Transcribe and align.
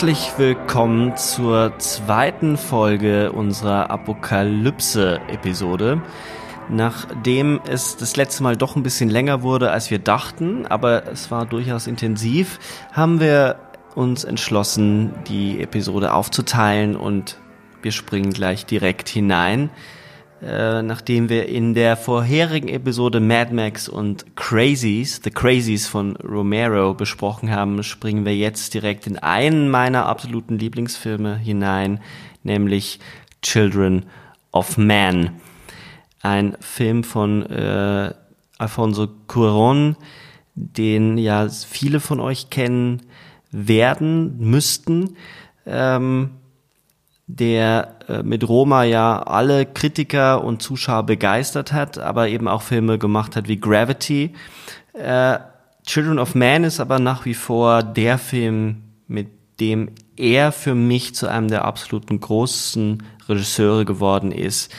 Herzlich 0.00 0.32
willkommen 0.38 1.14
zur 1.18 1.78
zweiten 1.78 2.56
Folge 2.56 3.32
unserer 3.32 3.90
Apokalypse-Episode. 3.90 6.00
Nachdem 6.70 7.60
es 7.68 7.98
das 7.98 8.16
letzte 8.16 8.42
Mal 8.42 8.56
doch 8.56 8.76
ein 8.76 8.82
bisschen 8.82 9.10
länger 9.10 9.42
wurde, 9.42 9.70
als 9.70 9.90
wir 9.90 9.98
dachten, 9.98 10.66
aber 10.66 11.06
es 11.06 11.30
war 11.30 11.44
durchaus 11.44 11.86
intensiv, 11.86 12.58
haben 12.92 13.20
wir 13.20 13.56
uns 13.94 14.24
entschlossen, 14.24 15.12
die 15.28 15.60
Episode 15.60 16.14
aufzuteilen 16.14 16.96
und 16.96 17.36
wir 17.82 17.92
springen 17.92 18.32
gleich 18.32 18.64
direkt 18.64 19.10
hinein. 19.10 19.68
Äh, 20.42 20.82
nachdem 20.82 21.28
wir 21.28 21.48
in 21.48 21.74
der 21.74 21.98
vorherigen 21.98 22.68
Episode 22.68 23.20
Mad 23.20 23.52
Max 23.52 23.90
und 23.90 24.36
Crazies, 24.36 25.20
The 25.22 25.30
Crazies 25.30 25.86
von 25.86 26.16
Romero 26.16 26.94
besprochen 26.94 27.50
haben, 27.50 27.82
springen 27.82 28.24
wir 28.24 28.34
jetzt 28.34 28.72
direkt 28.72 29.06
in 29.06 29.18
einen 29.18 29.68
meiner 29.68 30.06
absoluten 30.06 30.58
Lieblingsfilme 30.58 31.36
hinein, 31.36 32.00
nämlich 32.42 33.00
Children 33.42 34.06
of 34.50 34.78
Man. 34.78 35.40
Ein 36.22 36.56
Film 36.60 37.04
von 37.04 37.44
äh, 37.44 38.14
Alfonso 38.56 39.08
Cuarón, 39.28 39.96
den 40.54 41.18
ja 41.18 41.48
viele 41.50 42.00
von 42.00 42.18
euch 42.18 42.48
kennen 42.48 43.02
werden 43.50 44.38
müssten. 44.38 45.16
Ähm, 45.66 46.30
der 47.36 47.96
äh, 48.08 48.22
mit 48.22 48.48
Roma 48.48 48.84
ja 48.84 49.22
alle 49.22 49.66
Kritiker 49.66 50.42
und 50.42 50.62
Zuschauer 50.62 51.04
begeistert 51.04 51.72
hat, 51.72 51.98
aber 51.98 52.28
eben 52.28 52.48
auch 52.48 52.62
Filme 52.62 52.98
gemacht 52.98 53.36
hat 53.36 53.48
wie 53.48 53.60
Gravity. 53.60 54.34
Äh, 54.92 55.38
Children 55.86 56.18
of 56.18 56.34
Man 56.34 56.64
ist 56.64 56.80
aber 56.80 56.98
nach 56.98 57.24
wie 57.24 57.34
vor 57.34 57.82
der 57.82 58.18
Film, 58.18 58.82
mit 59.06 59.28
dem 59.60 59.90
er 60.16 60.52
für 60.52 60.74
mich 60.74 61.14
zu 61.14 61.28
einem 61.28 61.48
der 61.48 61.64
absoluten 61.64 62.20
großen 62.20 63.02
Regisseure 63.28 63.84
geworden 63.84 64.32
ist. 64.32 64.72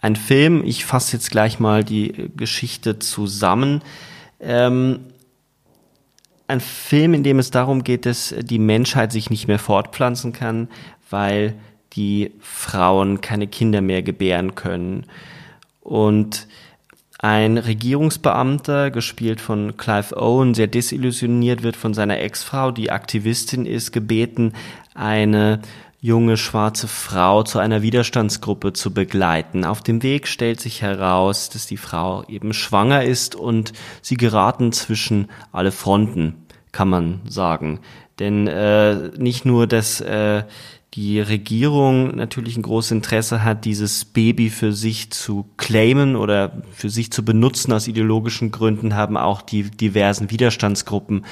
Ein 0.00 0.16
Film, 0.16 0.62
ich 0.64 0.84
fasse 0.84 1.16
jetzt 1.16 1.30
gleich 1.30 1.58
mal 1.58 1.82
die 1.82 2.30
Geschichte 2.36 2.98
zusammen. 2.98 3.82
Ähm, 4.40 5.00
ein 6.46 6.60
Film, 6.60 7.14
in 7.14 7.22
dem 7.22 7.38
es 7.38 7.50
darum 7.50 7.84
geht, 7.84 8.04
dass 8.04 8.34
die 8.38 8.58
Menschheit 8.58 9.12
sich 9.12 9.30
nicht 9.30 9.48
mehr 9.48 9.58
fortpflanzen 9.58 10.32
kann, 10.32 10.68
weil 11.08 11.54
die 11.96 12.32
Frauen 12.40 13.20
keine 13.20 13.46
Kinder 13.46 13.80
mehr 13.80 14.02
gebären 14.02 14.54
können. 14.54 15.06
Und 15.80 16.46
ein 17.18 17.56
Regierungsbeamter, 17.56 18.90
gespielt 18.90 19.40
von 19.40 19.76
Clive 19.76 20.16
Owen, 20.16 20.54
sehr 20.54 20.66
desillusioniert 20.66 21.62
wird 21.62 21.76
von 21.76 21.94
seiner 21.94 22.18
Ex-Frau, 22.18 22.70
die 22.70 22.90
Aktivistin 22.90 23.64
ist, 23.64 23.92
gebeten, 23.92 24.52
eine 24.94 25.60
junge 26.00 26.36
schwarze 26.36 26.86
Frau 26.86 27.44
zu 27.44 27.58
einer 27.60 27.80
Widerstandsgruppe 27.80 28.74
zu 28.74 28.92
begleiten. 28.92 29.64
Auf 29.64 29.80
dem 29.80 30.02
Weg 30.02 30.28
stellt 30.28 30.60
sich 30.60 30.82
heraus, 30.82 31.48
dass 31.48 31.66
die 31.66 31.78
Frau 31.78 32.24
eben 32.28 32.52
schwanger 32.52 33.04
ist 33.04 33.34
und 33.34 33.72
sie 34.02 34.18
geraten 34.18 34.72
zwischen 34.72 35.28
alle 35.50 35.72
Fronten, 35.72 36.44
kann 36.72 36.90
man 36.90 37.20
sagen. 37.26 37.80
Denn 38.18 38.46
äh, 38.46 39.12
nicht 39.16 39.46
nur, 39.46 39.66
dass 39.66 40.02
äh, 40.02 40.44
die 40.94 41.20
Regierung 41.20 42.14
natürlich 42.14 42.56
ein 42.56 42.62
großes 42.62 42.92
Interesse 42.92 43.42
hat, 43.42 43.64
dieses 43.64 44.04
Baby 44.04 44.48
für 44.48 44.72
sich 44.72 45.10
zu 45.10 45.44
claimen 45.56 46.14
oder 46.14 46.62
für 46.72 46.88
sich 46.88 47.10
zu 47.10 47.24
benutzen 47.24 47.72
aus 47.72 47.88
ideologischen 47.88 48.52
Gründen, 48.52 48.94
haben 48.94 49.16
auch 49.16 49.42
die 49.42 49.64
diversen 49.64 50.30
Widerstandsgruppen 50.30 51.26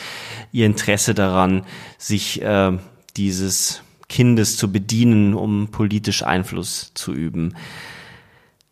ihr 0.51 0.67
Interesse 0.67 1.15
daran, 1.15 1.63
sich 1.97 2.43
äh, 2.43 2.77
dieses 3.17 3.83
Kindes 4.09 4.57
zu 4.57 4.73
bedienen, 4.73 5.33
um 5.33 5.69
politisch 5.69 6.25
Einfluss 6.25 6.91
zu 6.95 7.13
üben. 7.13 7.55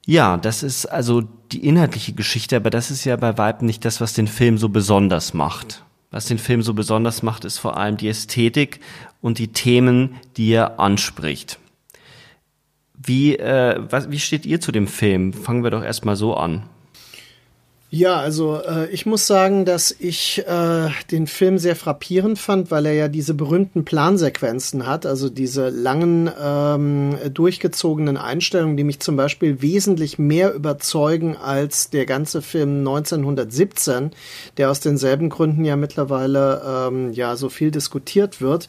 Ja, 0.06 0.38
das 0.38 0.64
ist 0.64 0.86
also 0.86 1.22
die 1.52 1.64
inhaltliche 1.64 2.14
Geschichte, 2.14 2.56
aber 2.56 2.70
das 2.70 2.90
ist 2.90 3.04
ja 3.04 3.14
bei 3.14 3.38
Weib 3.38 3.62
nicht 3.62 3.84
das, 3.84 4.00
was 4.00 4.12
den 4.12 4.26
Film 4.26 4.58
so 4.58 4.68
besonders 4.68 5.34
macht. 5.34 5.84
Was 6.10 6.26
den 6.26 6.38
Film 6.38 6.62
so 6.62 6.74
besonders 6.74 7.22
macht, 7.22 7.44
ist 7.44 7.58
vor 7.58 7.76
allem 7.76 7.96
die 7.96 8.08
Ästhetik 8.08 8.80
und 9.20 9.38
die 9.38 9.48
Themen, 9.48 10.16
die 10.36 10.52
er 10.52 10.80
anspricht. 10.80 11.58
Wie, 12.94 13.36
äh, 13.36 13.80
was, 13.90 14.10
wie 14.10 14.18
steht 14.18 14.44
ihr 14.46 14.60
zu 14.60 14.72
dem 14.72 14.86
Film? 14.86 15.32
Fangen 15.32 15.64
wir 15.64 15.70
doch 15.70 15.82
erstmal 15.82 16.16
so 16.16 16.34
an. 16.34 16.64
Ja, 17.92 18.20
also 18.20 18.62
äh, 18.62 18.88
ich 18.90 19.04
muss 19.04 19.26
sagen, 19.26 19.64
dass 19.64 19.90
ich 19.98 20.46
äh, 20.46 20.90
den 21.10 21.26
Film 21.26 21.58
sehr 21.58 21.74
frappierend 21.74 22.38
fand, 22.38 22.70
weil 22.70 22.86
er 22.86 22.92
ja 22.92 23.08
diese 23.08 23.34
berühmten 23.34 23.84
Plansequenzen 23.84 24.86
hat, 24.86 25.06
also 25.06 25.28
diese 25.28 25.70
langen 25.70 26.30
ähm, 26.40 27.16
durchgezogenen 27.34 28.16
Einstellungen, 28.16 28.76
die 28.76 28.84
mich 28.84 29.00
zum 29.00 29.16
Beispiel 29.16 29.60
wesentlich 29.60 30.20
mehr 30.20 30.54
überzeugen 30.54 31.36
als 31.36 31.90
der 31.90 32.06
ganze 32.06 32.42
Film 32.42 32.78
1917, 32.78 34.12
der 34.56 34.70
aus 34.70 34.78
denselben 34.78 35.28
Gründen 35.28 35.64
ja 35.64 35.74
mittlerweile 35.74 36.62
ähm, 36.64 37.12
ja 37.12 37.34
so 37.34 37.48
viel 37.48 37.72
diskutiert 37.72 38.40
wird. 38.40 38.68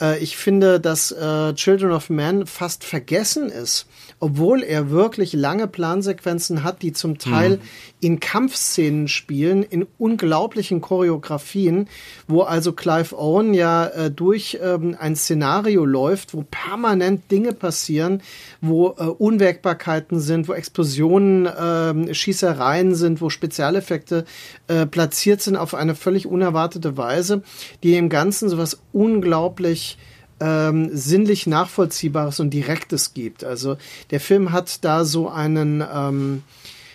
Äh, 0.00 0.18
ich 0.18 0.36
finde, 0.36 0.80
dass 0.80 1.12
äh, 1.12 1.54
Children 1.54 1.92
of 1.92 2.10
Men 2.10 2.46
fast 2.46 2.82
vergessen 2.82 3.48
ist 3.48 3.86
obwohl 4.18 4.62
er 4.62 4.90
wirklich 4.90 5.34
lange 5.34 5.66
Plansequenzen 5.66 6.64
hat, 6.64 6.82
die 6.82 6.92
zum 6.92 7.18
Teil 7.18 7.56
mhm. 7.56 7.60
in 8.00 8.20
Kampfszenen 8.20 9.08
spielen, 9.08 9.62
in 9.62 9.86
unglaublichen 9.98 10.80
Choreografien, 10.80 11.88
wo 12.26 12.42
also 12.42 12.72
Clive 12.72 13.18
Owen 13.18 13.52
ja 13.52 13.86
äh, 13.86 14.10
durch 14.10 14.58
ähm, 14.62 14.96
ein 14.98 15.16
Szenario 15.16 15.84
läuft, 15.84 16.32
wo 16.32 16.44
permanent 16.50 17.30
Dinge 17.30 17.52
passieren, 17.52 18.22
wo 18.62 18.94
äh, 18.98 19.04
Unwägbarkeiten 19.04 20.20
sind, 20.20 20.48
wo 20.48 20.54
Explosionen, 20.54 21.46
äh, 21.46 22.14
Schießereien 22.14 22.94
sind, 22.94 23.20
wo 23.20 23.28
Spezialeffekte 23.28 24.24
äh, 24.68 24.86
platziert 24.86 25.42
sind 25.42 25.56
auf 25.56 25.74
eine 25.74 25.94
völlig 25.94 26.26
unerwartete 26.26 26.96
Weise, 26.96 27.42
die 27.82 27.96
im 27.96 28.08
Ganzen 28.08 28.48
sowas 28.48 28.78
unglaublich 28.92 29.98
ähm, 30.40 30.90
sinnlich 30.92 31.46
Nachvollziehbares 31.46 32.40
und 32.40 32.50
Direktes 32.50 33.14
gibt. 33.14 33.44
Also 33.44 33.76
der 34.10 34.20
Film 34.20 34.52
hat 34.52 34.84
da 34.84 35.04
so 35.04 35.28
einen, 35.28 35.82
ähm, 35.92 36.42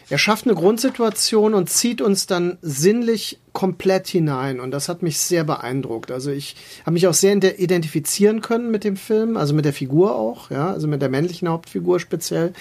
er 0.10 0.18
schafft 0.18 0.46
eine 0.46 0.56
Grundsituation 0.56 1.54
und 1.54 1.70
zieht 1.70 2.02
uns 2.02 2.28
dann 2.28 2.58
sinnlich 2.62 3.40
komplett 3.54 4.08
hinein 4.08 4.60
und 4.60 4.72
das 4.72 4.90
hat 4.90 5.02
mich 5.02 5.20
sehr 5.20 5.44
beeindruckt. 5.44 6.12
Also 6.12 6.32
ich 6.32 6.56
habe 6.82 6.94
mich 6.94 7.08
auch 7.08 7.14
sehr 7.14 7.60
identifizieren 7.60 8.42
können 8.42 8.72
mit 8.72 8.84
dem 8.84 8.98
Film, 8.98 9.38
also 9.38 9.54
mit 9.54 9.66
der 9.66 9.74
Figur 9.74 10.16
auch, 10.16 10.52
ja, 10.52 10.72
also 10.72 10.88
mit 10.88 11.02
der 11.02 11.10
männlichen 11.10 11.48
Hauptfigur 11.48 12.00
speziell 12.00 12.54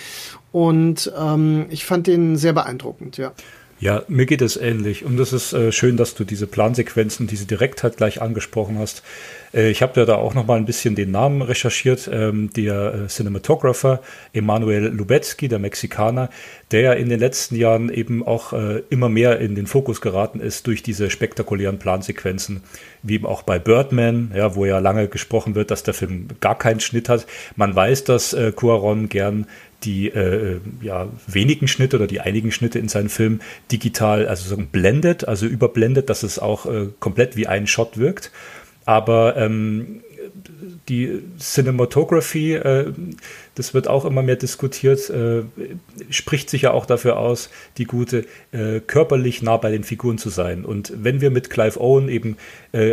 und 0.52 1.12
ähm, 1.18 1.66
ich 1.70 1.84
fand 1.84 2.06
den 2.06 2.36
sehr 2.36 2.52
beeindruckend, 2.52 3.18
ja. 3.18 3.32
Ja, 3.80 4.02
mir 4.08 4.26
geht 4.26 4.42
es 4.42 4.58
ähnlich. 4.58 5.06
Und 5.06 5.18
es 5.18 5.32
ist 5.32 5.54
äh, 5.54 5.72
schön, 5.72 5.96
dass 5.96 6.14
du 6.14 6.24
diese 6.24 6.46
Plansequenzen, 6.46 7.26
diese 7.26 7.46
Direktheit 7.46 7.96
gleich 7.96 8.20
angesprochen 8.20 8.78
hast. 8.78 9.02
Äh, 9.54 9.70
ich 9.70 9.80
habe 9.80 9.98
ja 9.98 10.04
da 10.04 10.16
auch 10.16 10.34
noch 10.34 10.46
mal 10.46 10.58
ein 10.58 10.66
bisschen 10.66 10.94
den 10.94 11.10
Namen 11.10 11.40
recherchiert. 11.40 12.08
Ähm, 12.12 12.50
der 12.54 12.94
äh, 12.94 13.06
Cinematographer 13.06 14.00
Emanuel 14.34 14.88
Lubetsky, 14.88 15.48
der 15.48 15.60
Mexikaner, 15.60 16.28
der 16.72 16.80
ja 16.82 16.92
in 16.92 17.08
den 17.08 17.18
letzten 17.18 17.56
Jahren 17.56 17.88
eben 17.90 18.22
auch 18.22 18.52
äh, 18.52 18.82
immer 18.90 19.08
mehr 19.08 19.40
in 19.40 19.54
den 19.54 19.66
Fokus 19.66 20.02
geraten 20.02 20.40
ist 20.40 20.66
durch 20.66 20.82
diese 20.82 21.08
spektakulären 21.08 21.78
Plansequenzen, 21.78 22.62
wie 23.02 23.14
eben 23.14 23.24
auch 23.24 23.40
bei 23.42 23.58
Birdman, 23.58 24.30
ja, 24.34 24.56
wo 24.56 24.66
ja 24.66 24.78
lange 24.78 25.08
gesprochen 25.08 25.54
wird, 25.54 25.70
dass 25.70 25.84
der 25.84 25.94
Film 25.94 26.28
gar 26.40 26.58
keinen 26.58 26.80
Schnitt 26.80 27.08
hat. 27.08 27.26
Man 27.56 27.74
weiß, 27.74 28.04
dass 28.04 28.34
äh, 28.34 28.52
Cuaron 28.54 29.08
gern 29.08 29.46
die 29.82 30.08
äh, 30.08 30.60
ja, 30.82 31.08
wenigen 31.26 31.68
Schnitte 31.68 31.96
oder 31.96 32.06
die 32.06 32.20
einigen 32.20 32.52
Schnitte 32.52 32.78
in 32.78 32.88
seinen 32.88 33.08
Filmen 33.08 33.40
digital, 33.70 34.28
also 34.28 34.48
so 34.48 34.62
blendet, 34.62 35.26
also 35.26 35.46
überblendet, 35.46 36.10
dass 36.10 36.22
es 36.22 36.38
auch 36.38 36.66
äh, 36.66 36.88
komplett 36.98 37.36
wie 37.36 37.46
ein 37.46 37.66
Shot 37.66 37.98
wirkt. 37.98 38.30
Aber 38.84 39.36
ähm, 39.36 40.02
die 40.88 41.22
Cinematography, 41.38 42.54
äh, 42.54 42.92
das 43.54 43.74
wird 43.74 43.88
auch 43.88 44.04
immer 44.04 44.22
mehr 44.22 44.36
diskutiert, 44.36 45.10
äh, 45.10 45.42
spricht 46.10 46.50
sich 46.50 46.62
ja 46.62 46.72
auch 46.72 46.86
dafür 46.86 47.18
aus, 47.18 47.50
die 47.78 47.84
gute 47.84 48.24
äh, 48.52 48.80
körperlich 48.80 49.42
nah 49.42 49.56
bei 49.56 49.70
den 49.70 49.84
Figuren 49.84 50.18
zu 50.18 50.30
sein. 50.30 50.64
Und 50.64 50.92
wenn 50.96 51.20
wir 51.20 51.30
mit 51.30 51.50
Clive 51.50 51.80
Owen 51.80 52.08
eben 52.08 52.36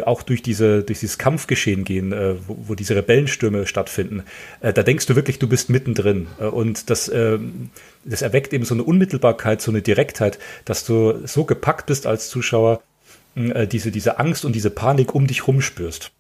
auch 0.06 0.24
durch, 0.24 0.42
diese, 0.42 0.82
durch 0.82 1.02
dieses 1.02 1.20
Kampfgeschehen 1.20 1.84
gehen, 1.84 2.12
wo, 2.48 2.58
wo, 2.70 2.74
diese 2.74 2.96
Rebellenstürme 2.96 3.68
stattfinden, 3.68 4.24
da 4.60 4.72
denkst 4.72 5.06
du 5.06 5.16
wirklich, 5.16 5.38
du 5.38 5.48
bist 5.48 5.70
mittendrin. 5.70 6.26
und 6.40 6.90
das, 6.90 7.10
ähm, 7.14 7.70
das 8.04 8.24
erweckt 8.24 8.54
eben 8.54 8.66
so 8.66 8.74
eine 8.74 8.84
Unmittelbarkeit, 8.84 9.62
so 9.62 9.70
eine 9.70 9.84
Direktheit, 9.84 10.40
dass 10.66 10.84
du 10.84 11.28
so 11.28 11.46
gepackt 11.46 11.86
bist 11.86 12.08
als 12.08 12.30
Zuschauer, 12.30 12.82
diese, 13.36 13.92
diese 13.92 14.18
Angst 14.18 14.46
und 14.46 14.56
diese 14.56 14.72
Panik 14.72 15.14
um 15.14 15.28
dich 15.28 15.48
rumspürst. 15.48 16.12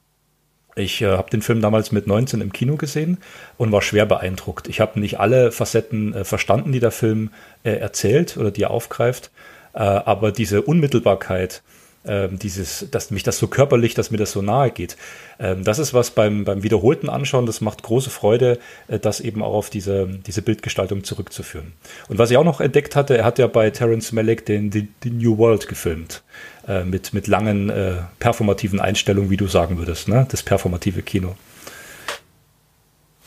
Ich 0.77 1.01
äh, 1.01 1.07
habe 1.07 1.29
den 1.29 1.41
Film 1.41 1.61
damals 1.61 1.91
mit 1.91 2.07
19 2.07 2.39
im 2.39 2.53
Kino 2.53 2.75
gesehen 2.75 3.17
und 3.57 3.71
war 3.71 3.81
schwer 3.81 4.05
beeindruckt. 4.05 4.67
Ich 4.67 4.79
habe 4.79 4.99
nicht 4.99 5.19
alle 5.19 5.51
Facetten 5.51 6.13
äh, 6.13 6.23
verstanden, 6.23 6.71
die 6.71 6.79
der 6.79 6.91
Film 6.91 7.31
äh, 7.63 7.71
erzählt 7.71 8.37
oder 8.37 8.51
die 8.51 8.63
er 8.63 8.71
aufgreift, 8.71 9.31
äh, 9.73 9.79
aber 9.79 10.31
diese 10.31 10.61
Unmittelbarkeit, 10.61 11.63
ähm, 12.07 12.39
dieses, 12.39 12.87
dass 12.91 13.11
mich 13.11 13.23
das 13.23 13.37
so 13.37 13.47
körperlich, 13.47 13.93
dass 13.93 14.11
mir 14.11 14.17
das 14.17 14.31
so 14.31 14.41
nahe 14.41 14.71
geht, 14.71 14.97
ähm, 15.39 15.63
das 15.63 15.79
ist 15.79 15.93
was 15.93 16.11
beim, 16.11 16.45
beim 16.45 16.63
wiederholten 16.63 17.09
Anschauen, 17.09 17.45
das 17.45 17.61
macht 17.61 17.83
große 17.83 18.09
Freude, 18.09 18.59
äh, 18.87 18.99
das 18.99 19.19
eben 19.19 19.43
auch 19.43 19.53
auf 19.53 19.69
diese, 19.69 20.07
diese 20.07 20.41
Bildgestaltung 20.41 21.03
zurückzuführen. 21.03 21.73
Und 22.07 22.17
was 22.17 22.31
ich 22.31 22.37
auch 22.37 22.43
noch 22.43 22.61
entdeckt 22.61 22.95
hatte, 22.95 23.17
er 23.17 23.25
hat 23.25 23.39
ja 23.39 23.47
bei 23.47 23.69
Terence 23.69 24.11
Malick 24.11 24.45
den, 24.45 24.69
den, 24.69 24.93
den 25.03 25.17
New 25.17 25.37
World 25.37 25.67
gefilmt. 25.67 26.23
Äh, 26.67 26.83
mit, 26.83 27.13
mit 27.13 27.27
langen 27.27 27.69
äh, 27.69 27.93
performativen 28.19 28.81
Einstellungen, 28.81 29.29
wie 29.29 29.37
du 29.37 29.47
sagen 29.47 29.77
würdest, 29.77 30.09
ne? 30.09 30.27
das 30.29 30.43
performative 30.43 31.01
Kino. 31.01 31.35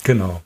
Genau. 0.04 0.42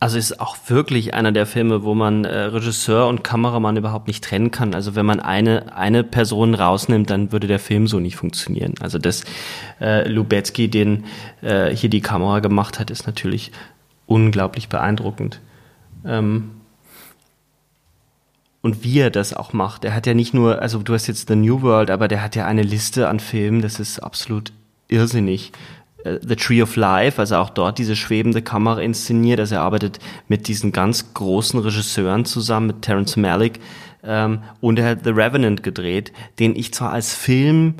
Also 0.00 0.16
ist 0.16 0.40
auch 0.40 0.56
wirklich 0.68 1.12
einer 1.14 1.32
der 1.32 1.44
Filme, 1.44 1.82
wo 1.82 1.92
man 1.94 2.24
äh, 2.24 2.38
Regisseur 2.38 3.08
und 3.08 3.24
Kameramann 3.24 3.76
überhaupt 3.76 4.06
nicht 4.06 4.22
trennen 4.22 4.52
kann. 4.52 4.72
Also 4.74 4.94
wenn 4.94 5.04
man 5.04 5.18
eine 5.18 5.76
eine 5.76 6.04
Person 6.04 6.54
rausnimmt, 6.54 7.10
dann 7.10 7.32
würde 7.32 7.48
der 7.48 7.58
Film 7.58 7.88
so 7.88 7.98
nicht 7.98 8.14
funktionieren. 8.14 8.74
Also 8.80 8.98
dass 8.98 9.24
äh, 9.80 10.08
Lubetzky 10.08 10.68
den 10.68 11.04
äh, 11.42 11.74
hier 11.74 11.90
die 11.90 12.00
Kamera 12.00 12.38
gemacht 12.38 12.78
hat, 12.78 12.90
ist 12.90 13.06
natürlich 13.06 13.50
unglaublich 14.06 14.68
beeindruckend. 14.68 15.40
Ähm, 16.04 16.52
und 18.60 18.84
wie 18.84 18.98
er 18.98 19.10
das 19.10 19.34
auch 19.34 19.52
macht. 19.52 19.84
Er 19.84 19.94
hat 19.94 20.06
ja 20.06 20.14
nicht 20.14 20.34
nur, 20.34 20.60
also 20.60 20.80
du 20.82 20.94
hast 20.94 21.06
jetzt 21.06 21.28
The 21.28 21.36
New 21.36 21.62
World, 21.62 21.90
aber 21.90 22.06
der 22.06 22.22
hat 22.22 22.36
ja 22.36 22.44
eine 22.44 22.62
Liste 22.62 23.08
an 23.08 23.20
Filmen, 23.20 23.62
das 23.62 23.80
ist 23.80 24.00
absolut 24.00 24.52
irrsinnig. 24.88 25.52
Äh, 26.04 26.18
The 26.26 26.36
Tree 26.36 26.62
of 26.62 26.76
Life, 26.76 27.20
also 27.20 27.36
auch 27.36 27.50
dort 27.50 27.78
diese 27.78 27.96
schwebende 27.96 28.42
Kamera 28.42 28.80
inszeniert. 28.80 29.40
Also 29.40 29.56
er 29.56 29.62
arbeitet 29.62 29.98
mit 30.28 30.48
diesen 30.48 30.72
ganz 30.72 31.14
großen 31.14 31.60
Regisseuren 31.60 32.24
zusammen, 32.24 32.68
mit 32.68 32.82
Terence 32.82 33.16
Malick. 33.16 33.60
Ähm, 34.04 34.40
und 34.60 34.78
er 34.78 34.90
hat 34.90 35.04
The 35.04 35.10
Revenant 35.10 35.62
gedreht, 35.62 36.12
den 36.38 36.54
ich 36.54 36.72
zwar 36.72 36.92
als 36.92 37.14
Film 37.14 37.74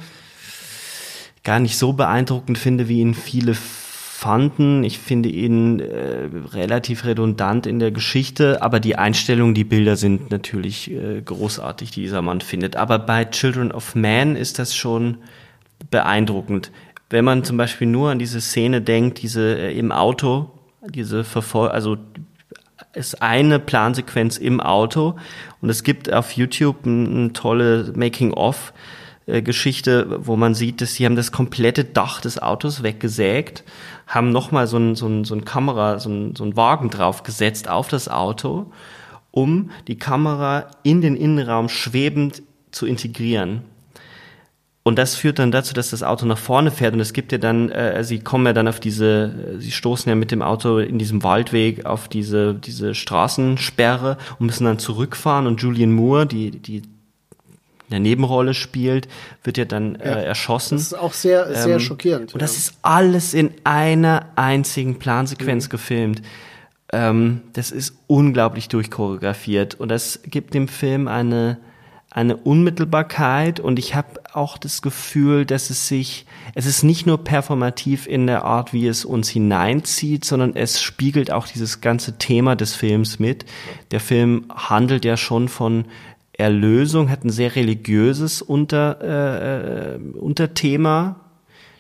gar 1.45 1.61
nicht 1.61 1.79
so 1.79 1.93
beeindruckend 1.93 2.59
finde, 2.59 2.89
wie 2.89 3.01
ihn 3.01 3.15
viele 3.15 3.55
fanden. 3.55 4.83
Ich 4.83 4.99
finde 4.99 5.29
ihn 5.29 5.79
äh, 5.79 6.29
relativ 6.53 7.05
redundant 7.05 7.67
in 7.67 7.79
der 7.79 7.93
Geschichte, 7.93 8.61
aber 8.63 8.81
die 8.81 8.97
Einstellungen, 8.97 9.55
die 9.55 9.65
Bilder 9.65 9.97
sind 9.97 10.33
natürlich 10.33 10.91
äh, 10.91 11.23
großartig, 11.23 11.93
die 11.93 12.03
dieser 12.03 12.21
Mann 12.21 12.41
findet. 12.41 12.75
Aber 12.75 12.99
bei 12.99 13.25
Children 13.25 13.71
of 13.71 13.95
Man 13.95 14.35
ist 14.35 14.59
das 14.59 14.75
schon 14.75 15.19
beeindruckend. 15.91 16.73
Wenn 17.11 17.25
man 17.25 17.45
zum 17.45 17.57
Beispiel 17.57 17.87
nur 17.87 18.11
an 18.11 18.19
diese 18.19 18.41
Szene 18.41 18.83
denkt, 18.83 19.23
diese 19.23 19.59
äh, 19.59 19.79
im 19.79 19.93
Auto, 19.93 20.51
diese 20.89 21.25
Verfol 21.25 21.69
also 21.69 21.97
ist 22.95 23.23
eine 23.23 23.59
Plansequenz 23.59 24.39
im 24.39 24.61
Auto 24.61 25.17
und 25.61 25.69
es 25.69 25.83
gibt 25.83 26.13
auf 26.13 26.33
YouTube 26.33 26.87
eine 26.87 27.33
tolle 27.33 27.93
Making-of 27.95 28.73
Geschichte, 29.27 30.21
wo 30.27 30.37
man 30.37 30.55
sieht, 30.55 30.81
dass 30.81 30.95
sie 30.95 31.05
haben 31.05 31.15
das 31.15 31.33
komplette 31.33 31.85
Dach 31.85 32.23
des 32.23 32.41
Autos 32.41 32.83
weggesägt 32.83 33.63
haben 34.09 34.31
nochmal 34.31 34.67
so 34.67 34.79
ein, 34.79 34.97
so 34.97 35.07
ein, 35.07 35.25
so 35.25 35.35
ein 35.35 35.45
Kamera, 35.45 35.99
so 35.99 36.09
ein, 36.09 36.35
so 36.35 36.45
ein 36.45 36.57
Wagen 36.57 36.91
draufgesetzt 36.91 37.69
auf 37.69 37.89
das 37.89 38.09
Auto, 38.09 38.73
um 39.31 39.71
die 39.87 39.99
Kamera 39.99 40.69
in 40.83 41.03
den 41.03 41.15
Innenraum 41.15 41.69
schwebend 41.69 42.43
zu 42.71 42.87
integrieren. 42.87 43.63
Und 44.85 44.99
das 44.99 45.17
führt 45.17 45.39
dann 45.39 45.51
dazu, 45.51 45.75
dass 45.75 45.91
das 45.91 46.03
Auto 46.03 46.25
nach 46.25 46.39
vorne 46.39 46.71
fährt 46.71 46.95
und 46.95 47.01
es 47.01 47.13
gibt 47.13 47.33
ja 47.33 47.39
dann, 47.39 47.71
äh, 47.71 48.03
sie 48.05 48.21
kommen 48.21 48.47
ja 48.47 48.55
dann 48.55 48.69
auf 48.69 48.81
diese, 48.81 49.59
sie 49.59 49.71
stoßen 49.71 50.09
ja 50.09 50.17
mit 50.17 50.31
dem 50.31 50.41
Auto 50.41 50.79
in 50.79 50.99
diesem 50.99 51.23
Waldweg 51.23 51.85
auf 51.85 52.09
diese, 52.09 52.55
diese 52.55 52.95
Straßensperre 52.95 54.17
und 54.39 54.47
müssen 54.47 54.65
dann 54.65 54.79
zurückfahren 54.79 55.47
und 55.47 55.61
Julian 55.61 55.93
Moore, 55.93 56.27
die, 56.27 56.53
die 56.53 56.83
eine 57.91 58.01
Nebenrolle 58.01 58.55
spielt, 58.55 59.09
wird 59.43 59.59
ja 59.59 59.65
dann 59.65 59.97
äh, 59.97 60.25
erschossen. 60.25 60.77
Das 60.77 60.87
ist 60.87 60.95
auch 60.95 61.13
sehr, 61.13 61.55
sehr 61.55 61.75
ähm, 61.75 61.81
schockierend. 61.81 62.35
Und 62.35 62.43
das 62.43 62.57
ist 62.57 62.75
alles 62.83 63.35
in 63.35 63.51
einer 63.65 64.27
einzigen 64.37 64.99
Plansequenz 64.99 65.67
mhm. 65.67 65.71
gefilmt. 65.71 66.23
Ähm, 66.93 67.43
das 67.53 67.71
ist 67.71 67.95
unglaublich 68.07 68.69
durchchoreografiert 68.69 69.75
und 69.75 69.91
das 69.91 70.21
gibt 70.25 70.55
dem 70.55 70.69
Film 70.69 71.09
eine 71.09 71.59
eine 72.11 72.37
Unmittelbarkeit 72.37 73.61
und 73.61 73.79
ich 73.79 73.95
habe 73.95 74.21
auch 74.33 74.57
das 74.57 74.81
Gefühl, 74.81 75.45
dass 75.45 75.71
es 75.71 75.89
sich, 75.89 76.27
es 76.55 76.65
ist 76.65 76.83
nicht 76.83 77.07
nur 77.07 77.23
performativ 77.23 78.07
in 78.07 78.27
der 78.27 78.45
Art, 78.45 78.73
wie 78.73 78.87
es 78.87 79.05
uns 79.05 79.29
hineinzieht, 79.29 80.25
sondern 80.25 80.57
es 80.57 80.81
spiegelt 80.81 81.31
auch 81.31 81.47
dieses 81.47 81.81
ganze 81.81 82.17
Thema 82.17 82.57
des 82.57 82.75
Films 82.75 83.19
mit. 83.19 83.45
Der 83.91 84.01
Film 84.01 84.47
handelt 84.55 85.05
ja 85.05 85.17
schon 85.17 85.49
von 85.49 85.85
Erlösung 86.39 87.11
hat 87.11 87.25
ein 87.25 87.31
sehr 87.31 87.57
religiöses 87.57 88.43
Unter, 88.43 89.01
äh, 89.03 89.97
äh, 89.97 89.99
Unterthema, 89.99 91.17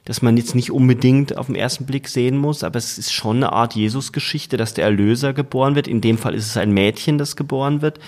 das 0.05 0.21
man 0.21 0.37
jetzt 0.37 0.57
nicht 0.57 0.73
unbedingt 0.73 1.37
auf 1.39 1.47
den 1.47 1.55
ersten 1.55 1.87
Blick 1.87 2.09
sehen 2.09 2.37
muss, 2.37 2.65
aber 2.65 2.77
es 2.77 2.99
ist 2.99 3.13
schon 3.13 3.37
eine 3.37 3.53
Art 3.53 3.77
Jesusgeschichte, 3.77 4.57
dass 4.57 4.75
der 4.75 4.85
Erlöser 4.85 5.33
geboren 5.33 5.77
wird. 5.77 5.87
In 5.87 6.01
dem 6.01 6.19
Fall 6.19 6.35
ist 6.35 6.47
es 6.47 6.57
ein 6.57 6.73
Mädchen, 6.73 7.19
das 7.19 7.37
geboren 7.37 7.83
wird. 7.83 8.01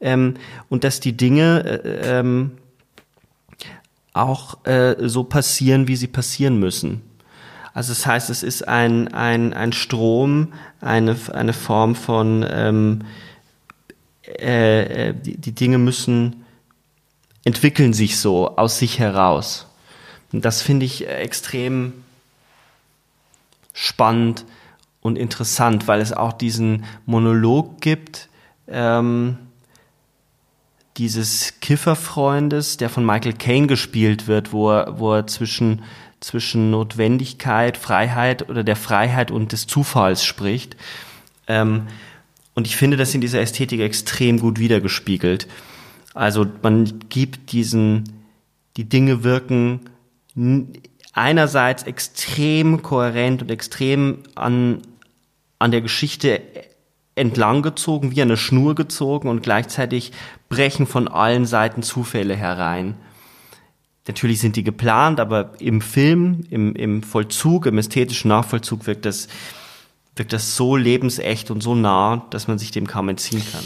Ähm, 0.00 0.34
und 0.68 0.84
dass 0.84 1.00
die 1.00 1.16
Dinge 1.16 1.64
äh, 1.64 2.18
ähm, 2.18 2.52
auch 4.12 4.64
äh, 4.66 4.96
so 5.08 5.24
passieren, 5.24 5.88
wie 5.88 5.96
sie 5.96 6.06
passieren 6.06 6.58
müssen. 6.58 7.02
Also 7.74 7.92
das 7.92 8.06
heißt, 8.06 8.30
es 8.30 8.42
ist 8.42 8.66
ein, 8.66 9.08
ein, 9.12 9.52
ein 9.52 9.72
Strom, 9.72 10.54
eine, 10.80 11.16
eine 11.32 11.52
Form 11.52 11.94
von 11.94 12.44
ähm, 12.48 13.02
äh, 14.26 15.08
äh, 15.08 15.14
die, 15.14 15.36
die 15.36 15.52
Dinge 15.52 15.78
müssen, 15.78 16.44
entwickeln 17.44 17.92
sich 17.92 18.18
so 18.18 18.56
aus 18.56 18.78
sich 18.78 18.98
heraus. 18.98 19.66
Und 20.32 20.44
das 20.44 20.62
finde 20.62 20.86
ich 20.86 21.06
extrem 21.06 21.92
spannend 23.72 24.44
und 25.00 25.16
interessant, 25.16 25.86
weil 25.86 26.00
es 26.00 26.12
auch 26.12 26.32
diesen 26.32 26.84
Monolog 27.04 27.80
gibt, 27.80 28.28
ähm, 28.66 29.38
dieses 30.96 31.60
Kifferfreundes, 31.60 32.76
der 32.78 32.88
von 32.88 33.04
Michael 33.04 33.34
Caine 33.34 33.66
gespielt 33.66 34.26
wird, 34.26 34.52
wo 34.52 34.70
er, 34.70 34.98
wo 34.98 35.14
er 35.14 35.26
zwischen, 35.26 35.82
zwischen 36.20 36.70
Notwendigkeit, 36.70 37.76
Freiheit 37.76 38.48
oder 38.48 38.64
der 38.64 38.76
Freiheit 38.76 39.30
und 39.30 39.52
des 39.52 39.66
Zufalls 39.66 40.24
spricht. 40.24 40.76
Ähm, 41.46 41.86
und 42.54 42.66
ich 42.66 42.76
finde 42.76 42.96
das 42.96 43.14
in 43.14 43.20
dieser 43.20 43.40
Ästhetik 43.40 43.80
extrem 43.80 44.40
gut 44.40 44.58
wiedergespiegelt. 44.58 45.46
Also 46.14 46.46
man 46.62 47.00
gibt 47.10 47.52
diesen, 47.52 48.04
die 48.78 48.88
Dinge 48.88 49.22
wirken 49.22 49.80
einerseits 51.12 51.82
extrem 51.82 52.80
kohärent 52.80 53.42
und 53.42 53.50
extrem 53.50 54.22
an, 54.34 54.80
an 55.58 55.70
der 55.70 55.82
Geschichte 55.82 56.40
entlang 57.16 57.62
gezogen, 57.62 58.14
wie 58.14 58.22
eine 58.22 58.36
Schnur 58.36 58.74
gezogen 58.74 59.28
und 59.28 59.42
gleichzeitig 59.42 60.12
brechen 60.48 60.86
von 60.86 61.08
allen 61.08 61.46
Seiten 61.46 61.82
Zufälle 61.82 62.36
herein. 62.36 62.94
Natürlich 64.06 64.40
sind 64.40 64.54
die 64.54 64.62
geplant, 64.62 65.18
aber 65.18 65.52
im 65.58 65.80
Film, 65.80 66.44
im, 66.50 66.76
im 66.76 67.02
Vollzug, 67.02 67.66
im 67.66 67.78
ästhetischen 67.78 68.28
Nachvollzug 68.28 68.86
wirkt 68.86 69.04
das 69.04 69.26
wirkt 70.16 70.32
das 70.32 70.56
so 70.56 70.76
lebensecht 70.76 71.50
und 71.50 71.62
so 71.62 71.74
nah, 71.74 72.26
dass 72.30 72.48
man 72.48 72.58
sich 72.58 72.70
dem 72.70 72.86
kaum 72.86 73.10
entziehen 73.10 73.42
kann. 73.52 73.64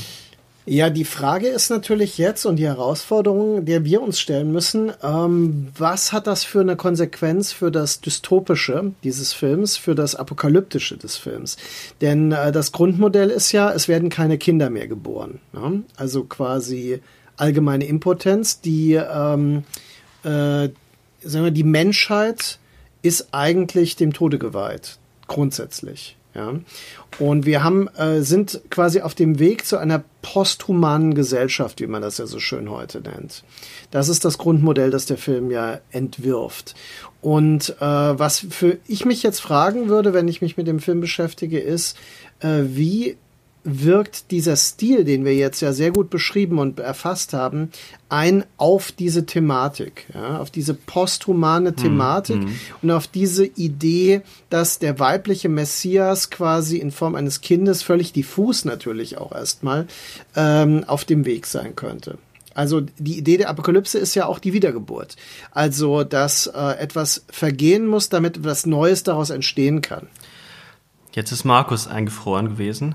Ja, 0.66 0.90
die 0.90 1.04
Frage 1.04 1.48
ist 1.48 1.70
natürlich 1.70 2.18
jetzt 2.18 2.44
und 2.44 2.56
die 2.56 2.66
Herausforderung, 2.66 3.64
der 3.64 3.84
wir 3.84 4.02
uns 4.02 4.20
stellen 4.20 4.52
müssen, 4.52 4.92
ähm, 5.02 5.68
was 5.76 6.12
hat 6.12 6.26
das 6.26 6.44
für 6.44 6.60
eine 6.60 6.76
Konsequenz 6.76 7.50
für 7.50 7.70
das 7.70 8.00
Dystopische 8.00 8.92
dieses 9.02 9.32
Films, 9.32 9.78
für 9.78 9.94
das 9.94 10.14
Apokalyptische 10.14 10.98
des 10.98 11.16
Films? 11.16 11.56
Denn 12.02 12.32
äh, 12.32 12.52
das 12.52 12.72
Grundmodell 12.72 13.30
ist 13.30 13.52
ja, 13.52 13.72
es 13.72 13.88
werden 13.88 14.10
keine 14.10 14.36
Kinder 14.36 14.68
mehr 14.68 14.86
geboren. 14.86 15.40
Ne? 15.52 15.82
Also 15.96 16.24
quasi 16.24 17.00
allgemeine 17.36 17.86
Impotenz, 17.86 18.60
die, 18.60 18.92
ähm, 18.92 19.64
äh, 20.24 20.68
sagen 21.22 21.44
wir, 21.44 21.50
die 21.50 21.64
Menschheit 21.64 22.58
ist 23.02 23.28
eigentlich 23.32 23.96
dem 23.96 24.12
Tode 24.12 24.38
geweiht, 24.38 24.98
grundsätzlich. 25.26 26.16
Ja. 26.34 26.54
Und 27.18 27.44
wir 27.44 27.64
haben, 27.64 27.88
äh, 27.88 28.22
sind 28.22 28.60
quasi 28.70 29.00
auf 29.00 29.14
dem 29.14 29.38
Weg 29.38 29.66
zu 29.66 29.78
einer 29.78 30.04
posthumanen 30.22 31.14
Gesellschaft, 31.14 31.80
wie 31.80 31.86
man 31.86 32.02
das 32.02 32.18
ja 32.18 32.26
so 32.26 32.38
schön 32.38 32.70
heute 32.70 33.00
nennt. 33.00 33.42
Das 33.90 34.08
ist 34.08 34.24
das 34.24 34.38
Grundmodell, 34.38 34.90
das 34.90 35.06
der 35.06 35.18
Film 35.18 35.50
ja 35.50 35.80
entwirft. 35.90 36.74
Und 37.20 37.76
äh, 37.80 37.84
was 37.84 38.46
für 38.50 38.78
ich 38.86 39.04
mich 39.04 39.22
jetzt 39.22 39.40
fragen 39.40 39.88
würde, 39.88 40.14
wenn 40.14 40.28
ich 40.28 40.40
mich 40.40 40.56
mit 40.56 40.66
dem 40.66 40.78
Film 40.78 41.00
beschäftige, 41.00 41.58
ist, 41.58 41.96
äh, 42.40 42.60
wie 42.62 43.16
wirkt 43.64 44.30
dieser 44.30 44.56
Stil, 44.56 45.04
den 45.04 45.24
wir 45.24 45.34
jetzt 45.34 45.60
ja 45.60 45.72
sehr 45.72 45.90
gut 45.90 46.08
beschrieben 46.10 46.58
und 46.58 46.80
erfasst 46.80 47.32
haben, 47.32 47.70
ein 48.08 48.44
auf 48.56 48.90
diese 48.90 49.26
Thematik, 49.26 50.06
ja, 50.14 50.38
auf 50.38 50.50
diese 50.50 50.74
posthumane 50.74 51.74
Thematik 51.74 52.36
mhm. 52.42 52.54
und 52.82 52.90
auf 52.90 53.06
diese 53.06 53.44
Idee, 53.44 54.22
dass 54.48 54.78
der 54.78 54.98
weibliche 54.98 55.48
Messias 55.48 56.30
quasi 56.30 56.78
in 56.78 56.90
Form 56.90 57.14
eines 57.14 57.40
Kindes 57.40 57.82
völlig 57.82 58.12
diffus 58.12 58.64
natürlich 58.64 59.18
auch 59.18 59.32
erstmal 59.32 59.86
ähm, 60.36 60.84
auf 60.86 61.04
dem 61.04 61.24
Weg 61.24 61.46
sein 61.46 61.76
könnte. 61.76 62.18
Also 62.54 62.80
die 62.98 63.18
Idee 63.18 63.36
der 63.36 63.48
Apokalypse 63.48 63.98
ist 63.98 64.14
ja 64.14 64.26
auch 64.26 64.38
die 64.38 64.52
Wiedergeburt. 64.52 65.16
Also 65.52 66.02
dass 66.02 66.46
äh, 66.46 66.78
etwas 66.78 67.24
vergehen 67.30 67.86
muss, 67.86 68.08
damit 68.08 68.38
etwas 68.38 68.66
Neues 68.66 69.02
daraus 69.02 69.30
entstehen 69.30 69.82
kann. 69.82 70.08
Jetzt 71.12 71.32
ist 71.32 71.44
Markus 71.44 71.86
eingefroren 71.86 72.48
gewesen. 72.50 72.94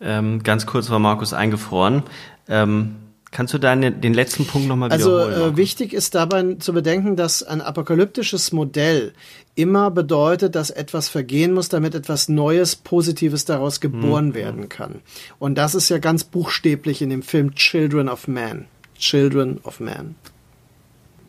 Ähm, 0.00 0.42
ganz 0.42 0.66
kurz 0.66 0.90
war 0.90 0.98
Markus 0.98 1.32
eingefroren. 1.32 2.02
Ähm, 2.48 2.96
kannst 3.30 3.54
du 3.54 3.58
deine, 3.58 3.92
den 3.92 4.14
letzten 4.14 4.46
Punkt 4.46 4.66
nochmal 4.66 4.90
wiederholen? 4.90 5.32
Also 5.32 5.46
äh, 5.46 5.56
wichtig 5.56 5.92
ist 5.92 6.14
dabei 6.14 6.54
zu 6.54 6.72
bedenken, 6.72 7.16
dass 7.16 7.42
ein 7.42 7.60
apokalyptisches 7.60 8.52
Modell 8.52 9.12
immer 9.54 9.90
bedeutet, 9.90 10.54
dass 10.54 10.70
etwas 10.70 11.08
vergehen 11.08 11.52
muss, 11.52 11.68
damit 11.68 11.94
etwas 11.94 12.28
Neues, 12.28 12.76
Positives 12.76 13.44
daraus 13.44 13.80
geboren 13.80 14.28
mhm. 14.28 14.34
werden 14.34 14.68
kann. 14.68 15.00
Und 15.38 15.56
das 15.56 15.74
ist 15.74 15.88
ja 15.90 15.98
ganz 15.98 16.24
buchstäblich 16.24 17.02
in 17.02 17.10
dem 17.10 17.22
Film 17.22 17.54
Children 17.54 18.08
of 18.08 18.26
Man. 18.26 18.66
Children 18.98 19.58
of 19.64 19.80
Man. 19.80 20.14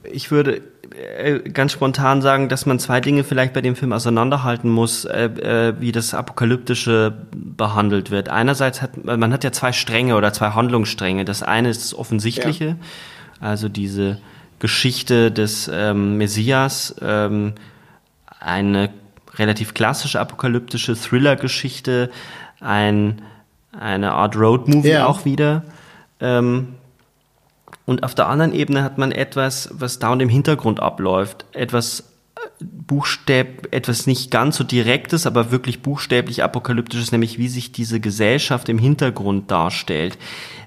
Ich 0.03 0.31
würde 0.31 0.61
ganz 1.53 1.71
spontan 1.71 2.21
sagen, 2.21 2.49
dass 2.49 2.65
man 2.65 2.79
zwei 2.79 3.01
Dinge 3.01 3.23
vielleicht 3.23 3.53
bei 3.53 3.61
dem 3.61 3.75
Film 3.75 3.93
auseinanderhalten 3.93 4.69
muss, 4.69 5.05
äh, 5.05 5.25
äh, 5.25 5.73
wie 5.79 5.91
das 5.91 6.13
Apokalyptische 6.13 7.13
behandelt 7.33 8.11
wird. 8.11 8.29
Einerseits 8.29 8.81
hat 8.81 9.03
man 9.03 9.31
hat 9.33 9.43
ja 9.43 9.51
zwei 9.51 9.71
Stränge 9.71 10.15
oder 10.15 10.33
zwei 10.33 10.51
Handlungsstränge. 10.51 11.25
Das 11.25 11.43
eine 11.43 11.69
ist 11.69 11.83
das 11.83 11.97
Offensichtliche, 11.97 12.65
ja. 12.65 12.75
also 13.39 13.69
diese 13.69 14.19
Geschichte 14.59 15.31
des 15.31 15.69
ähm, 15.73 16.17
Messias, 16.17 16.95
ähm, 17.01 17.53
eine 18.39 18.89
relativ 19.35 19.73
klassische 19.73 20.19
apokalyptische 20.19 20.95
Thriller-Geschichte, 20.95 22.11
ein, 22.59 23.21
eine 23.77 24.13
Art 24.13 24.35
Road-Movie 24.35 24.89
ja. 24.89 25.05
auch 25.05 25.25
wieder. 25.25 25.63
Ähm, 26.19 26.75
und 27.91 28.03
auf 28.03 28.15
der 28.15 28.29
anderen 28.29 28.53
Ebene 28.53 28.83
hat 28.83 28.97
man 28.97 29.11
etwas, 29.11 29.69
was 29.73 29.99
da 29.99 30.13
und 30.13 30.21
im 30.21 30.29
Hintergrund 30.29 30.79
abläuft, 30.79 31.43
etwas 31.51 32.05
äh, 32.37 32.39
Buchstäb, 32.61 33.67
etwas 33.71 34.07
nicht 34.07 34.31
ganz 34.31 34.55
so 34.55 34.63
direktes, 34.63 35.27
aber 35.27 35.51
wirklich 35.51 35.81
buchstäblich 35.81 36.41
apokalyptisches, 36.41 37.11
nämlich 37.11 37.37
wie 37.37 37.49
sich 37.49 37.73
diese 37.73 37.99
Gesellschaft 37.99 38.69
im 38.69 38.79
Hintergrund 38.79 39.51
darstellt. 39.51 40.17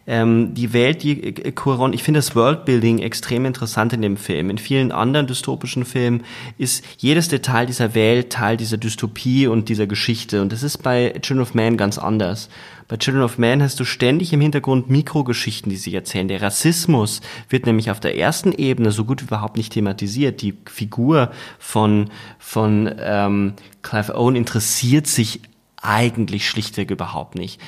Ähm, 0.06 0.52
die 0.52 0.74
Welt, 0.74 1.02
die 1.02 1.32
Cuaron, 1.32 1.94
ich 1.94 2.02
finde 2.02 2.18
das 2.18 2.36
Worldbuilding 2.36 2.98
extrem 2.98 3.46
interessant 3.46 3.94
in 3.94 4.02
dem 4.02 4.18
Film. 4.18 4.50
In 4.50 4.58
vielen 4.58 4.92
anderen 4.92 5.26
dystopischen 5.26 5.86
Filmen 5.86 6.24
ist 6.58 6.84
jedes 6.98 7.28
Detail 7.28 7.64
dieser 7.64 7.94
Welt 7.94 8.28
Teil 8.28 8.58
dieser 8.58 8.76
Dystopie 8.76 9.46
und 9.46 9.70
dieser 9.70 9.86
Geschichte. 9.86 10.42
Und 10.42 10.52
das 10.52 10.62
ist 10.62 10.82
bei 10.82 11.14
Children 11.22 11.40
of 11.40 11.54
Man 11.54 11.78
ganz 11.78 11.96
anders. 11.96 12.50
Bei 12.86 12.96
Children 12.96 13.24
of 13.24 13.38
Man 13.38 13.62
hast 13.62 13.80
du 13.80 13.84
ständig 13.84 14.32
im 14.32 14.40
Hintergrund 14.40 14.90
Mikrogeschichten, 14.90 15.70
die 15.70 15.76
sich 15.76 15.94
erzählen. 15.94 16.28
Der 16.28 16.42
Rassismus 16.42 17.22
wird 17.48 17.66
nämlich 17.66 17.90
auf 17.90 17.98
der 17.98 18.18
ersten 18.18 18.52
Ebene 18.52 18.92
so 18.92 19.04
gut 19.04 19.22
wie 19.22 19.26
überhaupt 19.26 19.56
nicht 19.56 19.72
thematisiert. 19.72 20.42
Die 20.42 20.54
Figur 20.66 21.30
von, 21.58 22.10
von 22.38 22.94
ähm, 23.00 23.54
Clive 23.82 24.14
Owen 24.14 24.36
interessiert 24.36 25.06
sich 25.06 25.40
eigentlich 25.80 26.48
schlichtweg 26.48 26.90
überhaupt 26.90 27.36
nicht 27.36 27.60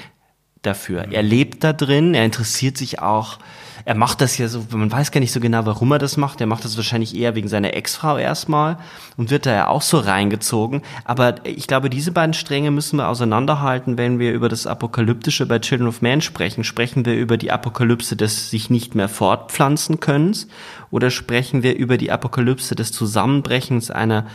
dafür. 0.63 1.07
Er 1.11 1.23
lebt 1.23 1.65
da 1.65 1.73
drin, 1.73 2.15
er 2.15 2.25
interessiert 2.25 2.77
sich 2.77 3.01
auch 3.01 3.39
er 3.87 3.95
macht 3.95 4.21
das 4.21 4.37
ja 4.37 4.49
so, 4.49 4.67
man 4.73 4.91
weiß 4.91 5.13
gar 5.13 5.21
nicht 5.21 5.31
so 5.31 5.39
genau, 5.39 5.65
warum 5.65 5.93
er 5.93 6.01
das 6.01 6.17
macht. 6.17 6.41
Er 6.41 6.49
macht 6.49 6.65
das 6.65 6.77
wahrscheinlich 6.77 7.17
eher 7.17 7.37
wegen 7.37 7.47
seiner 7.47 7.73
Ex-Frau 7.73 8.19
erstmal 8.19 8.79
und 9.17 9.31
wird 9.31 9.47
da 9.47 9.55
ja 9.55 9.69
auch 9.69 9.81
so 9.81 9.99
reingezogen. 9.99 10.83
Aber 11.05 11.37
ich 11.45 11.69
glaube, 11.69 11.89
diese 11.89 12.11
beiden 12.11 12.35
Stränge 12.35 12.73
müssen 12.73 12.97
wir 12.97 13.07
auseinanderhalten, 13.07 13.97
wenn 13.97 14.19
wir 14.19 14.33
über 14.33 14.49
das 14.49 14.67
Apokalyptische 14.67 15.47
bei 15.47 15.61
Children 15.61 15.87
of 15.87 16.03
Man 16.03 16.21
sprechen. 16.21 16.65
Sprechen 16.65 17.07
wir 17.07 17.15
über 17.15 17.37
die 17.37 17.53
Apokalypse 17.53 18.17
des 18.17 18.51
sich 18.51 18.71
nicht 18.71 18.97
mehr 18.97 19.09
fortpflanzen 19.09 20.01
Könnens 20.01 20.49
oder 20.91 21.13
sprechen 21.13 21.63
wir 21.63 21.77
über 21.77 21.97
die 21.97 22.11
Apokalypse 22.11 22.75
des 22.75 22.91
Zusammenbrechens 22.91 23.93
einer 23.93 24.27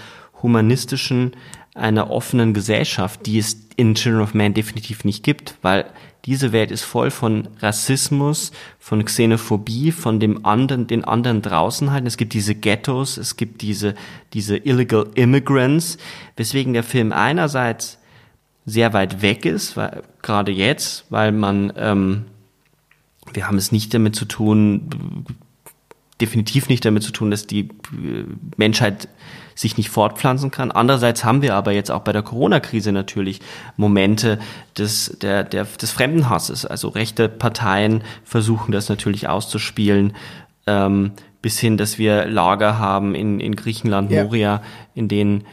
humanistischen, 0.41 1.35
einer 1.75 2.09
offenen 2.09 2.53
Gesellschaft, 2.53 3.25
die 3.25 3.37
es 3.37 3.57
in 3.75 3.95
Children 3.95 4.21
of 4.21 4.33
Man 4.33 4.53
definitiv 4.53 5.03
nicht 5.03 5.23
gibt, 5.23 5.55
weil 5.61 5.87
diese 6.25 6.51
Welt 6.51 6.69
ist 6.69 6.83
voll 6.83 7.09
von 7.09 7.47
Rassismus, 7.59 8.51
von 8.79 9.03
Xenophobie, 9.03 9.91
von 9.91 10.19
dem 10.19 10.45
anderen, 10.45 10.85
den 10.85 11.03
anderen 11.03 11.41
draußen 11.41 11.91
halten. 11.91 12.05
Es 12.05 12.17
gibt 12.17 12.33
diese 12.33 12.53
Ghettos, 12.53 13.17
es 13.17 13.37
gibt 13.37 13.61
diese, 13.61 13.95
diese 14.33 14.57
illegal 14.57 15.07
immigrants, 15.15 15.97
weswegen 16.37 16.73
der 16.73 16.83
Film 16.83 17.11
einerseits 17.11 17.97
sehr 18.65 18.93
weit 18.93 19.23
weg 19.23 19.45
ist, 19.45 19.75
weil, 19.75 20.03
gerade 20.21 20.51
jetzt, 20.51 21.05
weil 21.09 21.31
man, 21.31 21.73
ähm, 21.75 22.25
wir 23.33 23.47
haben 23.47 23.57
es 23.57 23.71
nicht 23.71 23.93
damit 23.93 24.15
zu 24.15 24.25
tun, 24.25 25.25
definitiv 26.21 26.69
nicht 26.69 26.85
damit 26.85 27.03
zu 27.03 27.11
tun, 27.11 27.31
dass 27.31 27.47
die 27.47 27.61
äh, 27.61 28.25
Menschheit 28.57 29.07
sich 29.55 29.77
nicht 29.77 29.89
fortpflanzen 29.89 30.51
kann. 30.51 30.71
Andererseits 30.71 31.23
haben 31.23 31.41
wir 31.41 31.55
aber 31.55 31.71
jetzt 31.71 31.91
auch 31.91 32.01
bei 32.01 32.13
der 32.13 32.21
Corona-Krise 32.21 32.91
natürlich 32.91 33.41
Momente 33.77 34.39
des, 34.77 35.17
der, 35.21 35.43
der, 35.43 35.65
des 35.65 35.91
Fremdenhasses. 35.91 36.65
Also 36.65 36.89
rechte 36.89 37.29
Parteien 37.29 38.03
versuchen 38.23 38.71
das 38.71 38.89
natürlich 38.89 39.27
auszuspielen, 39.27 40.13
ähm, 40.67 41.11
bis 41.41 41.59
hin, 41.59 41.77
dass 41.77 41.97
wir 41.97 42.25
Lager 42.25 42.77
haben 42.77 43.15
in, 43.15 43.39
in 43.39 43.55
Griechenland, 43.55 44.11
Moria, 44.11 44.39
ja. 44.39 44.61
in 44.93 45.07
denen 45.07 45.43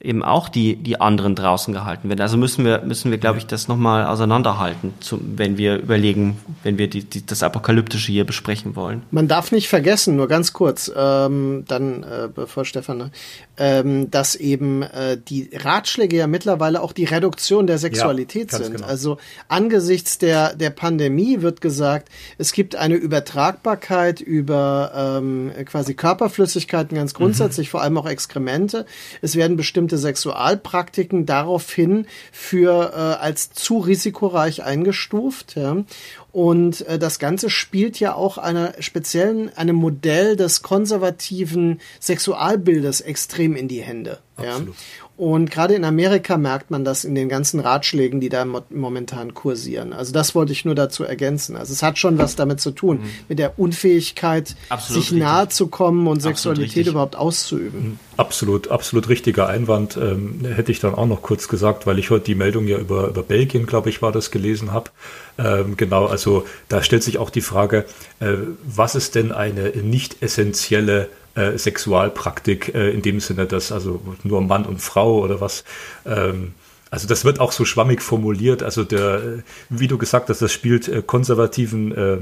eben 0.00 0.22
auch 0.22 0.48
die, 0.48 0.76
die 0.76 1.00
anderen 1.00 1.34
draußen 1.34 1.74
gehalten 1.74 2.08
werden. 2.08 2.20
Also 2.22 2.38
müssen 2.38 2.64
wir, 2.64 2.82
müssen 2.82 3.10
wir, 3.10 3.18
glaube 3.18 3.38
ich, 3.38 3.46
das 3.46 3.68
nochmal 3.68 4.06
auseinanderhalten, 4.06 4.94
zum, 5.00 5.36
wenn 5.36 5.58
wir 5.58 5.76
überlegen, 5.76 6.38
wenn 6.62 6.78
wir 6.78 6.88
die, 6.88 7.04
die, 7.04 7.24
das 7.24 7.42
Apokalyptische 7.42 8.10
hier 8.10 8.24
besprechen 8.24 8.76
wollen. 8.76 9.02
Man 9.10 9.28
darf 9.28 9.52
nicht 9.52 9.68
vergessen, 9.68 10.16
nur 10.16 10.26
ganz 10.26 10.54
kurz, 10.54 10.90
ähm, 10.96 11.64
dann, 11.68 12.02
äh, 12.02 12.28
bevor 12.34 12.64
Stefan, 12.64 13.10
ähm, 13.58 14.10
dass 14.10 14.36
eben 14.36 14.82
äh, 14.82 15.18
die 15.18 15.50
Ratschläge 15.52 16.16
ja 16.16 16.26
mittlerweile 16.26 16.80
auch 16.80 16.92
die 16.92 17.04
Reduktion 17.04 17.66
der 17.66 17.76
Sexualität 17.76 18.52
ja, 18.52 18.58
sind. 18.58 18.76
Genau. 18.76 18.86
Also 18.86 19.18
angesichts 19.48 20.16
der, 20.16 20.54
der 20.54 20.70
Pandemie 20.70 21.42
wird 21.42 21.60
gesagt, 21.60 22.08
es 22.38 22.52
gibt 22.52 22.74
eine 22.74 22.94
Übertragbarkeit 22.94 24.22
über 24.22 24.92
ähm, 24.94 25.52
quasi 25.66 25.92
Körperflüssigkeiten 25.92 26.96
ganz 26.96 27.12
grundsätzlich, 27.12 27.68
mhm. 27.68 27.70
vor 27.70 27.82
allem 27.82 27.98
auch 27.98 28.08
Exkremente. 28.08 28.86
Es 29.20 29.36
werden 29.36 29.58
bestimmte 29.58 29.89
Sexualpraktiken 29.98 31.26
daraufhin 31.26 32.06
für 32.32 32.92
äh, 32.92 33.22
als 33.22 33.50
zu 33.52 33.78
risikoreich 33.78 34.62
eingestuft. 34.62 35.56
Ja. 35.56 35.84
Und 36.32 36.86
äh, 36.86 36.98
das 36.98 37.18
Ganze 37.18 37.50
spielt 37.50 37.98
ja 37.98 38.14
auch 38.14 38.38
einer 38.38 38.74
speziellen, 38.80 39.54
einem 39.56 39.76
Modell 39.76 40.36
des 40.36 40.62
konservativen 40.62 41.80
Sexualbildes 42.00 43.00
extrem 43.00 43.56
in 43.56 43.68
die 43.68 43.82
Hände. 43.82 44.18
Absolut. 44.36 44.68
Ja? 44.68 44.74
Und 45.20 45.50
gerade 45.50 45.74
in 45.74 45.84
Amerika 45.84 46.38
merkt 46.38 46.70
man 46.70 46.82
das 46.82 47.04
in 47.04 47.14
den 47.14 47.28
ganzen 47.28 47.60
Ratschlägen, 47.60 48.20
die 48.20 48.30
da 48.30 48.46
mo 48.46 48.62
momentan 48.70 49.34
kursieren. 49.34 49.92
Also 49.92 50.14
das 50.14 50.34
wollte 50.34 50.52
ich 50.52 50.64
nur 50.64 50.74
dazu 50.74 51.04
ergänzen. 51.04 51.56
Also 51.56 51.74
es 51.74 51.82
hat 51.82 51.98
schon 51.98 52.16
was 52.16 52.36
damit 52.36 52.62
zu 52.62 52.70
tun, 52.70 53.00
mhm. 53.02 53.10
mit 53.28 53.38
der 53.38 53.58
Unfähigkeit, 53.58 54.56
absolut 54.70 55.02
sich 55.02 55.12
nahe 55.12 55.50
zu 55.50 55.66
kommen 55.66 56.06
und 56.06 56.24
absolut 56.24 56.36
Sexualität 56.38 56.76
richtig. 56.76 56.92
überhaupt 56.92 57.16
auszuüben. 57.16 57.82
Mhm. 57.82 57.98
Absolut, 58.16 58.68
absolut 58.68 59.10
richtiger 59.10 59.46
Einwand. 59.46 59.98
Ähm, 59.98 60.40
hätte 60.42 60.72
ich 60.72 60.80
dann 60.80 60.94
auch 60.94 61.06
noch 61.06 61.20
kurz 61.20 61.48
gesagt, 61.48 61.86
weil 61.86 61.98
ich 61.98 62.08
heute 62.08 62.24
die 62.24 62.34
Meldung 62.34 62.66
ja 62.66 62.78
über, 62.78 63.08
über 63.08 63.22
Belgien, 63.22 63.66
glaube 63.66 63.90
ich, 63.90 64.00
war 64.00 64.12
das 64.12 64.30
gelesen 64.30 64.72
habe. 64.72 64.90
Ähm, 65.36 65.76
genau, 65.76 66.06
also 66.06 66.46
da 66.68 66.82
stellt 66.82 67.02
sich 67.02 67.18
auch 67.18 67.28
die 67.28 67.42
Frage, 67.42 67.84
äh, 68.20 68.36
was 68.64 68.94
ist 68.94 69.16
denn 69.16 69.32
eine 69.32 69.68
nicht 69.68 70.22
essentielle 70.22 71.10
äh, 71.34 71.56
Sexualpraktik 71.58 72.74
äh, 72.74 72.90
in 72.90 73.02
dem 73.02 73.20
Sinne, 73.20 73.46
dass 73.46 73.72
also 73.72 74.00
nur 74.24 74.40
Mann 74.40 74.64
und 74.64 74.80
Frau 74.80 75.20
oder 75.20 75.40
was. 75.40 75.64
Ähm, 76.06 76.52
also 76.90 77.06
das 77.06 77.24
wird 77.24 77.38
auch 77.38 77.52
so 77.52 77.64
schwammig 77.64 78.02
formuliert. 78.02 78.62
Also 78.62 78.84
der, 78.84 79.44
wie 79.68 79.86
du 79.86 79.96
gesagt 79.96 80.28
hast, 80.28 80.42
das 80.42 80.52
spielt 80.52 80.88
äh, 80.88 81.02
konservativen 81.06 81.96
äh, 81.96 82.18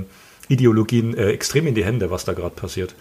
Ideologien 0.49 1.17
äh, 1.17 1.31
extrem 1.31 1.67
in 1.67 1.75
die 1.75 1.85
Hände, 1.85 2.11
was 2.11 2.25
da 2.25 2.33
gerade 2.35 2.55
passiert. 2.55 2.95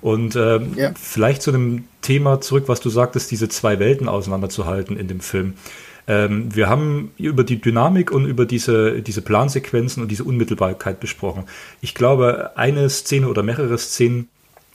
Und 0.00 0.36
ähm, 0.36 0.72
Ja. 0.76 0.92
vielleicht 1.00 1.42
zu 1.42 1.52
dem 1.52 1.84
Thema 2.00 2.40
zurück, 2.40 2.64
was 2.66 2.80
du 2.80 2.90
sagtest, 2.90 3.30
diese 3.30 3.48
zwei 3.48 3.78
Welten 3.78 4.08
auseinanderzuhalten 4.08 4.98
in 4.98 5.06
dem 5.06 5.20
Film. 5.20 5.54
Ähm, 6.08 6.54
wir 6.54 6.68
haben 6.68 7.12
über 7.18 7.44
die 7.44 7.60
Dynamik 7.60 8.10
und 8.10 8.24
über 8.26 8.44
diese, 8.44 9.00
diese 9.02 9.22
Plansequenzen 9.22 10.02
und 10.02 10.08
diese 10.10 10.24
Unmittelbarkeit 10.24 10.98
besprochen. 10.98 11.44
Ich 11.80 11.94
glaube, 11.94 12.52
eine 12.56 12.90
Szene 12.90 13.28
oder 13.28 13.42
mehrere 13.44 13.78
Szenen 13.78 14.28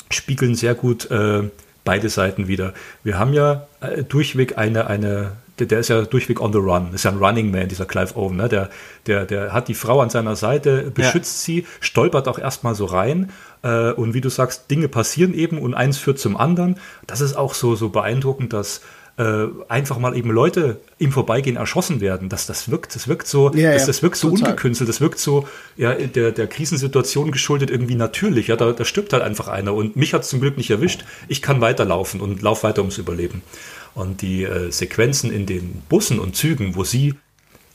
spiegeln 0.10 0.56
sehr 0.56 0.76
gut 0.76 1.10
äh, 1.12 1.44
beide 1.84 2.10
Seiten 2.10 2.48
wieder. 2.48 2.74
Wir 3.04 3.18
haben 3.18 3.34
ja 3.34 3.68
äh, 3.82 4.04
durchweg 4.04 4.58
eine, 4.58 4.88
eine 4.88 5.32
der, 5.60 5.68
der 5.68 5.80
ist 5.80 5.88
ja 5.88 6.04
durchweg 6.04 6.40
on 6.40 6.52
the 6.52 6.60
run, 6.60 6.94
ist 6.94 7.06
ja 7.06 7.12
ein 7.12 7.18
Running 7.18 7.52
Man, 7.52 7.68
dieser 7.68 7.86
Clive 7.86 8.16
Owen, 8.16 8.38
ne? 8.38 8.48
der, 8.48 8.70
der, 9.08 9.26
der 9.26 9.54
hat 9.54 9.68
die 9.68 9.74
Frau 9.74 10.02
an 10.02 10.10
seiner 10.10 10.36
Seite, 10.36 10.92
beschützt 10.94 11.44
sie, 11.44 11.66
stolpert 11.80 12.28
auch 12.28 12.38
erstmal 12.38 12.76
so 12.76 12.86
rein 12.86 13.32
äh, 13.64 13.92
und 13.92 14.14
wie 14.14 14.22
du 14.22 14.30
sagst, 14.30 14.70
Dinge 14.70 14.88
passieren 14.88 15.34
eben 15.34 15.58
und 15.58 15.74
eins 15.74 15.98
führt 15.98 16.20
zum 16.20 16.38
anderen. 16.38 16.76
Das 17.08 17.22
ist 17.22 17.36
auch 17.36 17.54
so, 17.54 17.76
so 17.76 17.90
beeindruckend, 17.90 18.54
dass 18.54 18.82
äh, 19.18 19.48
einfach 19.68 19.98
mal 19.98 20.16
eben 20.16 20.30
Leute 20.30 20.80
im 21.00 21.12
Vorbeigehen 21.12 21.58
erschossen 21.58 22.02
werden. 22.02 22.30
Das, 22.30 22.46
das 22.46 22.70
wirkt, 22.70 22.96
das 22.96 23.08
wirkt 23.08 23.28
so, 23.28 23.52
Ja, 23.54 23.74
das, 23.74 23.88
das 23.88 24.04
wirkt 24.04 24.18
so 24.18 24.30
total. 24.30 24.50
ungekünstelt, 24.50 24.88
das 24.88 25.02
wirkt 25.02 25.20
so, 25.20 25.48
ja, 25.76 25.94
der, 25.94 26.32
der 26.32 26.48
Krisensituation 26.48 27.32
geschuldet 27.32 27.72
irgendwie 27.72 27.96
natürlich. 27.96 28.48
Ja, 28.48 28.56
da, 28.56 28.72
da 28.72 28.86
stirbt 28.86 29.14
halt 29.14 29.24
einfach 29.24 29.48
einer 29.48 29.74
und 29.74 29.96
mich 29.96 30.14
hat 30.14 30.22
es 30.22 30.30
zum 30.30 30.40
Glück 30.40 30.58
nicht 30.58 30.70
erwischt. 30.70 31.04
Ich 31.28 31.42
kann 31.42 31.62
weiterlaufen 31.62 32.22
und 32.22 32.42
lauf 32.42 32.64
weiter 32.64 32.82
ums 32.82 32.98
Überleben. 32.98 33.42
Und 33.96 34.22
die 34.22 34.44
äh, 34.44 34.72
Sequenzen 34.72 35.32
in 35.32 35.48
den 35.48 35.82
Bussen 35.90 36.20
und 36.20 36.36
Zügen, 36.36 36.76
wo 36.76 36.84
sie 36.84 37.16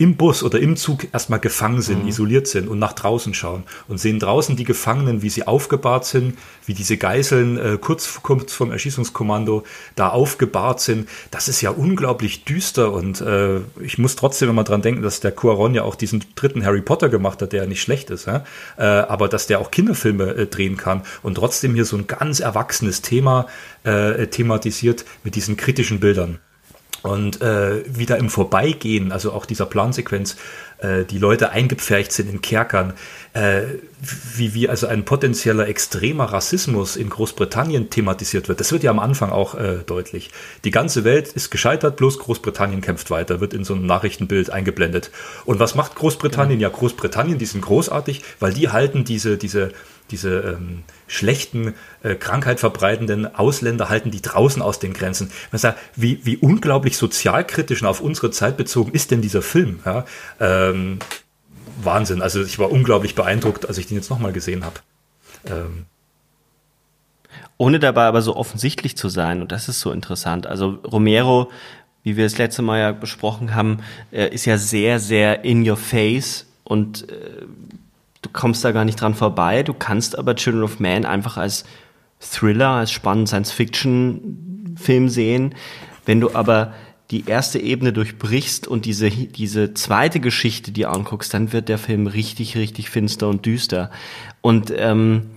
im 0.02 0.16
Bus 0.16 0.42
oder 0.42 0.58
im 0.58 0.76
Zug 0.76 1.06
erstmal 1.12 1.38
gefangen 1.38 1.80
sind, 1.80 2.08
isoliert 2.08 2.48
sind 2.48 2.68
und 2.68 2.80
nach 2.80 2.92
draußen 2.92 3.34
schauen 3.34 3.62
und 3.86 3.98
sehen 3.98 4.18
draußen 4.18 4.56
die 4.56 4.64
Gefangenen, 4.64 5.22
wie 5.22 5.30
sie 5.30 5.46
aufgebahrt 5.46 6.04
sind, 6.04 6.36
wie 6.66 6.74
diese 6.74 6.96
Geiseln 6.96 7.56
äh, 7.56 7.78
kurz, 7.80 8.20
kurz 8.20 8.52
vom 8.52 8.72
Erschießungskommando 8.72 9.62
da 9.94 10.08
aufgebahrt 10.08 10.80
sind. 10.80 11.08
Das 11.30 11.46
ist 11.46 11.60
ja 11.60 11.70
unglaublich 11.70 12.44
düster 12.44 12.92
und 12.92 13.20
äh, 13.20 13.60
ich 13.80 13.98
muss 13.98 14.16
trotzdem 14.16 14.48
immer 14.48 14.64
dran 14.64 14.82
denken, 14.82 15.02
dass 15.02 15.20
der 15.20 15.30
Cuaron 15.30 15.72
ja 15.72 15.84
auch 15.84 15.94
diesen 15.94 16.24
dritten 16.34 16.64
Harry 16.64 16.82
Potter 16.82 17.08
gemacht 17.08 17.40
hat, 17.40 17.52
der 17.52 17.62
ja 17.62 17.68
nicht 17.68 17.82
schlecht 17.82 18.10
ist, 18.10 18.26
ja? 18.26 18.44
äh, 18.78 18.82
aber 18.82 19.28
dass 19.28 19.46
der 19.46 19.60
auch 19.60 19.70
Kinderfilme 19.70 20.34
äh, 20.34 20.46
drehen 20.46 20.76
kann 20.76 21.02
und 21.22 21.36
trotzdem 21.36 21.74
hier 21.74 21.84
so 21.84 21.96
ein 21.96 22.08
ganz 22.08 22.40
erwachsenes 22.40 23.02
Thema 23.02 23.46
äh, 23.84 24.26
thematisiert 24.26 25.04
mit 25.22 25.36
diesen 25.36 25.56
kritischen 25.56 26.00
Bildern. 26.00 26.40
Und 27.02 27.42
äh, 27.42 27.82
wieder 27.86 28.16
im 28.16 28.30
Vorbeigehen, 28.30 29.10
also 29.10 29.32
auch 29.32 29.44
dieser 29.44 29.66
Plansequenz, 29.66 30.36
äh, 30.78 31.04
die 31.04 31.18
Leute 31.18 31.50
eingepfercht 31.50 32.12
sind 32.12 32.30
in 32.30 32.42
Kerkern, 32.42 32.92
äh, 33.32 33.62
wie, 34.36 34.54
wie 34.54 34.68
also 34.68 34.86
ein 34.86 35.04
potenzieller 35.04 35.66
extremer 35.68 36.24
Rassismus 36.24 36.96
in 36.96 37.08
Großbritannien 37.08 37.90
thematisiert 37.90 38.48
wird. 38.48 38.60
Das 38.60 38.72
wird 38.72 38.82
ja 38.82 38.90
am 38.90 38.98
Anfang 38.98 39.30
auch 39.30 39.54
äh, 39.54 39.78
deutlich. 39.86 40.30
Die 40.64 40.70
ganze 40.70 41.04
Welt 41.04 41.28
ist 41.28 41.50
gescheitert, 41.50 41.96
bloß 41.96 42.18
Großbritannien 42.18 42.80
kämpft 42.80 43.10
weiter, 43.10 43.40
wird 43.40 43.54
in 43.54 43.64
so 43.64 43.74
einem 43.74 43.86
Nachrichtenbild 43.86 44.50
eingeblendet. 44.50 45.10
Und 45.44 45.58
was 45.58 45.74
macht 45.74 45.94
Großbritannien? 45.94 46.60
Ja, 46.60 46.68
Großbritannien, 46.68 47.38
die 47.38 47.46
sind 47.46 47.62
großartig, 47.62 48.22
weil 48.38 48.52
die 48.52 48.68
halten 48.68 49.04
diese, 49.04 49.38
diese, 49.38 49.72
diese 50.12 50.40
ähm, 50.40 50.84
schlechten, 51.08 51.74
äh, 52.02 52.14
Krankheit 52.14 52.60
Ausländer 53.34 53.88
halten 53.88 54.10
die 54.10 54.22
draußen 54.22 54.62
aus 54.62 54.78
den 54.78 54.92
Grenzen. 54.92 55.32
Man 55.50 55.58
sagt, 55.58 55.78
wie, 55.96 56.24
wie 56.24 56.36
unglaublich 56.36 56.96
sozialkritisch 56.96 57.82
und 57.82 57.88
auf 57.88 58.00
unsere 58.00 58.30
Zeit 58.30 58.56
bezogen 58.56 58.92
ist 58.92 59.10
denn 59.10 59.22
dieser 59.22 59.42
Film? 59.42 59.80
Ja? 59.84 60.04
Ähm, 60.38 60.98
Wahnsinn. 61.82 62.22
Also 62.22 62.42
ich 62.42 62.58
war 62.58 62.70
unglaublich 62.70 63.14
beeindruckt, 63.14 63.66
als 63.66 63.78
ich 63.78 63.86
den 63.86 63.96
jetzt 63.96 64.10
nochmal 64.10 64.32
gesehen 64.32 64.64
habe. 64.64 64.76
Ähm, 65.46 65.86
ohne 67.56 67.78
dabei 67.78 68.04
aber 68.04 68.22
so 68.22 68.36
offensichtlich 68.36 68.96
zu 68.96 69.08
sein. 69.08 69.40
Und 69.40 69.52
das 69.52 69.68
ist 69.68 69.80
so 69.80 69.92
interessant. 69.92 70.46
Also 70.46 70.78
Romero, 70.84 71.50
wie 72.02 72.16
wir 72.16 72.24
das 72.24 72.38
letzte 72.38 72.62
Mal 72.62 72.80
ja 72.80 72.92
besprochen 72.92 73.54
haben, 73.54 73.78
äh, 74.10 74.28
ist 74.28 74.44
ja 74.44 74.58
sehr, 74.58 74.98
sehr 74.98 75.44
in 75.44 75.68
your 75.68 75.76
face 75.76 76.46
und 76.64 77.08
äh, 77.10 77.42
du 78.22 78.30
kommst 78.32 78.64
da 78.64 78.72
gar 78.72 78.84
nicht 78.84 79.00
dran 79.00 79.14
vorbei. 79.14 79.62
Du 79.62 79.74
kannst 79.74 80.18
aber 80.18 80.34
Children 80.36 80.62
of 80.62 80.80
Man 80.80 81.04
einfach 81.04 81.36
als 81.36 81.64
Thriller, 82.20 82.68
als 82.68 82.92
spannenden 82.92 83.26
Science-Fiction-Film 83.26 85.08
sehen. 85.08 85.54
Wenn 86.06 86.20
du 86.20 86.34
aber 86.34 86.72
die 87.10 87.26
erste 87.26 87.58
Ebene 87.58 87.92
durchbrichst 87.92 88.66
und 88.66 88.86
diese, 88.86 89.10
diese 89.10 89.74
zweite 89.74 90.18
Geschichte 90.18 90.72
dir 90.72 90.90
anguckst, 90.90 91.34
dann 91.34 91.52
wird 91.52 91.68
der 91.68 91.78
Film 91.78 92.06
richtig, 92.06 92.56
richtig 92.56 92.88
finster 92.88 93.28
und 93.28 93.44
düster. 93.44 93.90
Und 94.40 94.72
ähm, 94.74 95.30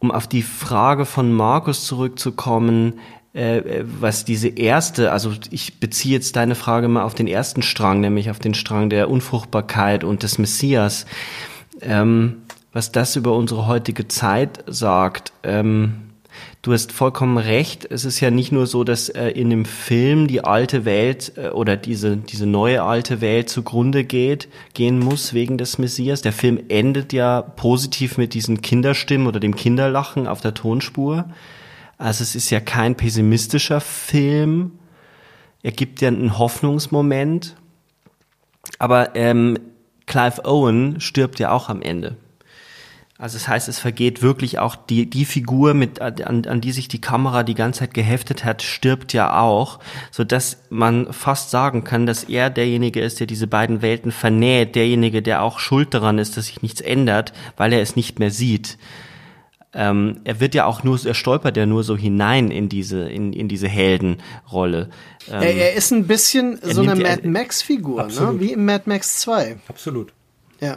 um 0.00 0.10
auf 0.10 0.26
die 0.26 0.42
Frage 0.42 1.04
von 1.04 1.32
Markus 1.32 1.86
zurückzukommen, 1.86 2.94
äh, 3.34 3.82
was 3.84 4.24
diese 4.24 4.48
erste, 4.48 5.12
also 5.12 5.32
ich 5.50 5.80
beziehe 5.80 6.14
jetzt 6.14 6.36
deine 6.36 6.54
Frage 6.54 6.86
mal 6.88 7.02
auf 7.02 7.14
den 7.14 7.26
ersten 7.26 7.62
Strang, 7.62 8.00
nämlich 8.00 8.30
auf 8.30 8.38
den 8.38 8.54
Strang 8.54 8.90
der 8.90 9.10
Unfruchtbarkeit 9.10 10.04
und 10.04 10.22
des 10.22 10.38
Messias, 10.38 11.04
ähm, 11.80 12.42
was 12.72 12.92
das 12.92 13.16
über 13.16 13.34
unsere 13.34 13.66
heutige 13.66 14.06
Zeit 14.06 14.62
sagt. 14.68 15.32
Ähm, 15.42 15.94
du 16.62 16.72
hast 16.72 16.92
vollkommen 16.92 17.36
recht. 17.36 17.84
Es 17.90 18.04
ist 18.04 18.20
ja 18.20 18.30
nicht 18.30 18.52
nur 18.52 18.68
so, 18.68 18.84
dass 18.84 19.08
äh, 19.08 19.30
in 19.30 19.50
dem 19.50 19.64
Film 19.64 20.28
die 20.28 20.44
alte 20.44 20.84
Welt 20.84 21.32
äh, 21.36 21.48
oder 21.48 21.76
diese, 21.76 22.16
diese 22.16 22.46
neue 22.46 22.84
alte 22.84 23.20
Welt 23.20 23.48
zugrunde 23.48 24.04
geht, 24.04 24.48
gehen 24.74 25.00
muss 25.00 25.34
wegen 25.34 25.58
des 25.58 25.78
Messias. 25.78 26.22
Der 26.22 26.32
Film 26.32 26.60
endet 26.68 27.12
ja 27.12 27.42
positiv 27.42 28.16
mit 28.16 28.32
diesen 28.32 28.62
Kinderstimmen 28.62 29.26
oder 29.26 29.40
dem 29.40 29.56
Kinderlachen 29.56 30.28
auf 30.28 30.40
der 30.40 30.54
Tonspur. 30.54 31.24
Also 31.98 32.22
es 32.22 32.34
ist 32.34 32.50
ja 32.50 32.60
kein 32.60 32.96
pessimistischer 32.96 33.80
Film. 33.80 34.78
Er 35.62 35.72
gibt 35.72 36.00
ja 36.00 36.08
einen 36.08 36.38
Hoffnungsmoment. 36.38 37.56
Aber 38.78 39.14
ähm, 39.14 39.58
Clive 40.06 40.44
Owen 40.44 41.00
stirbt 41.00 41.38
ja 41.38 41.50
auch 41.50 41.68
am 41.68 41.82
Ende. 41.82 42.16
Also 43.16 43.38
das 43.38 43.46
heißt, 43.46 43.68
es 43.68 43.78
vergeht 43.78 44.22
wirklich 44.22 44.58
auch 44.58 44.74
die, 44.74 45.08
die 45.08 45.24
Figur, 45.24 45.72
mit, 45.72 46.00
an, 46.00 46.44
an 46.46 46.60
die 46.60 46.72
sich 46.72 46.88
die 46.88 47.00
Kamera 47.00 47.44
die 47.44 47.54
ganze 47.54 47.80
Zeit 47.80 47.94
geheftet 47.94 48.44
hat, 48.44 48.60
stirbt 48.60 49.12
ja 49.12 49.40
auch, 49.40 49.78
so 50.10 50.24
dass 50.24 50.58
man 50.68 51.12
fast 51.12 51.50
sagen 51.50 51.84
kann, 51.84 52.06
dass 52.06 52.24
er 52.24 52.50
derjenige 52.50 53.00
ist, 53.00 53.20
der 53.20 53.28
diese 53.28 53.46
beiden 53.46 53.82
Welten 53.82 54.10
vernäht, 54.10 54.74
derjenige, 54.74 55.22
der 55.22 55.42
auch 55.42 55.60
schuld 55.60 55.94
daran 55.94 56.18
ist, 56.18 56.36
dass 56.36 56.46
sich 56.46 56.60
nichts 56.60 56.80
ändert, 56.80 57.32
weil 57.56 57.72
er 57.72 57.80
es 57.80 57.94
nicht 57.94 58.18
mehr 58.18 58.32
sieht. 58.32 58.78
Ähm, 59.74 60.20
er 60.24 60.40
wird 60.40 60.54
ja 60.54 60.66
auch 60.66 60.84
nur, 60.84 60.98
er 61.04 61.14
stolpert 61.14 61.56
ja 61.56 61.66
nur 61.66 61.82
so 61.82 61.96
hinein 61.96 62.50
in 62.50 62.68
diese, 62.68 63.08
in, 63.08 63.32
in 63.32 63.48
diese 63.48 63.68
Heldenrolle. 63.68 64.90
Ähm, 65.28 65.42
er, 65.42 65.54
er 65.54 65.72
ist 65.74 65.90
ein 65.90 66.06
bisschen 66.06 66.58
so 66.62 66.82
eine 66.82 67.00
ja- 67.00 67.08
Mad 67.08 67.26
Max-Figur, 67.28 68.06
ne? 68.06 68.34
Wie 68.38 68.52
im 68.52 68.64
Mad 68.64 68.84
Max 68.86 69.20
2. 69.20 69.56
absolut. 69.68 70.12
Ja. 70.60 70.76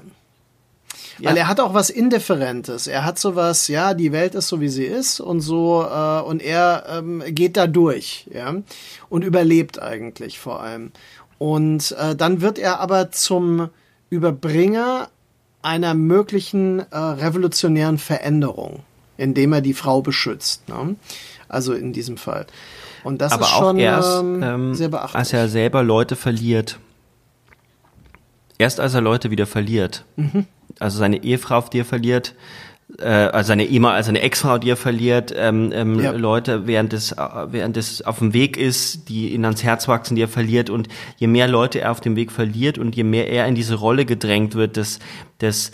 Ja. 1.19 1.31
Weil 1.31 1.37
er 1.37 1.47
hat 1.47 1.59
auch 1.59 1.73
was 1.73 1.89
Indifferentes. 1.89 2.85
Er 2.85 3.03
hat 3.03 3.17
sowas, 3.17 3.67
ja, 3.67 3.93
die 3.95 4.11
Welt 4.11 4.35
ist 4.35 4.49
so 4.49 4.61
wie 4.61 4.69
sie 4.69 4.85
ist 4.85 5.19
und 5.19 5.41
so, 5.41 5.83
äh, 5.83 6.21
und 6.21 6.43
er 6.43 6.83
ähm, 6.89 7.23
geht 7.29 7.57
da 7.57 7.65
durch, 7.65 8.27
ja, 8.31 8.53
und 9.09 9.23
überlebt 9.23 9.81
eigentlich 9.81 10.37
vor 10.37 10.61
allem. 10.61 10.91
Und 11.39 11.95
äh, 11.99 12.15
dann 12.15 12.41
wird 12.41 12.59
er 12.59 12.79
aber 12.79 13.11
zum 13.11 13.69
Überbringer 14.09 15.09
einer 15.63 15.93
möglichen 15.95 16.79
äh, 16.91 16.97
revolutionären 16.97 17.97
Veränderung, 17.97 18.83
indem 19.17 19.53
er 19.53 19.61
die 19.61 19.73
Frau 19.73 20.01
beschützt. 20.01 20.69
Ne? 20.69 20.95
Also 21.49 21.73
in 21.73 21.93
diesem 21.93 22.17
Fall. 22.17 22.47
Und 23.03 23.21
das 23.21 23.31
aber 23.31 23.43
ist 23.43 23.53
auch 23.53 23.59
schon 23.59 23.79
erst, 23.79 24.19
ähm, 24.19 24.43
ähm, 24.43 24.75
sehr 24.75 24.89
beachtlich. 24.89 25.15
als 25.15 25.33
er 25.33 25.47
selber 25.47 25.83
Leute 25.83 26.15
verliert. 26.15 26.79
Erst 28.57 28.79
als 28.79 28.93
er 28.93 29.01
Leute 29.01 29.31
wieder 29.31 29.45
verliert. 29.45 30.03
Mhm. 30.15 30.45
Also 30.79 30.97
seine 30.97 31.23
Ehefrau, 31.23 31.61
die 31.61 31.79
er 31.79 31.85
verliert, 31.85 32.35
äh, 32.99 33.07
also 33.07 33.49
seine 33.49 33.65
Ehemann, 33.65 33.95
also 33.95 34.07
seine 34.07 34.21
Ex-Frau, 34.21 34.57
die 34.57 34.69
er 34.69 34.77
verliert, 34.77 35.33
ähm, 35.35 35.71
ähm, 35.73 35.99
ja. 35.99 36.11
Leute, 36.11 36.67
während 36.67 36.93
es, 36.93 37.15
während 37.15 37.77
es 37.77 38.01
auf 38.01 38.19
dem 38.19 38.33
Weg 38.33 38.57
ist, 38.57 39.09
die 39.09 39.33
ihn 39.33 39.45
ans 39.45 39.63
Herz 39.63 39.87
wachsen, 39.87 40.15
die 40.15 40.23
er 40.23 40.27
verliert. 40.27 40.69
Und 40.69 40.87
je 41.17 41.27
mehr 41.27 41.47
Leute 41.47 41.81
er 41.81 41.91
auf 41.91 42.01
dem 42.01 42.15
Weg 42.15 42.31
verliert 42.31 42.77
und 42.77 42.95
je 42.95 43.03
mehr 43.03 43.29
er 43.29 43.47
in 43.47 43.55
diese 43.55 43.75
Rolle 43.75 44.05
gedrängt 44.05 44.55
wird, 44.55 44.77
des, 44.77 44.99
des 45.41 45.71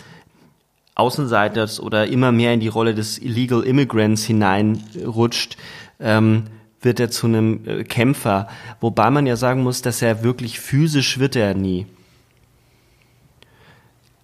Außenseiters 0.94 1.80
oder 1.80 2.06
immer 2.06 2.32
mehr 2.32 2.54
in 2.54 2.60
die 2.60 2.68
Rolle 2.68 2.94
des 2.94 3.18
Illegal 3.18 3.62
Immigrants 3.62 4.24
hineinrutscht, 4.24 5.56
ähm, 6.00 6.44
wird 6.80 7.00
er 7.00 7.10
zu 7.10 7.26
einem 7.26 7.60
äh, 7.66 7.84
Kämpfer. 7.84 8.48
Wobei 8.80 9.10
man 9.10 9.26
ja 9.26 9.36
sagen 9.36 9.62
muss, 9.62 9.82
dass 9.82 10.02
er 10.02 10.22
wirklich 10.22 10.60
physisch 10.60 11.18
wird 11.18 11.36
er 11.36 11.54
nie. 11.54 11.86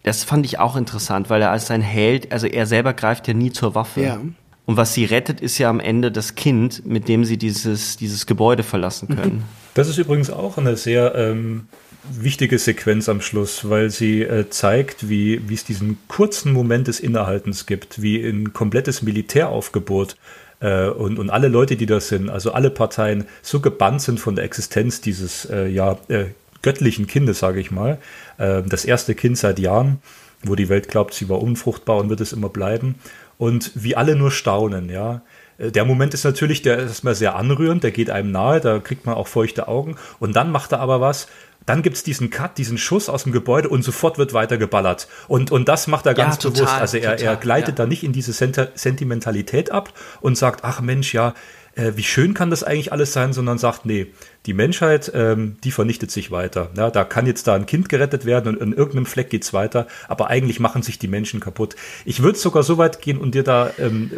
Das 0.03 0.25
fand 0.25 0.47
ich 0.47 0.59
auch 0.59 0.77
interessant, 0.77 1.29
weil 1.29 1.43
er 1.43 1.51
als 1.51 1.67
sein 1.67 1.83
Held, 1.83 2.33
also 2.33 2.47
er 2.47 2.67
selber 2.67 2.95
greift 2.95 3.29
ja 3.29 3.35
nie 3.35 3.51
zur 3.51 3.75
Waffe. 3.75 4.03
Ja. 4.03 4.21
Und 4.67 4.77
was 4.77 4.95
sie 4.95 5.05
rettet, 5.05 5.41
ist 5.41 5.59
ja 5.59 5.69
am 5.69 5.81
Ende 5.81 6.13
das 6.13 6.37
Kind, 6.37 6.87
mit 6.87 7.09
dem 7.09 7.25
sie 7.25 7.37
dieses, 7.37 7.97
dieses 7.97 8.27
Gebäude 8.27 8.63
verlassen 8.63 9.09
können. 9.09 9.45
Das 9.75 9.89
ist 9.89 9.99
übrigens 9.99 10.31
auch 10.31 10.59
eine 10.59 10.77
sehr 10.77 11.15
ähm, 11.17 11.69
wichtige 12.09 12.59
Sequenz 12.59 13.09
am 13.09 13.21
Schluss, 13.21 13.69
weil 13.69 13.91
sie 13.91 14.23
äh, 14.23 14.49
zeigt, 14.49 15.09
wie, 15.09 15.41
es 15.53 15.65
diesen 15.65 15.99
kurzen 16.09 16.53
Moment 16.53 16.89
des 16.89 17.01
Innehaltens 17.01 17.67
gibt, 17.67 18.01
wie 18.03 18.23
ein 18.23 18.53
komplettes 18.53 19.03
Militäraufgebot 19.03 20.17
äh, 20.61 20.89
und, 20.89 21.19
und 21.19 21.31
alle 21.31 21.49
Leute, 21.49 21.77
die 21.77 21.87
da 21.87 22.01
sind, 22.01 22.31
also 22.31 22.53
alle 22.53 22.71
Parteien 22.71 23.27
so 23.43 23.61
gebannt 23.61 24.03
sind 24.03 24.21
von 24.21 24.37
der 24.37 24.45
Existenz 24.45 25.01
dieses 25.01 25.45
äh, 25.47 25.69
ja, 25.69 25.99
äh, 26.09 26.27
göttlichen 26.63 27.07
Kindes, 27.07 27.39
sage 27.39 27.61
ich 27.61 27.71
mal. 27.71 27.99
Äh, 28.39 28.63
das 28.63 28.85
erste 28.85 29.15
Kind 29.15 29.39
seit 29.39 29.59
Jahren, 29.59 29.99
wo 30.43 30.55
die 30.55 30.69
Welt 30.69 30.89
glaubt, 30.89 31.15
sie 31.15 31.29
war 31.29 31.43
unfruchtbar 31.43 31.99
und 31.99 32.11
wird 32.11 32.21
es 32.21 32.33
immer 32.33 32.49
bleiben. 32.49 32.97
Und 33.39 33.73
wie 33.75 33.97
alle 33.97 34.17
nur 34.17 34.31
staunen, 34.31 34.91
ja. 34.91 35.23
Äh, 35.59 35.71
der 35.71 35.85
Moment 35.85 36.15
ist 36.15 36.25
natürlich, 36.25 36.63
der 36.63 36.79
ist 36.79 36.89
erstmal 36.89 37.15
sehr 37.15 37.37
anrührend, 37.37 37.85
der 37.85 37.91
geht 37.91 38.11
einem 38.11 38.31
nahe, 38.31 38.61
da 38.61 38.79
kriegt 38.79 39.07
man 39.07 39.15
auch 39.15 39.29
feuchte 39.29 39.69
Augen. 39.69 39.97
Und 40.19 40.37
dann 40.37 40.51
macht 40.51 40.73
er 40.73 40.81
aber 40.81 41.01
was, 41.01 41.29
dann 41.67 41.83
gibt 41.83 41.97
es 41.97 42.03
diesen 42.03 42.31
Cut, 42.31 42.59
diesen 42.59 42.79
Schuss 42.79 43.09
aus 43.09 43.25
dem 43.25 43.33
Gebäude 43.33 43.69
und 43.69 43.83
sofort 43.83 44.19
wird 44.19 44.33
weiter 44.33 44.59
geballert. 44.59 45.09
Und, 45.29 45.51
und 45.51 45.69
das 45.69 45.87
macht 45.87 46.07
er 46.07 46.15
ganz 46.15 46.37
ja, 46.37 46.43
total, 46.43 46.65
bewusst. 46.65 46.81
Also 46.81 46.97
er, 46.97 47.17
total, 47.17 47.27
er 47.27 47.37
gleitet 47.37 47.79
ja. 47.79 47.85
da 47.85 47.87
nicht 47.87 48.03
in 48.03 48.13
diese 48.13 48.33
Sentimentalität 48.33 49.71
ab 49.71 49.93
und 50.21 50.37
sagt, 50.37 50.65
ach 50.65 50.81
Mensch, 50.81 51.15
ja, 51.15 51.35
äh, 51.77 51.93
wie 51.97 52.03
schön 52.03 52.35
kann 52.35 52.51
das 52.51 52.65
eigentlich 52.65 52.93
alles 52.93 53.13
sein, 53.13 53.33
sondern 53.33 53.59
sagt, 53.59 53.87
nee, 53.87 54.09
die 54.47 54.55
Menschheit, 54.55 55.13
ähm, 55.15 55.57
die 55.63 55.71
vernichtet 55.71 56.11
sich 56.11 56.31
weiter. 56.31 56.71
Ja, 56.77 56.91
da 56.91 57.05
kann 57.05 57.27
jetzt 57.27 57.47
da 57.47 57.55
ein 57.55 57.67
Kind 57.67 57.89
gerettet 57.89 58.25
werden 58.25 58.57
und 58.57 58.61
in 58.61 58.73
irgendeinem 58.73 59.07
Fleck 59.07 59.31
geht's 59.31 59.53
weiter, 59.53 59.87
aber 60.09 60.29
eigentlich 60.29 60.61
machen 60.61 60.83
sich 60.83 60.99
die 60.99 61.09
Menschen 61.09 61.41
kaputt. 61.41 61.77
Ich 62.05 62.23
würde 62.23 62.39
sogar 62.39 62.63
so 62.63 62.79
weit 62.79 63.01
gehen 63.01 63.19
und 63.19 63.35
dir 63.35 63.45
da 63.45 63.71
ähm, 63.79 64.11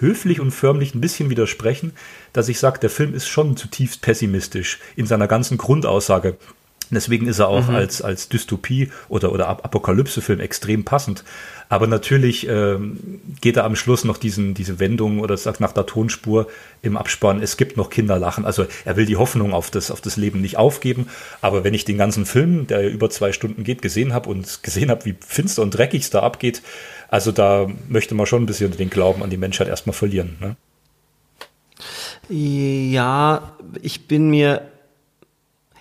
höflich 0.00 0.40
und 0.40 0.50
förmlich 0.50 0.94
ein 0.94 1.00
bisschen 1.00 1.30
widersprechen, 1.30 1.92
dass 2.32 2.48
ich 2.48 2.58
sage, 2.58 2.80
der 2.80 2.90
Film 2.90 3.14
ist 3.14 3.28
schon 3.28 3.56
zutiefst 3.56 4.00
pessimistisch 4.00 4.78
in 4.96 5.06
seiner 5.06 5.28
ganzen 5.28 5.58
Grundaussage. 5.58 6.36
Deswegen 6.94 7.26
ist 7.26 7.38
er 7.38 7.48
auch 7.48 7.68
mhm. 7.68 7.74
als, 7.74 8.02
als 8.02 8.28
Dystopie 8.28 8.90
oder, 9.08 9.32
oder 9.32 9.48
Apokalypse-Film 9.48 10.40
extrem 10.40 10.84
passend. 10.84 11.24
Aber 11.68 11.86
natürlich 11.86 12.46
ähm, 12.48 13.20
geht 13.40 13.56
er 13.56 13.64
am 13.64 13.74
Schluss 13.74 14.04
noch 14.04 14.18
diesen, 14.18 14.54
diese 14.54 14.78
Wendung 14.80 15.20
oder 15.20 15.36
sagt 15.36 15.60
nach 15.60 15.72
der 15.72 15.86
Tonspur 15.86 16.46
im 16.82 16.96
Abspann, 16.96 17.42
es 17.42 17.56
gibt 17.56 17.76
noch 17.76 17.90
Kinderlachen. 17.90 18.44
Also 18.44 18.66
er 18.84 18.96
will 18.96 19.06
die 19.06 19.16
Hoffnung 19.16 19.52
auf 19.52 19.70
das, 19.70 19.90
auf 19.90 20.00
das 20.00 20.16
Leben 20.16 20.40
nicht 20.40 20.56
aufgeben. 20.56 21.08
Aber 21.40 21.64
wenn 21.64 21.74
ich 21.74 21.84
den 21.84 21.98
ganzen 21.98 22.26
Film, 22.26 22.66
der 22.66 22.90
über 22.90 23.10
zwei 23.10 23.32
Stunden 23.32 23.64
geht, 23.64 23.82
gesehen 23.82 24.12
habe 24.12 24.28
und 24.28 24.62
gesehen 24.62 24.90
habe, 24.90 25.04
wie 25.04 25.14
finster 25.26 25.62
und 25.62 25.70
dreckig 25.70 26.02
es 26.02 26.10
da 26.10 26.20
abgeht, 26.20 26.62
also 27.08 27.32
da 27.32 27.66
möchte 27.88 28.14
man 28.14 28.26
schon 28.26 28.42
ein 28.42 28.46
bisschen 28.46 28.76
den 28.76 28.90
Glauben 28.90 29.22
an 29.22 29.30
die 29.30 29.36
Menschheit 29.36 29.68
erstmal 29.68 29.94
verlieren. 29.94 30.36
Ne? 30.40 30.56
Ja, 32.28 33.56
ich 33.82 34.06
bin 34.06 34.30
mir 34.30 34.62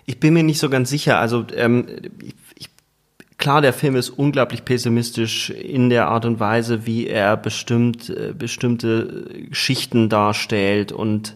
ich 0.05 0.19
bin 0.19 0.33
mir 0.33 0.43
nicht 0.43 0.59
so 0.59 0.69
ganz 0.69 0.89
sicher. 0.89 1.19
Also 1.19 1.45
ähm, 1.55 1.87
ich, 2.55 2.69
klar, 3.37 3.61
der 3.61 3.73
Film 3.73 3.95
ist 3.95 4.09
unglaublich 4.09 4.65
pessimistisch 4.65 5.49
in 5.49 5.89
der 5.89 6.07
Art 6.07 6.25
und 6.25 6.39
Weise, 6.39 6.85
wie 6.85 7.07
er 7.07 7.37
bestimmt 7.37 8.09
äh, 8.09 8.33
bestimmte 8.37 9.27
Schichten 9.51 10.09
darstellt 10.09 10.91
und 10.91 11.35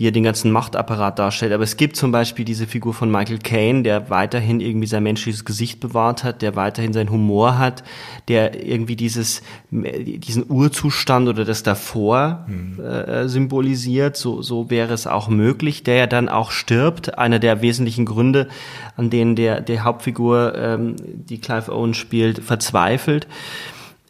wie 0.00 0.08
er 0.08 0.12
den 0.12 0.22
ganzen 0.22 0.50
Machtapparat 0.50 1.18
darstellt. 1.18 1.52
Aber 1.52 1.62
es 1.62 1.76
gibt 1.76 1.94
zum 1.94 2.10
Beispiel 2.10 2.46
diese 2.46 2.66
Figur 2.66 2.94
von 2.94 3.10
Michael 3.10 3.38
Caine, 3.38 3.82
der 3.82 4.08
weiterhin 4.08 4.60
irgendwie 4.60 4.86
sein 4.86 5.02
menschliches 5.02 5.44
Gesicht 5.44 5.78
bewahrt 5.78 6.24
hat, 6.24 6.40
der 6.40 6.56
weiterhin 6.56 6.94
seinen 6.94 7.10
Humor 7.10 7.58
hat, 7.58 7.84
der 8.26 8.66
irgendwie 8.66 8.96
dieses, 8.96 9.42
diesen 9.70 10.46
Urzustand 10.48 11.28
oder 11.28 11.44
das 11.44 11.64
davor 11.64 12.46
mhm. 12.48 12.82
äh, 12.82 13.28
symbolisiert. 13.28 14.16
So, 14.16 14.40
so 14.40 14.70
wäre 14.70 14.94
es 14.94 15.06
auch 15.06 15.28
möglich, 15.28 15.82
der 15.82 15.96
ja 15.96 16.06
dann 16.06 16.30
auch 16.30 16.50
stirbt. 16.50 17.18
Einer 17.18 17.38
der 17.38 17.60
wesentlichen 17.60 18.06
Gründe, 18.06 18.48
an 18.96 19.10
denen 19.10 19.36
der, 19.36 19.60
der 19.60 19.84
Hauptfigur, 19.84 20.54
ähm, 20.56 20.96
die 20.98 21.42
Clive 21.42 21.70
Owen 21.70 21.92
spielt, 21.92 22.42
verzweifelt. 22.42 23.26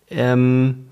Ähm, 0.08 0.84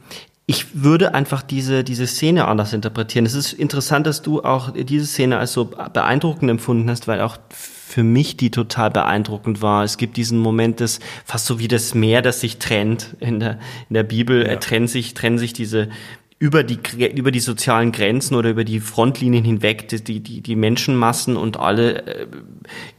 ich 0.51 0.83
würde 0.83 1.13
einfach 1.13 1.43
diese, 1.43 1.85
diese 1.85 2.07
Szene 2.07 2.49
anders 2.49 2.73
interpretieren. 2.73 3.27
Es 3.27 3.35
ist 3.35 3.53
interessant, 3.53 4.07
dass 4.07 4.23
du 4.23 4.43
auch 4.43 4.73
diese 4.73 5.05
Szene 5.05 5.37
als 5.37 5.53
so 5.53 5.67
beeindruckend 5.67 6.51
empfunden 6.51 6.89
hast, 6.89 7.07
weil 7.07 7.21
auch 7.21 7.37
für 7.51 8.03
mich 8.03 8.39
die 8.39 8.51
total 8.51 8.91
beeindruckend 8.91 9.61
war. 9.61 9.85
Es 9.85 9.99
gibt 9.99 10.17
diesen 10.17 10.39
Moment 10.39 10.81
des, 10.81 11.01
fast 11.27 11.45
so 11.45 11.59
wie 11.59 11.69
das 11.69 11.95
Meer, 11.95 12.23
das 12.23 12.41
sich 12.41 12.57
trennt 12.57 13.15
in 13.21 13.41
der, 13.41 13.59
in 13.91 13.95
der 13.95 14.05
Bibel, 14.05 14.47
ja. 14.47 14.57
trennen 14.57 14.89
sich, 14.89 15.13
trennen 15.13 15.37
sich 15.37 15.53
diese, 15.53 15.91
über 16.41 16.63
die, 16.63 16.79
über 17.17 17.33
die 17.33 17.41
sozialen 17.41 17.91
Grenzen 17.91 18.37
oder 18.37 18.51
über 18.51 18.63
die 18.63 18.79
Frontlinien 18.79 19.43
hinweg, 19.43 19.89
die, 19.89 20.21
die, 20.21 20.41
die 20.41 20.55
Menschenmassen 20.55 21.37
und 21.37 21.59
alle 21.59 22.07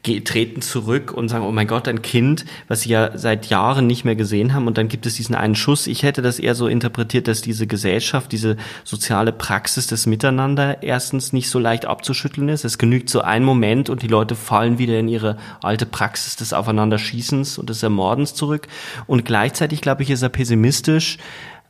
äh, 0.04 0.22
treten 0.22 0.62
zurück 0.62 1.14
und 1.14 1.30
sagen, 1.30 1.46
oh 1.46 1.52
mein 1.54 1.68
Gott, 1.68 1.88
ein 1.88 2.02
Kind, 2.02 2.44
was 2.68 2.82
sie 2.82 2.90
ja 2.90 3.18
seit 3.18 3.46
Jahren 3.46 3.88
nicht 3.88 4.04
mehr 4.04 4.18
gesehen 4.18 4.54
haben 4.54 4.68
und 4.68 4.78
dann 4.78 4.90
gibt 4.90 5.06
es 5.06 5.16
diesen 5.16 5.36
einen 5.36 5.56
Schuss. 5.56 5.88
Ich 5.88 6.04
hätte 6.04 6.22
das 6.22 6.38
eher 6.38 6.54
so 6.54 6.68
interpretiert, 6.68 7.30
dass 7.30 7.42
diese 7.42 7.66
Gesellschaft, 7.66 8.34
diese 8.34 8.58
soziale 8.84 9.32
Praxis 9.32 9.88
des 9.88 10.06
Miteinander 10.06 10.84
erstens 10.84 11.32
nicht 11.32 11.50
so 11.50 11.60
leicht 11.60 11.86
abzuschütteln 11.86 12.50
ist. 12.50 12.66
Es 12.66 12.78
genügt 12.78 13.10
so 13.10 13.22
ein 13.22 13.46
Moment 13.46 13.90
und 13.90 14.02
die 14.02 14.08
Leute 14.08 14.36
fallen 14.36 14.80
wieder 14.80 15.00
in 15.00 15.08
ihre 15.08 15.38
alte 15.64 15.86
Praxis 15.86 16.36
des 16.36 16.52
Aufeinanderschießens 16.52 17.58
und 17.58 17.70
des 17.70 17.84
Ermordens 17.84 18.34
zurück. 18.34 18.68
Und 19.08 19.24
gleichzeitig, 19.24 19.80
glaube 19.80 20.04
ich, 20.04 20.10
ist 20.10 20.24
er 20.24 20.30
pessimistisch, 20.30 21.20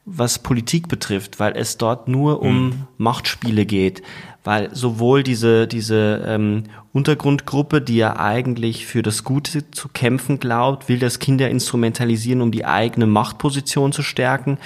was 0.06 0.40
Politik 0.40 0.88
betrifft, 0.88 1.40
weil 1.40 1.56
es 1.56 1.78
dort 1.78 2.08
nur 2.08 2.42
um 2.42 2.66
mhm. 2.66 2.74
Machtspiele 2.98 3.66
geht, 3.66 4.02
weil 4.44 4.74
sowohl 4.74 5.24
diese 5.24 5.68
diese 5.68 6.24
ähm, 6.26 6.64
Untergrundgruppe, 6.92 7.82
die 7.82 7.98
ja 7.98 8.18
eigentlich 8.18 8.88
für 8.88 9.04
das 9.04 9.24
Gute 9.24 9.70
zu 9.70 9.90
kämpfen 9.90 10.40
glaubt, 10.40 10.90
will 10.90 10.98
das 10.98 11.20
Kinder 11.20 11.50
instrumentalisieren, 11.50 12.42
um 12.42 12.52
die 12.52 12.66
eigene 12.66 13.06
Machtposition 13.06 13.92
zu 13.92 14.02
stärken, 14.02 14.58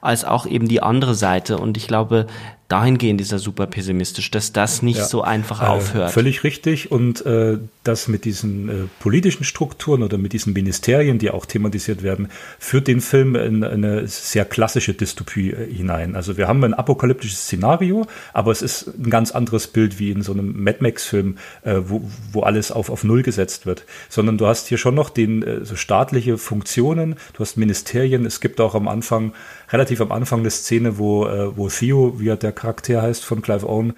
als 0.00 0.24
auch 0.24 0.46
eben 0.46 0.68
die 0.68 0.82
andere 0.82 1.16
Seite. 1.16 1.58
Und 1.58 1.76
ich 1.76 1.88
glaube, 1.88 2.28
dahingehend 2.68 3.20
ist 3.20 3.32
er 3.32 3.40
super 3.40 3.66
pessimistisch, 3.66 4.30
dass 4.30 4.52
das 4.52 4.80
nicht 4.80 4.98
ja, 4.98 5.04
so 5.04 5.22
einfach 5.22 5.60
äh, 5.60 5.66
aufhört. 5.66 6.12
Völlig 6.12 6.44
richtig. 6.44 6.92
Und 6.92 7.26
äh, 7.26 7.58
das 7.84 8.06
mit 8.06 8.24
diesen 8.24 8.68
äh, 8.68 8.72
politischen 9.00 9.44
Strukturen 9.44 10.02
oder 10.02 10.18
mit 10.18 10.32
diesen 10.32 10.52
Ministerien, 10.52 11.18
die 11.18 11.30
auch 11.30 11.46
thematisiert 11.46 12.02
werden, 12.02 12.28
führt 12.58 12.86
den 12.86 13.00
Film 13.00 13.34
in 13.34 13.64
eine 13.64 14.06
sehr 14.06 14.44
klassische 14.44 14.94
Dystopie 14.94 15.50
äh, 15.50 15.72
hinein. 15.72 16.14
Also 16.14 16.36
wir 16.36 16.46
haben 16.46 16.62
ein 16.64 16.74
apokalyptisches 16.74 17.44
Szenario, 17.44 18.06
aber 18.32 18.52
es 18.52 18.62
ist 18.62 18.86
ein 18.98 19.10
ganz 19.10 19.32
anderes 19.32 19.66
Bild 19.66 19.98
wie 19.98 20.10
in 20.10 20.22
so 20.22 20.32
einem 20.32 20.62
Mad 20.62 20.78
Max-Film, 20.80 21.38
äh, 21.62 21.80
wo, 21.84 22.08
wo 22.30 22.42
alles 22.42 22.70
auf, 22.70 22.88
auf 22.88 23.02
Null 23.02 23.22
gesetzt 23.22 23.66
wird. 23.66 23.84
Sondern 24.08 24.38
du 24.38 24.46
hast 24.46 24.68
hier 24.68 24.78
schon 24.78 24.94
noch 24.94 25.10
den, 25.10 25.42
äh, 25.42 25.64
so 25.64 25.74
staatliche 25.74 26.38
Funktionen, 26.38 27.16
du 27.32 27.40
hast 27.40 27.56
Ministerien, 27.56 28.26
es 28.26 28.40
gibt 28.40 28.60
auch 28.60 28.74
am 28.74 28.86
Anfang 28.86 29.32
relativ 29.72 30.00
am 30.00 30.12
Anfang 30.12 30.40
eine 30.40 30.50
Szene, 30.50 30.98
wo, 30.98 31.26
äh, 31.26 31.56
wo 31.56 31.68
Theo, 31.68 32.20
wie 32.20 32.28
er 32.28 32.36
der 32.36 32.52
Charakter 32.52 33.02
heißt 33.02 33.24
von 33.24 33.42
Clive 33.42 33.68
Owen, 33.68 33.94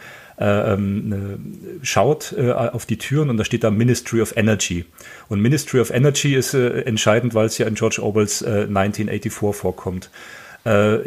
schaut 1.82 2.34
äh, 2.36 2.50
auf 2.50 2.86
die 2.86 2.98
Türen 2.98 3.30
und 3.30 3.36
da 3.36 3.44
steht 3.44 3.62
da 3.62 3.70
Ministry 3.70 4.20
of 4.20 4.36
Energy. 4.36 4.84
Und 5.28 5.40
Ministry 5.40 5.80
of 5.80 5.90
Energy 5.90 6.34
ist 6.34 6.54
äh, 6.54 6.80
entscheidend, 6.82 7.34
weil 7.34 7.46
es 7.46 7.58
ja 7.58 7.66
in 7.66 7.74
George 7.74 8.02
Orwells 8.02 8.42
1984 8.42 9.26
äh, 9.26 9.52
vorkommt. 9.52 10.10
Äh, 10.64 10.98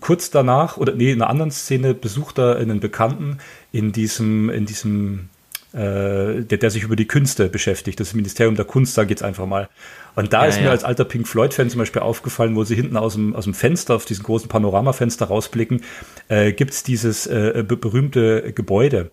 kurz 0.00 0.30
danach, 0.30 0.78
oder 0.78 0.94
nee, 0.94 1.12
in 1.12 1.20
einer 1.20 1.30
anderen 1.30 1.50
Szene 1.50 1.94
besucht 1.94 2.38
er 2.38 2.56
einen 2.56 2.80
Bekannten 2.80 3.38
in 3.70 3.92
diesem, 3.92 4.50
in 4.50 4.66
diesem 4.66 5.28
äh, 5.72 6.42
der, 6.44 6.58
der 6.58 6.70
sich 6.70 6.82
über 6.82 6.96
die 6.96 7.06
Künste 7.06 7.48
beschäftigt. 7.48 7.98
Das 8.00 8.14
Ministerium 8.14 8.56
der 8.56 8.64
Kunst, 8.64 8.94
sage 8.94 9.06
ich 9.06 9.10
jetzt 9.10 9.22
einfach 9.22 9.46
mal. 9.46 9.68
Und 10.14 10.32
da 10.32 10.42
ja, 10.42 10.48
ist 10.48 10.58
mir 10.58 10.66
ja. 10.66 10.70
als 10.70 10.84
alter 10.84 11.04
Pink 11.04 11.26
Floyd-Fan 11.26 11.70
zum 11.70 11.78
Beispiel 11.78 12.02
aufgefallen, 12.02 12.54
wo 12.56 12.64
sie 12.64 12.74
hinten 12.74 12.96
aus 12.96 13.14
dem, 13.14 13.34
aus 13.34 13.44
dem 13.44 13.54
Fenster, 13.54 13.94
auf 13.94 14.04
diesen 14.04 14.24
großen 14.24 14.48
Panoramafenster 14.48 15.26
rausblicken, 15.26 15.82
äh, 16.28 16.52
gibt's 16.52 16.82
dieses 16.82 17.26
äh, 17.26 17.64
berühmte 17.66 18.52
Gebäude. 18.52 19.10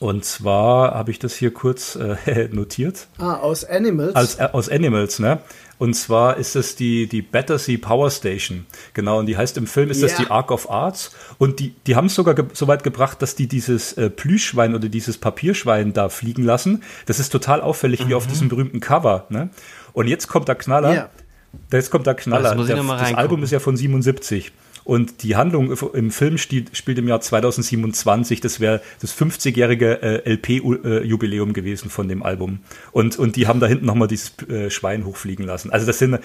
Und 0.00 0.24
zwar 0.24 0.94
habe 0.94 1.10
ich 1.10 1.18
das 1.18 1.34
hier 1.34 1.52
kurz 1.52 1.94
äh, 1.94 2.48
notiert. 2.52 3.06
Ah, 3.18 3.34
aus 3.34 3.64
Animals. 3.64 4.14
Als, 4.16 4.38
äh, 4.38 4.48
aus 4.50 4.70
Animals, 4.70 5.18
ne? 5.18 5.40
Und 5.76 5.94
zwar 5.94 6.38
ist 6.38 6.56
es 6.56 6.74
die, 6.74 7.06
die 7.06 7.20
Battersea 7.20 7.78
Power 7.78 8.10
Station. 8.10 8.66
Genau, 8.94 9.18
und 9.18 9.26
die 9.26 9.36
heißt 9.36 9.58
im 9.58 9.66
Film 9.66 9.90
ist 9.90 9.98
yeah. 9.98 10.08
das 10.08 10.16
die 10.16 10.30
Ark 10.30 10.50
of 10.50 10.70
Arts. 10.70 11.14
Und 11.36 11.60
die, 11.60 11.74
die 11.86 11.96
haben 11.96 12.06
es 12.06 12.14
sogar 12.14 12.34
ge 12.34 12.46
so 12.54 12.66
weit 12.66 12.82
gebracht, 12.82 13.20
dass 13.20 13.34
die 13.34 13.46
dieses 13.46 13.92
äh, 13.94 14.08
Plüschschwein 14.08 14.74
oder 14.74 14.88
dieses 14.88 15.18
Papierschwein 15.18 15.92
da 15.92 16.08
fliegen 16.08 16.44
lassen. 16.44 16.82
Das 17.04 17.18
ist 17.18 17.30
total 17.30 17.60
auffällig, 17.60 18.04
mhm. 18.04 18.08
wie 18.08 18.14
auf 18.14 18.24
mhm. 18.24 18.30
diesem 18.30 18.48
berühmten 18.48 18.80
Cover. 18.80 19.26
Ne? 19.28 19.50
Und 19.92 20.08
jetzt 20.08 20.28
kommt 20.28 20.48
der 20.48 20.54
Knaller. 20.54 20.92
Yeah. 20.92 21.10
Jetzt 21.72 21.90
kommt 21.90 22.06
der 22.06 22.14
Knaller. 22.14 22.54
Das, 22.54 22.66
der, 22.66 22.76
das 22.76 23.14
Album 23.14 23.42
ist 23.42 23.50
ja 23.50 23.58
von 23.58 23.76
77. 23.76 24.52
Und 24.90 25.22
die 25.22 25.36
Handlung 25.36 25.70
im 25.70 26.10
Film 26.10 26.36
spielt, 26.36 26.98
im 26.98 27.06
Jahr 27.06 27.20
2027. 27.20 28.40
Das 28.40 28.58
wäre 28.58 28.82
das 29.00 29.16
50-jährige 29.16 30.02
äh, 30.02 30.32
LP-Jubiläum 30.32 31.52
gewesen 31.52 31.90
von 31.90 32.08
dem 32.08 32.24
Album. 32.24 32.58
Und, 32.90 33.16
und 33.16 33.36
die 33.36 33.46
haben 33.46 33.60
da 33.60 33.68
hinten 33.68 33.86
nochmal 33.86 34.08
dieses 34.08 34.36
äh, 34.48 34.68
Schwein 34.68 35.04
hochfliegen 35.04 35.46
lassen. 35.46 35.70
Also 35.70 35.86
das 35.86 36.00
sind 36.00 36.18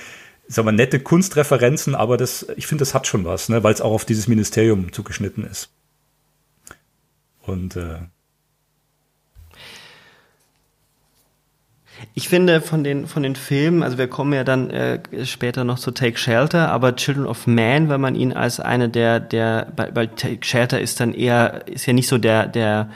sagen 0.47 0.67
wir, 0.67 0.71
nette 0.71 0.99
Kunstreferenzen, 0.99 1.93
aber 1.93 2.17
das, 2.17 2.47
ich 2.55 2.65
finde, 2.65 2.81
das 2.81 2.95
hat 2.95 3.05
schon 3.05 3.23
was, 3.23 3.49
ne, 3.49 3.63
weil 3.63 3.71
es 3.75 3.81
auch 3.81 3.91
auf 3.91 4.03
dieses 4.03 4.27
Ministerium 4.27 4.91
zugeschnitten 4.91 5.43
ist. 5.43 5.69
Und 7.43 7.75
äh, 7.75 7.99
Ich 12.13 12.29
finde 12.29 12.61
von 12.61 12.83
den, 12.83 13.07
von 13.07 13.23
den 13.23 13.35
Filmen, 13.35 13.83
also 13.83 13.97
wir 13.97 14.07
kommen 14.07 14.33
ja 14.33 14.43
dann 14.43 14.69
äh, 14.69 14.99
später 15.25 15.63
noch 15.63 15.79
zu 15.79 15.91
Take 15.91 16.17
Shelter, 16.17 16.69
aber 16.71 16.95
Children 16.95 17.25
of 17.25 17.47
Man, 17.47 17.89
wenn 17.89 18.01
man 18.01 18.15
ihn 18.15 18.33
als 18.33 18.59
eine 18.59 18.89
der, 18.89 19.19
der, 19.19 19.71
bei, 19.75 19.91
bei 19.91 20.05
Take 20.07 20.45
Shelter 20.45 20.79
ist 20.79 20.99
dann 20.99 21.13
eher, 21.13 21.67
ist 21.67 21.85
ja 21.85 21.93
nicht 21.93 22.07
so 22.07 22.17
der, 22.17 22.47
der 22.47 22.89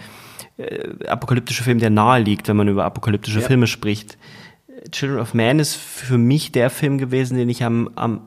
äh, 0.58 1.08
apokalyptische 1.08 1.64
Film, 1.64 1.80
der 1.80 1.90
nahe 1.90 2.22
liegt, 2.22 2.48
wenn 2.48 2.58
man 2.58 2.68
über 2.68 2.86
apokalyptische 2.86 3.40
ja. 3.40 3.48
Filme 3.48 3.68
spricht. 3.68 4.18
Children 4.92 5.20
of 5.20 5.34
Man 5.34 5.60
ist 5.60 5.76
für 5.76 6.18
mich 6.18 6.52
der 6.52 6.70
Film 6.70 6.98
gewesen, 6.98 7.38
den 7.38 7.50
ich 7.50 7.64
am, 7.64 7.90
am 7.96 8.22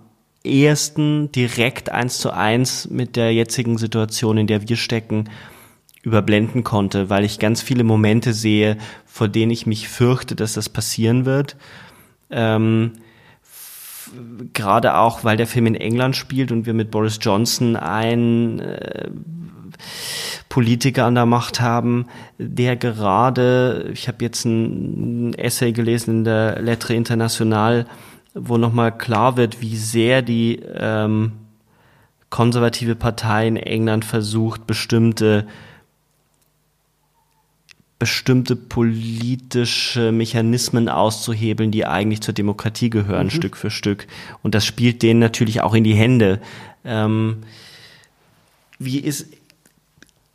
ehesten 0.45 1.31
direkt 1.33 1.91
eins 1.91 2.19
zu 2.19 2.31
eins 2.31 2.89
mit 2.91 3.17
der 3.17 3.33
jetzigen 3.33 3.79
Situation, 3.79 4.39
in 4.39 4.47
der 4.47 4.69
wir 4.69 4.77
stecken, 4.77 5.29
überblenden 6.03 6.65
konnte, 6.65 7.11
weil 7.11 7.25
ich 7.25 7.39
ganz 7.39 7.63
viele 7.63 7.85
Momente 7.85 8.33
sehe, 8.33 8.77
vor 9.07 9.29
denen 9.29 9.53
ich 9.53 9.67
mich 9.67 9.89
fürchte, 9.89 10.35
dass 10.35 10.55
das 10.55 10.69
passieren 10.69 11.25
wird. 11.25 11.57
Ähm, 12.31 12.93
Gerade 14.53 14.97
auch, 14.99 15.25
weil 15.25 15.39
der 15.39 15.47
Film 15.47 15.67
in 15.67 15.75
England 15.75 16.17
spielt 16.17 16.53
und 16.53 16.67
wir 16.67 16.75
mit 16.75 16.91
Boris 16.91 17.19
Johnson 17.23 17.77
einen 17.77 18.59
äh, 18.59 19.09
Politiker 20.51 21.07
an 21.07 21.15
der 21.15 21.25
Macht 21.25 21.61
haben, 21.61 22.07
der 22.37 22.77
gerade, 22.77 23.89
ich 23.95 24.09
habe 24.09 24.23
jetzt 24.23 24.45
ein, 24.45 25.33
Essay 25.35 25.73
gelesen 25.73 26.19
in 26.19 26.25
der 26.25 26.61
Lettre 26.61 26.95
International, 26.95 27.87
wo 28.35 28.59
nochmal 28.59 28.97
klar 28.97 29.39
wird, 29.39 29.63
wie 29.63 29.77
sehr 29.77 30.21
die 30.21 30.61
ähm, 30.75 31.33
konservative 32.29 32.97
Partei 32.97 33.47
in 33.47 33.57
England 33.57 34.05
versucht, 34.05 34.67
bestimmte 34.67 35.47
bestimmte 38.03 38.57
politische 38.57 40.11
Mechanismen 40.11 40.89
auszuhebeln, 40.89 41.71
die 41.71 41.87
eigentlich 41.87 42.21
zur 42.21 42.35
Demokratie 42.35 42.91
gehören, 42.91 43.27
mhm. 43.27 43.31
Stück 43.31 43.57
für 43.57 43.71
Stück. 43.71 44.09
Und 44.43 44.57
das 44.57 44.67
spielt 44.67 45.03
denen 45.03 45.21
natürlich 45.21 45.61
auch 45.61 45.73
in 45.73 45.85
die 45.85 45.95
Hände. 45.95 46.41
Ähm, 46.85 47.45
wie 48.81 48.99
ist, 48.99 49.29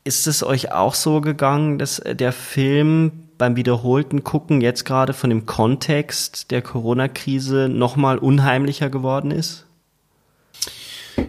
ist 0.05 0.27
es 0.27 0.43
euch 0.43 0.71
auch 0.71 0.93
so 0.93 1.19
gegangen, 1.19 1.77
dass 1.77 2.01
der 2.05 2.31
Film 2.31 3.11
beim 3.37 3.57
wiederholten 3.57 4.23
Gucken 4.23 4.61
jetzt 4.61 4.85
gerade 4.85 5.11
von 5.11 5.29
dem 5.29 5.45
Kontext 5.45 6.51
der 6.51 6.61
Corona-Krise 6.61 7.67
nochmal 7.67 8.17
unheimlicher 8.17 8.89
geworden 8.89 9.31
ist? 9.31 9.65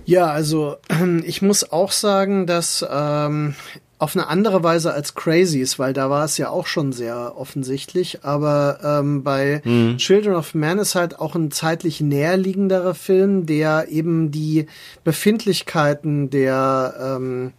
Ja, 0.05 0.27
also 0.27 0.77
ich 1.25 1.43
muss 1.43 1.73
auch 1.73 1.91
sagen, 1.91 2.47
dass 2.47 2.87
ähm, 2.89 3.57
auf 3.99 4.15
eine 4.15 4.29
andere 4.29 4.63
Weise 4.63 4.93
als 4.93 5.15
Crazies, 5.15 5.79
weil 5.79 5.93
da 5.93 6.09
war 6.09 6.25
es 6.25 6.39
ja 6.39 6.51
auch 6.51 6.67
schon 6.67 6.93
sehr 6.93 7.37
offensichtlich. 7.37 8.25
Aber 8.25 8.79
ähm, 8.83 9.25
bei 9.25 9.61
mhm. 9.65 9.99
Children 9.99 10.37
of 10.37 10.55
Man 10.55 10.79
ist 10.79 10.95
halt 10.95 11.19
auch 11.19 11.35
ein 11.35 11.51
zeitlich 11.51 12.01
näherliegenderer 12.01 12.95
Film, 12.95 13.47
der 13.47 13.89
eben 13.89 14.31
die 14.31 14.67
Befindlichkeiten 15.03 16.31
der 16.31 16.95
ähm, 17.19 17.53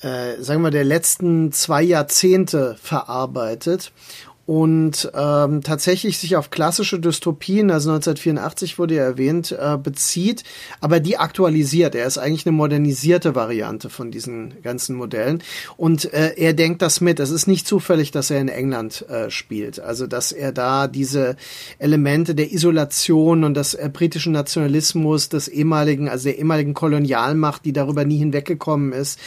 äh, 0.00 0.42
sagen 0.42 0.60
wir, 0.60 0.70
der 0.70 0.84
letzten 0.84 1.50
zwei 1.50 1.82
Jahrzehnte 1.82 2.76
verarbeitet 2.82 3.92
und 4.46 5.10
ähm, 5.14 5.62
tatsächlich 5.62 6.18
sich 6.18 6.36
auf 6.36 6.50
klassische 6.50 7.00
Dystopien, 7.00 7.70
also 7.70 7.90
1984 7.90 8.78
wurde 8.78 8.96
ja 8.96 9.04
erwähnt, 9.04 9.56
äh, 9.58 9.78
bezieht, 9.78 10.44
aber 10.80 11.00
die 11.00 11.16
aktualisiert. 11.16 11.94
Er 11.94 12.06
ist 12.06 12.18
eigentlich 12.18 12.46
eine 12.46 12.54
modernisierte 12.54 13.34
Variante 13.34 13.88
von 13.88 14.10
diesen 14.10 14.60
ganzen 14.62 14.96
Modellen 14.96 15.42
und 15.78 16.12
äh, 16.12 16.34
er 16.36 16.52
denkt 16.52 16.82
das 16.82 17.00
mit. 17.00 17.20
Es 17.20 17.30
ist 17.30 17.46
nicht 17.46 17.66
zufällig, 17.66 18.10
dass 18.10 18.30
er 18.30 18.40
in 18.40 18.48
England 18.48 19.08
äh, 19.08 19.30
spielt, 19.30 19.80
also 19.80 20.06
dass 20.06 20.30
er 20.30 20.52
da 20.52 20.88
diese 20.88 21.36
Elemente 21.78 22.34
der 22.34 22.52
Isolation 22.52 23.44
und 23.44 23.54
des 23.54 23.72
äh, 23.72 23.88
britischen 23.90 24.32
Nationalismus, 24.32 25.30
des 25.30 25.48
ehemaligen, 25.48 26.10
also 26.10 26.24
der 26.24 26.38
ehemaligen 26.38 26.74
Kolonialmacht, 26.74 27.64
die 27.64 27.72
darüber 27.72 28.04
nie 28.04 28.18
hinweggekommen 28.18 28.92
ist, 28.92 29.18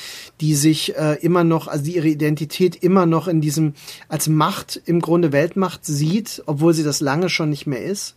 die 0.42 0.54
sich 0.54 0.96
äh, 0.96 1.16
immer 1.22 1.44
noch, 1.44 1.68
also 1.68 1.86
die 1.86 1.96
ihre 1.96 2.08
Identität 2.08 2.76
immer 2.76 3.08
noch 3.08 3.28
in 3.28 3.42
diesem 3.42 3.74
als 4.10 4.28
Macht 4.28 4.80
im 4.86 5.02
Grunde 5.08 5.32
Weltmacht 5.32 5.86
sieht, 5.86 6.44
obwohl 6.46 6.74
sie 6.74 6.84
das 6.84 7.02
lange 7.02 7.30
schon 7.30 7.50
nicht 7.50 7.66
mehr 7.66 7.84
ist. 7.84 8.16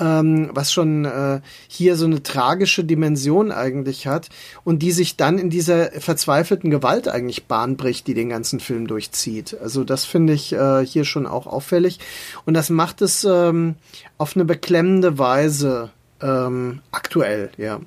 Ähm, 0.00 0.50
was 0.52 0.72
schon 0.72 1.04
äh, 1.06 1.40
hier 1.66 1.96
so 1.96 2.04
eine 2.04 2.22
tragische 2.22 2.84
Dimension 2.84 3.50
eigentlich 3.50 4.06
hat 4.06 4.28
und 4.62 4.80
die 4.80 4.92
sich 4.92 5.16
dann 5.16 5.38
in 5.38 5.50
dieser 5.50 5.90
verzweifelten 5.90 6.70
Gewalt 6.70 7.08
eigentlich 7.08 7.46
Bahn 7.46 7.76
bricht, 7.76 8.06
die 8.06 8.14
den 8.14 8.28
ganzen 8.28 8.60
Film 8.60 8.86
durchzieht. 8.86 9.56
Also 9.60 9.82
das 9.82 10.04
finde 10.04 10.34
ich 10.34 10.52
äh, 10.52 10.86
hier 10.86 11.04
schon 11.04 11.26
auch 11.26 11.48
auffällig 11.48 11.98
und 12.46 12.54
das 12.54 12.70
macht 12.70 13.02
es 13.02 13.24
ähm, 13.24 13.74
auf 14.18 14.36
eine 14.36 14.44
beklemmende 14.44 15.18
Weise 15.18 15.90
ähm, 16.22 16.80
aktuell, 16.92 17.50
ja. 17.56 17.80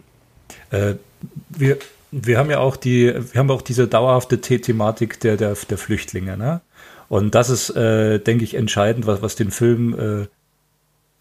Äh, 0.72 0.96
wir, 1.50 1.78
wir 2.12 2.38
haben 2.38 2.50
ja 2.50 2.60
auch 2.60 2.76
die, 2.76 3.14
wir 3.32 3.40
haben 3.40 3.52
auch 3.52 3.62
diese 3.62 3.88
dauerhafte 3.88 4.40
The 4.42 4.60
Thematik 4.60 5.20
der, 5.22 5.38
der, 5.38 5.56
der 5.56 5.78
Flüchtlinge, 5.78 6.38
ne? 6.38 6.62
Und 7.12 7.36
das 7.36 7.50
ist, 7.50 7.72
äh, 7.72 8.20
denke 8.20 8.46
ich, 8.46 8.54
entscheidend, 8.54 9.06
was, 9.06 9.22
was 9.22 9.36
den 9.36 9.52
Film, 9.52 9.94
äh, 10.00 10.28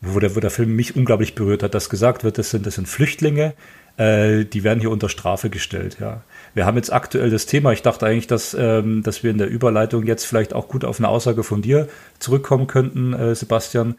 wo, 0.01 0.21
der, 0.21 0.37
wo 0.37 0.41
der 0.41 0.51
Film 0.51 0.77
mich 0.77 0.95
unglaublich 0.95 1.35
berührt 1.35 1.65
hat, 1.65 1.75
dass 1.75 1.91
gesagt 1.91 2.23
wird, 2.23 2.39
das 2.39 2.51
sind, 2.51 2.65
das 2.65 2.77
sind 2.77 2.87
Flüchtlinge, 2.87 3.55
äh, 3.97 4.45
die 4.45 4.63
werden 4.63 4.79
hier 4.79 4.93
unter 4.93 5.09
Strafe 5.09 5.51
gestellt, 5.51 5.97
ja. 5.99 6.23
Wir 6.55 6.65
haben 6.65 6.77
jetzt 6.77 6.93
aktuell 6.93 7.29
das 7.31 7.47
Thema, 7.47 7.73
ich 7.73 7.83
dachte 7.83 8.07
eigentlich, 8.07 8.29
dass, 8.29 8.55
ähm, 8.55 9.03
dass 9.03 9.25
wir 9.25 9.33
in 9.33 9.39
der 9.39 9.49
Überleitung 9.49 10.07
jetzt 10.07 10.27
vielleicht 10.27 10.55
auch 10.55 10.69
gut 10.69 10.85
auf 10.85 11.01
eine 11.01 11.09
Aussage 11.09 11.43
von 11.43 11.61
dir 11.61 11.89
zurückkommen 12.21 12.69
könnten, 12.69 13.13
äh, 13.13 13.35
Sebastian. 13.35 13.97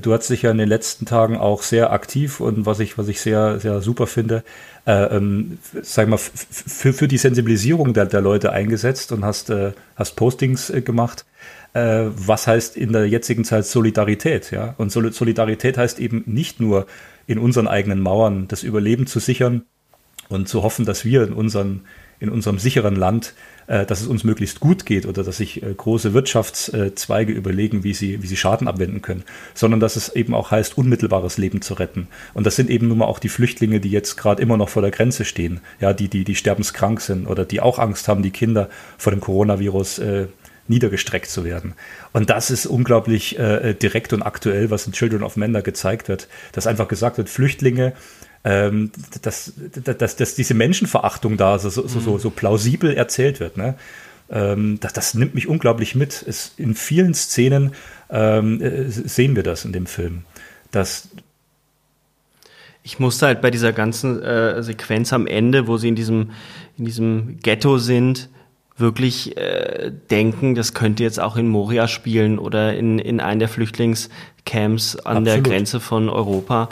Du 0.00 0.12
hast 0.12 0.30
dich 0.30 0.42
ja 0.42 0.52
in 0.52 0.58
den 0.58 0.68
letzten 0.68 1.06
Tagen 1.06 1.36
auch 1.36 1.64
sehr 1.64 1.92
aktiv 1.92 2.38
und 2.38 2.66
was 2.66 2.78
ich, 2.78 2.98
was 2.98 3.08
ich 3.08 3.20
sehr, 3.20 3.58
sehr 3.58 3.80
super 3.80 4.06
finde, 4.06 4.44
äh, 4.86 5.16
ähm, 5.16 5.58
sag 5.82 6.06
mal, 6.06 6.18
für, 6.18 6.92
für 6.92 7.08
die 7.08 7.18
Sensibilisierung 7.18 7.94
der, 7.94 8.06
der 8.06 8.20
Leute 8.20 8.52
eingesetzt 8.52 9.10
und 9.10 9.24
hast, 9.24 9.50
äh, 9.50 9.72
hast 9.96 10.14
Postings 10.14 10.70
äh, 10.70 10.82
gemacht 10.82 11.24
äh, 11.74 12.04
was 12.08 12.46
heißt 12.46 12.76
in 12.76 12.92
der 12.92 13.06
jetzigen 13.06 13.44
Zeit 13.44 13.66
Solidarität, 13.66 14.50
ja? 14.50 14.74
Und 14.78 14.90
Solidarität 14.90 15.78
heißt 15.78 16.00
eben 16.00 16.22
nicht 16.26 16.60
nur 16.60 16.86
in 17.26 17.38
unseren 17.38 17.68
eigenen 17.68 18.00
Mauern 18.00 18.48
das 18.48 18.62
Überleben 18.62 19.06
zu 19.06 19.20
sichern 19.20 19.62
und 20.28 20.48
zu 20.48 20.62
hoffen, 20.62 20.84
dass 20.84 21.04
wir 21.04 21.24
in 21.24 21.32
unseren 21.32 21.82
in 22.22 22.28
unserem 22.28 22.60
sicheren 22.60 22.94
Land, 22.94 23.34
äh, 23.66 23.84
dass 23.84 24.00
es 24.00 24.06
uns 24.06 24.22
möglichst 24.22 24.60
gut 24.60 24.86
geht 24.86 25.06
oder 25.06 25.24
dass 25.24 25.38
sich 25.38 25.60
äh, 25.60 25.74
große 25.74 26.14
Wirtschaftszweige 26.14 27.32
überlegen, 27.32 27.82
wie 27.82 27.94
sie, 27.94 28.22
wie 28.22 28.28
sie 28.28 28.36
Schaden 28.36 28.68
abwenden 28.68 29.02
können, 29.02 29.24
sondern 29.54 29.80
dass 29.80 29.96
es 29.96 30.14
eben 30.14 30.32
auch 30.32 30.52
heißt, 30.52 30.78
unmittelbares 30.78 31.36
Leben 31.36 31.62
zu 31.62 31.74
retten. 31.74 32.06
Und 32.32 32.46
das 32.46 32.54
sind 32.54 32.70
eben 32.70 32.86
nun 32.86 32.98
mal 32.98 33.06
auch 33.06 33.18
die 33.18 33.28
Flüchtlinge, 33.28 33.80
die 33.80 33.90
jetzt 33.90 34.16
gerade 34.16 34.40
immer 34.40 34.56
noch 34.56 34.68
vor 34.68 34.82
der 34.82 34.92
Grenze 34.92 35.24
stehen, 35.24 35.60
ja, 35.80 35.92
die, 35.92 36.06
die, 36.06 36.22
die 36.22 36.36
sterbenskrank 36.36 37.00
sind 37.00 37.26
oder 37.26 37.44
die 37.44 37.60
auch 37.60 37.80
Angst 37.80 38.06
haben, 38.06 38.22
die 38.22 38.30
Kinder 38.30 38.70
vor 38.98 39.10
dem 39.10 39.20
Coronavirus 39.20 39.98
äh, 39.98 40.26
niedergestreckt 40.72 41.28
zu 41.28 41.44
werden. 41.44 41.74
Und 42.12 42.30
das 42.30 42.50
ist 42.50 42.66
unglaublich 42.66 43.38
äh, 43.38 43.74
direkt 43.74 44.12
und 44.12 44.22
aktuell, 44.22 44.70
was 44.70 44.86
in 44.86 44.92
Children 44.92 45.22
of 45.22 45.36
Men 45.36 45.52
da 45.52 45.60
gezeigt 45.60 46.08
wird, 46.08 46.28
dass 46.52 46.66
einfach 46.66 46.88
gesagt 46.88 47.18
wird, 47.18 47.28
Flüchtlinge, 47.28 47.92
ähm, 48.44 48.90
dass, 49.22 49.52
dass, 49.84 50.16
dass 50.16 50.34
diese 50.34 50.54
Menschenverachtung 50.54 51.36
da 51.36 51.58
so, 51.58 51.68
so, 51.70 51.86
so, 51.86 52.18
so 52.18 52.30
plausibel 52.30 52.94
erzählt 52.94 53.38
wird. 53.38 53.56
Ne? 53.56 53.76
Ähm, 54.30 54.78
das, 54.80 54.92
das 54.92 55.14
nimmt 55.14 55.34
mich 55.34 55.46
unglaublich 55.46 55.94
mit. 55.94 56.24
Es, 56.26 56.54
in 56.56 56.74
vielen 56.74 57.14
Szenen 57.14 57.74
ähm, 58.10 58.60
äh, 58.60 58.88
sehen 58.88 59.36
wir 59.36 59.42
das 59.42 59.64
in 59.64 59.72
dem 59.72 59.86
Film. 59.86 60.24
Dass 60.70 61.08
ich 62.82 62.98
musste 62.98 63.26
halt 63.26 63.40
bei 63.42 63.50
dieser 63.50 63.72
ganzen 63.72 64.20
äh, 64.22 64.60
Sequenz 64.62 65.12
am 65.12 65.28
Ende, 65.28 65.68
wo 65.68 65.76
sie 65.76 65.88
in 65.88 65.94
diesem, 65.94 66.32
in 66.78 66.84
diesem 66.84 67.38
Ghetto 67.40 67.78
sind, 67.78 68.28
wirklich 68.82 69.38
äh, 69.38 69.90
denken, 70.10 70.54
das 70.54 70.74
könnte 70.74 71.02
jetzt 71.02 71.18
auch 71.18 71.36
in 71.36 71.48
Moria 71.48 71.88
spielen 71.88 72.38
oder 72.38 72.74
in, 72.74 72.98
in 72.98 73.20
einem 73.20 73.38
der 73.38 73.48
Flüchtlingscamps 73.48 74.96
an 74.96 75.18
Absolut. 75.18 75.26
der 75.26 75.40
Grenze 75.40 75.80
von 75.80 76.10
Europa. 76.10 76.68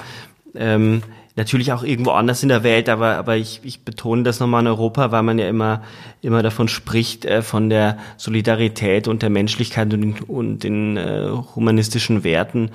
Ähm, 0.54 1.02
natürlich 1.36 1.72
auch 1.72 1.82
irgendwo 1.82 2.10
anders 2.10 2.42
in 2.42 2.50
der 2.50 2.62
Welt, 2.62 2.90
aber, 2.90 3.16
aber 3.16 3.36
ich, 3.36 3.60
ich 3.62 3.82
betone 3.82 4.24
das 4.24 4.40
nochmal 4.40 4.60
in 4.60 4.66
Europa, 4.66 5.10
weil 5.10 5.22
man 5.22 5.38
ja 5.38 5.48
immer, 5.48 5.82
immer 6.20 6.42
davon 6.42 6.68
spricht, 6.68 7.24
äh, 7.24 7.40
von 7.40 7.70
der 7.70 7.96
Solidarität 8.18 9.08
und 9.08 9.22
der 9.22 9.30
Menschlichkeit 9.30 9.94
und 9.94 10.02
den, 10.02 10.18
und 10.20 10.64
den 10.64 10.98
äh, 10.98 11.30
humanistischen 11.54 12.24
Werten. 12.24 12.70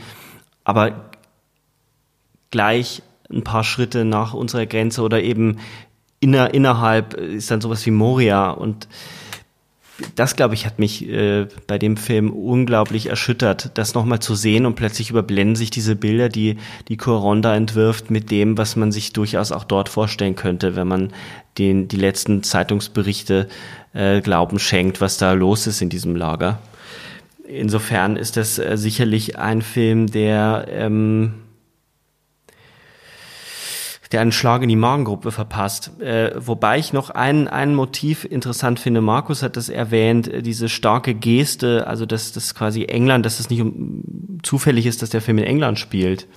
Aber 0.63 1.11
gleich 2.49 3.03
ein 3.31 3.43
paar 3.43 3.63
Schritte 3.63 4.05
nach 4.05 4.33
unserer 4.33 4.65
Grenze 4.65 5.01
oder 5.01 5.21
eben 5.21 5.59
inner, 6.19 6.53
innerhalb 6.53 7.13
ist 7.13 7.51
dann 7.51 7.61
sowas 7.61 7.85
wie 7.85 7.91
Moria 7.91 8.49
und 8.49 8.87
das, 10.15 10.35
glaube 10.35 10.55
ich, 10.55 10.65
hat 10.65 10.77
mich 10.77 11.07
äh, 11.07 11.47
bei 11.67 11.77
dem 11.77 11.95
Film 11.95 12.31
unglaublich 12.31 13.07
erschüttert, 13.07 13.71
das 13.75 13.93
nochmal 13.93 14.19
zu 14.19 14.35
sehen 14.35 14.65
und 14.65 14.75
plötzlich 14.75 15.09
überblenden 15.09 15.55
sich 15.55 15.69
diese 15.69 15.95
Bilder, 15.95 16.27
die 16.27 16.57
die 16.89 16.97
Coronda 16.97 17.55
entwirft, 17.55 18.11
mit 18.11 18.29
dem, 18.29 18.57
was 18.57 18.75
man 18.75 18.91
sich 18.91 19.13
durchaus 19.13 19.53
auch 19.53 19.63
dort 19.63 19.87
vorstellen 19.87 20.35
könnte, 20.35 20.75
wenn 20.75 20.87
man 20.87 21.13
den, 21.57 21.87
die 21.87 21.97
letzten 21.97 22.43
Zeitungsberichte 22.43 23.47
äh, 23.93 24.19
Glauben 24.19 24.59
schenkt, 24.59 24.99
was 24.99 25.17
da 25.17 25.31
los 25.31 25.65
ist 25.65 25.81
in 25.81 25.89
diesem 25.89 26.15
Lager. 26.17 26.59
Insofern 27.47 28.17
ist 28.17 28.35
das 28.35 28.59
äh, 28.59 28.77
sicherlich 28.77 29.37
ein 29.37 29.61
Film, 29.61 30.07
der 30.07 30.67
ähm, 30.69 31.35
der 34.11 34.21
einen 34.21 34.31
Schlag 34.31 34.61
in 34.61 34.69
die 34.69 34.75
Magengruppe 34.75 35.31
verpasst. 35.31 35.99
Äh, 35.99 36.31
wobei 36.37 36.77
ich 36.77 36.93
noch 36.93 37.09
ein, 37.09 37.47
ein 37.47 37.75
Motiv 37.75 38.25
interessant 38.25 38.79
finde. 38.79 39.01
Markus 39.01 39.43
hat 39.43 39.57
das 39.57 39.69
erwähnt, 39.69 40.27
äh, 40.27 40.41
diese 40.41 40.69
starke 40.69 41.13
Geste, 41.13 41.87
also 41.87 42.05
dass 42.05 42.31
das 42.31 42.55
quasi 42.55 42.85
England, 42.85 43.25
dass 43.25 43.39
es 43.39 43.49
nicht 43.49 43.61
um, 43.61 44.03
zufällig 44.43 44.85
ist, 44.85 45.01
dass 45.01 45.09
der 45.09 45.21
Film 45.21 45.39
in 45.39 45.45
England 45.45 45.79
spielt, 45.79 46.27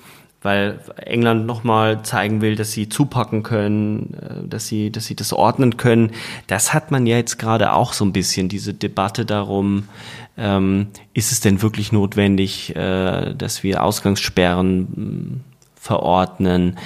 weil 0.40 0.78
England 0.96 1.46
nochmal 1.46 2.02
zeigen 2.04 2.40
will, 2.40 2.54
dass 2.54 2.72
sie 2.72 2.88
zupacken 2.88 3.42
können, 3.42 4.14
äh, 4.14 4.48
dass 4.48 4.66
sie, 4.66 4.90
dass 4.90 5.07
sie 5.07 5.16
das 5.16 5.33
ordnen 5.33 5.76
können. 5.76 6.12
Das 6.46 6.72
hat 6.72 6.90
man 6.90 7.07
ja 7.07 7.16
jetzt 7.16 7.38
gerade 7.38 7.72
auch 7.72 7.92
so 7.92 8.04
ein 8.04 8.12
bisschen, 8.12 8.48
diese 8.48 8.72
Debatte 8.72 9.26
darum, 9.26 9.88
ähm, 10.37 10.88
ist 11.12 11.33
es 11.33 11.40
denn 11.40 11.61
wirklich 11.61 11.92
notwendig, 11.92 12.74
äh, 12.76 13.35
dass 13.35 13.62
wir 13.62 13.83
Ausgangssperren 13.83 14.81
mm, 14.81 15.40
verordnen? 15.74 16.78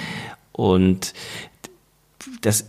Und 0.53 1.13
das, 2.41 2.65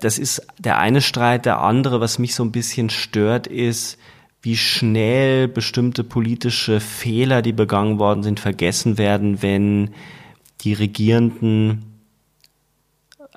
das 0.00 0.18
ist 0.18 0.46
der 0.58 0.78
eine 0.78 1.02
Streit. 1.02 1.44
Der 1.44 1.60
andere, 1.60 2.00
was 2.00 2.18
mich 2.18 2.34
so 2.34 2.42
ein 2.42 2.52
bisschen 2.52 2.88
stört, 2.88 3.46
ist, 3.46 3.98
wie 4.40 4.56
schnell 4.56 5.48
bestimmte 5.48 6.04
politische 6.04 6.80
Fehler, 6.80 7.42
die 7.42 7.52
begangen 7.52 7.98
worden 7.98 8.22
sind, 8.22 8.40
vergessen 8.40 8.98
werden, 8.98 9.42
wenn 9.42 9.90
die 10.60 10.74
Regierenden 10.74 11.93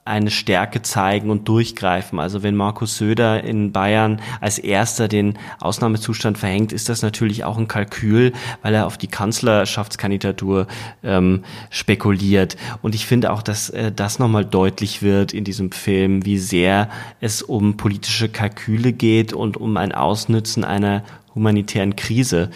eine 0.08 0.32
Stärke 0.32 0.82
zeigen 0.82 1.30
und 1.30 1.48
durchgreifen. 1.48 2.20
Also 2.20 2.44
wenn 2.44 2.56
Markus 2.56 2.98
Söder 2.98 3.44
in 3.44 3.72
Bayern 3.72 4.22
als 4.42 4.58
erster 4.58 5.08
den 5.08 5.38
Ausnahmezustand 5.60 6.38
verhängt, 6.38 6.74
ist 6.74 6.90
das 6.90 7.02
natürlich 7.02 7.44
auch 7.44 7.58
ein 7.58 7.68
Kalkül, 7.68 8.34
weil 8.62 8.74
er 8.74 8.88
auf 8.88 8.98
die 8.98 9.08
Kanzlerschaftskandidatur 9.08 10.68
ähm, 11.04 11.44
spekuliert. 11.70 12.58
Und 12.82 12.96
ich 12.96 13.06
finde 13.06 13.32
auch, 13.32 13.42
dass 13.42 13.70
äh, 13.70 13.92
das 13.92 14.20
nochmal 14.20 14.46
deutlich 14.46 15.02
wird 15.02 15.34
in 15.34 15.44
diesem 15.44 15.72
Film, 15.72 16.26
wie 16.26 16.38
sehr 16.38 16.90
es 17.20 17.42
um 17.42 17.78
politische 17.78 18.30
Kalküle 18.30 18.94
geht 18.94 19.34
und 19.34 19.58
um 19.58 19.78
ein 19.78 19.92
Ausnützen 19.92 20.64
einer 20.64 21.04
humanitären 21.36 21.96
Krise 21.96 22.50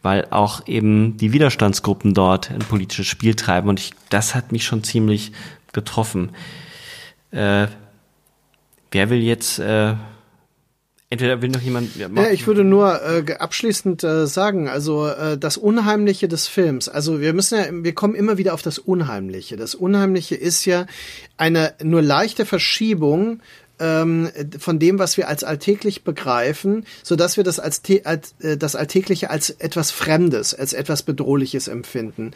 weil 0.00 0.28
auch 0.30 0.66
eben 0.66 1.16
die 1.16 1.32
Widerstandsgruppen 1.32 2.14
dort 2.14 2.50
ein 2.50 2.60
politisches 2.60 3.06
Spiel 3.06 3.34
treiben 3.34 3.68
und 3.68 3.80
ich, 3.80 3.92
das 4.10 4.34
hat 4.34 4.52
mich 4.52 4.64
schon 4.64 4.84
ziemlich 4.84 5.32
getroffen. 5.72 6.30
Äh, 7.30 7.66
wer 8.90 9.10
will 9.10 9.20
jetzt 9.20 9.58
äh, 9.58 9.94
Entweder 11.10 11.40
will 11.40 11.48
noch 11.48 11.62
jemand. 11.62 11.96
Ja, 11.96 12.08
ja 12.14 12.30
ich 12.30 12.46
würde 12.46 12.64
nur 12.64 13.00
äh, 13.02 13.32
abschließend 13.32 14.04
äh, 14.04 14.26
sagen, 14.26 14.68
also 14.68 15.06
äh, 15.06 15.38
das 15.38 15.56
Unheimliche 15.56 16.28
des 16.28 16.48
Films. 16.48 16.88
Also 16.90 17.20
wir 17.22 17.32
müssen 17.32 17.58
ja, 17.58 17.64
wir 17.70 17.94
kommen 17.94 18.14
immer 18.14 18.36
wieder 18.36 18.52
auf 18.52 18.60
das 18.60 18.78
Unheimliche. 18.78 19.56
Das 19.56 19.74
Unheimliche 19.74 20.34
ist 20.34 20.66
ja 20.66 20.84
eine 21.38 21.72
nur 21.82 22.02
leichte 22.02 22.44
Verschiebung 22.44 23.40
ähm, 23.80 24.28
von 24.58 24.78
dem, 24.78 24.98
was 24.98 25.16
wir 25.16 25.28
als 25.28 25.44
alltäglich 25.44 26.04
begreifen, 26.04 26.84
so 27.02 27.16
dass 27.16 27.36
wir 27.36 27.44
das 27.44 27.60
als, 27.60 27.82
als 28.04 28.34
äh, 28.40 28.56
das 28.56 28.76
Alltägliche 28.76 29.30
als 29.30 29.50
etwas 29.50 29.90
Fremdes, 29.90 30.54
als 30.54 30.72
etwas 30.72 31.02
Bedrohliches 31.02 31.68
empfinden. 31.68 32.32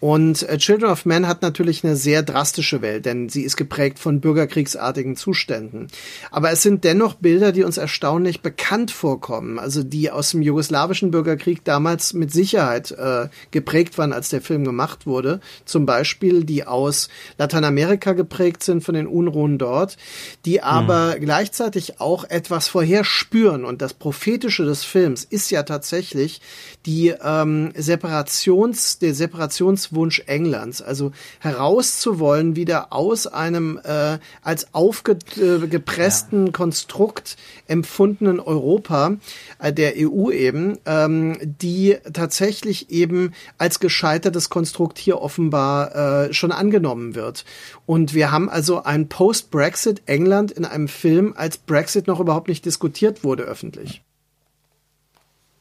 Und 0.00 0.48
äh, 0.48 0.58
Children 0.58 0.90
of 0.90 1.06
Men 1.06 1.26
hat 1.26 1.42
natürlich 1.42 1.84
eine 1.84 1.96
sehr 1.96 2.22
drastische 2.22 2.82
Welt, 2.82 3.06
denn 3.06 3.28
sie 3.28 3.42
ist 3.42 3.56
geprägt 3.56 3.98
von 3.98 4.20
bürgerkriegsartigen 4.20 5.16
Zuständen. 5.16 5.88
Aber 6.30 6.50
es 6.50 6.62
sind 6.62 6.84
dennoch 6.84 7.14
Bilder, 7.14 7.52
die 7.52 7.64
uns 7.64 7.76
erstaunlich 7.76 8.40
bekannt 8.40 8.90
vorkommen, 8.90 9.58
also 9.58 9.82
die 9.82 10.10
aus 10.10 10.30
dem 10.30 10.42
jugoslawischen 10.42 11.10
Bürgerkrieg 11.10 11.64
damals 11.64 12.14
mit 12.14 12.32
Sicherheit 12.32 12.92
äh, 12.92 13.28
geprägt 13.50 13.98
waren, 13.98 14.12
als 14.12 14.28
der 14.28 14.40
Film 14.40 14.64
gemacht 14.64 15.06
wurde. 15.06 15.40
Zum 15.64 15.86
Beispiel 15.86 16.44
die 16.44 16.66
aus 16.66 17.08
Lateinamerika 17.38 18.12
geprägt 18.12 18.62
sind 18.62 18.82
von 18.82 18.94
den 18.94 19.06
Unruhen 19.06 19.58
dort, 19.58 19.96
die 20.44 20.62
aber 20.62 20.85
aber 20.86 21.18
gleichzeitig 21.18 22.00
auch 22.00 22.24
etwas 22.24 22.68
vorherspüren. 22.68 23.64
Und 23.64 23.82
das 23.82 23.94
Prophetische 23.94 24.64
des 24.64 24.84
Films 24.84 25.24
ist 25.24 25.50
ja 25.50 25.62
tatsächlich 25.64 26.40
die 26.86 27.12
ähm, 27.22 27.72
Separations, 27.74 28.98
der 28.98 29.14
Separationswunsch 29.14 30.22
Englands, 30.26 30.80
also 30.80 31.12
herauszuwollen 31.40 32.56
wieder 32.56 32.92
aus 32.92 33.26
einem 33.26 33.80
äh, 33.82 34.18
als 34.42 34.72
aufgepressten 34.74 36.42
äh, 36.42 36.46
ja. 36.46 36.52
Konstrukt 36.52 37.36
empfundenen 37.66 38.38
Europa 38.38 39.16
äh, 39.58 39.72
der 39.72 39.94
EU 39.96 40.30
eben, 40.30 40.78
ähm, 40.86 41.36
die 41.42 41.96
tatsächlich 42.12 42.90
eben 42.90 43.32
als 43.58 43.80
gescheitertes 43.80 44.50
Konstrukt 44.50 44.98
hier 44.98 45.20
offenbar 45.20 46.26
äh, 46.26 46.32
schon 46.32 46.52
angenommen 46.52 47.14
wird. 47.14 47.44
Und 47.86 48.12
wir 48.14 48.30
haben 48.32 48.50
also 48.50 48.82
ein 48.82 49.08
Post-Brexit 49.08 50.02
England 50.06 50.50
in 50.50 50.64
einem 50.64 50.88
Film, 50.88 51.34
als 51.36 51.56
Brexit 51.56 52.08
noch 52.08 52.20
überhaupt 52.20 52.48
nicht 52.48 52.64
diskutiert 52.64 53.22
wurde 53.22 53.44
öffentlich. 53.44 54.02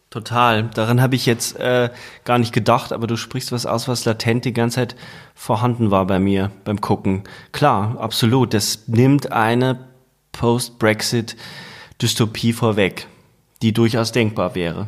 Total. 0.10 0.64
Daran 0.74 1.02
habe 1.02 1.16
ich 1.16 1.26
jetzt 1.26 1.60
äh, 1.60 1.90
gar 2.24 2.40
nicht 2.40 2.54
gedacht, 2.54 2.94
aber 2.94 3.06
du 3.06 3.18
sprichst 3.18 3.52
was 3.52 3.66
aus, 3.66 3.90
was 3.90 4.06
latent 4.06 4.46
die 4.46 4.54
ganze 4.54 4.76
Zeit 4.76 4.96
vorhanden 5.36 5.92
war 5.92 6.08
bei 6.08 6.20
mir 6.20 6.52
beim 6.64 6.80
Gucken. 6.80 7.24
Klar, 7.52 7.98
absolut. 8.00 8.54
Das 8.54 8.88
nimmt 8.88 9.34
eine 9.34 9.90
Post-Brexit-Dystopie 10.32 12.54
vorweg, 12.54 13.08
die 13.62 13.74
durchaus 13.74 14.14
denkbar 14.14 14.56
wäre. 14.56 14.88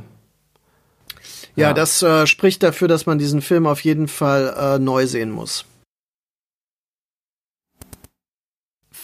Ja, 1.57 1.67
ja. 1.67 1.73
das 1.73 2.01
äh, 2.01 2.25
spricht 2.25 2.63
dafür, 2.63 2.87
dass 2.87 3.05
man 3.05 3.19
diesen 3.19 3.41
Film 3.41 3.67
auf 3.67 3.81
jeden 3.81 4.07
Fall 4.07 4.55
äh, 4.57 4.79
neu 4.79 5.07
sehen 5.07 5.31
muss. 5.31 5.65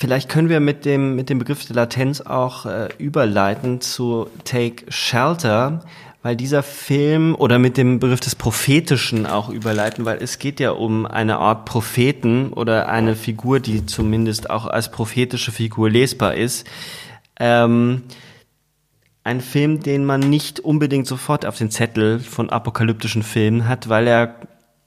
Vielleicht 0.03 0.27
können 0.27 0.49
wir 0.49 0.59
mit 0.59 0.83
dem, 0.83 1.15
mit 1.15 1.29
dem 1.29 1.39
Begriff 1.39 1.65
der 1.65 1.77
Latenz 1.77 2.19
auch 2.19 2.65
äh, 2.65 2.89
überleiten 2.97 3.79
zu 3.79 4.27
Take 4.43 4.83
Shelter, 4.89 5.79
weil 6.21 6.35
dieser 6.35 6.61
Film 6.61 7.35
oder 7.35 7.57
mit 7.57 7.77
dem 7.77 7.99
Begriff 7.99 8.19
des 8.19 8.35
Prophetischen 8.35 9.25
auch 9.25 9.47
überleiten, 9.47 10.03
weil 10.03 10.21
es 10.21 10.39
geht 10.39 10.59
ja 10.59 10.71
um 10.71 11.05
eine 11.05 11.37
Art 11.37 11.63
Propheten 11.63 12.51
oder 12.51 12.89
eine 12.89 13.15
Figur, 13.15 13.61
die 13.61 13.85
zumindest 13.85 14.49
auch 14.49 14.65
als 14.67 14.91
prophetische 14.91 15.53
Figur 15.53 15.89
lesbar 15.89 16.35
ist. 16.35 16.67
Ähm, 17.39 18.01
ein 19.23 19.39
Film, 19.39 19.83
den 19.83 20.03
man 20.03 20.19
nicht 20.19 20.59
unbedingt 20.59 21.07
sofort 21.07 21.45
auf 21.45 21.57
den 21.57 21.71
Zettel 21.71 22.19
von 22.19 22.49
apokalyptischen 22.49 23.23
Filmen 23.23 23.69
hat, 23.69 23.87
weil 23.87 24.07
er 24.07 24.35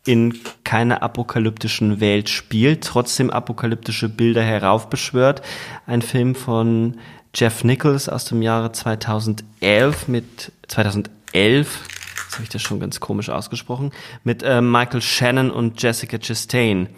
in 0.07 0.39
keiner 0.65 1.03
apokalyptischen 1.03 2.01
Welt 2.01 2.29
spielt, 2.29 2.85
trotzdem 2.85 3.31
apokalyptische 3.31 4.09
Bilder 4.09 4.43
heraufbeschwört. 4.43 5.43
Ein 5.87 6.03
Film 6.03 6.35
von 6.35 6.99
Jeff 7.35 7.65
Nichols 7.65 8.09
aus 8.09 8.25
dem 8.25 8.43
Jahre 8.43 8.73
2011 8.73 10.09
mit 10.09 10.53
2011 10.69 11.81
jetzt 12.27 12.35
habe 12.35 12.45
ich 12.45 12.49
das 12.51 12.63
schon 12.63 12.81
ganz 12.81 13.01
komisch 13.01 13.31
ausgesprochen, 13.31 13.93
mit 14.25 14.43
äh, 14.43 14.61
Michael 14.61 15.01
Shannon 15.01 15.51
und 15.51 15.81
Jessica 15.83 16.19
Chastain. 16.19 16.89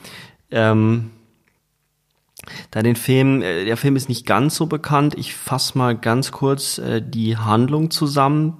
Ähm, 0.50 1.10
da 2.70 2.82
den 2.82 2.96
Film, 2.96 3.42
äh, 3.42 3.64
der 3.64 3.76
Film 3.76 3.96
ist 3.96 4.08
nicht 4.08 4.26
ganz 4.26 4.56
so 4.56 4.66
bekannt. 4.66 5.14
Ich 5.16 5.34
fasse 5.34 5.76
mal 5.76 5.96
ganz 5.96 6.32
kurz 6.32 6.78
äh, 6.78 7.02
die 7.02 7.36
Handlung 7.36 7.90
zusammen 7.90 8.56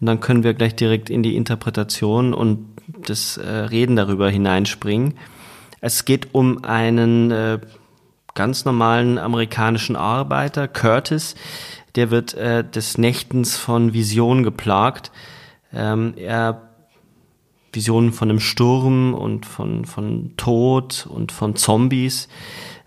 und 0.00 0.06
dann 0.06 0.20
können 0.20 0.42
wir 0.42 0.54
gleich 0.54 0.74
direkt 0.74 1.10
in 1.10 1.22
die 1.22 1.36
Interpretation 1.36 2.34
und 2.34 2.71
das 2.86 3.36
äh, 3.36 3.48
Reden 3.48 3.96
darüber 3.96 4.30
hineinspringen. 4.30 5.14
Es 5.80 6.04
geht 6.04 6.34
um 6.34 6.64
einen 6.64 7.30
äh, 7.30 7.58
ganz 8.34 8.64
normalen 8.64 9.18
amerikanischen 9.18 9.96
Arbeiter, 9.96 10.68
Curtis, 10.68 11.34
der 11.94 12.10
wird 12.10 12.34
äh, 12.34 12.64
des 12.64 12.98
Nächtens 12.98 13.56
von 13.56 13.92
Visionen 13.92 14.44
geplagt. 14.44 15.12
Ähm, 15.72 16.14
er 16.16 16.68
Visionen 17.72 18.12
von 18.12 18.28
einem 18.28 18.40
Sturm 18.40 19.14
und 19.14 19.46
von, 19.46 19.84
von 19.86 20.36
Tod 20.36 21.06
und 21.08 21.32
von 21.32 21.56
Zombies. 21.56 22.28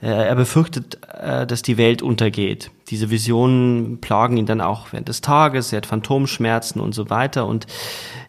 Äh, 0.02 0.28
er 0.28 0.36
befürchtet, 0.36 1.00
äh, 1.14 1.48
dass 1.48 1.62
die 1.62 1.78
Welt 1.78 2.02
untergeht. 2.02 2.72
Diese 2.90 3.10
Visionen 3.10 4.00
plagen 4.02 4.38
ihn 4.38 4.46
dann 4.46 4.62
auch 4.62 4.92
während 4.92 5.08
des 5.08 5.22
Tages. 5.22 5.72
Er 5.72 5.78
hat 5.78 5.86
Phantomschmerzen 5.86 6.80
und 6.80 6.94
so 6.94 7.10
weiter. 7.10 7.46
Und 7.46 7.66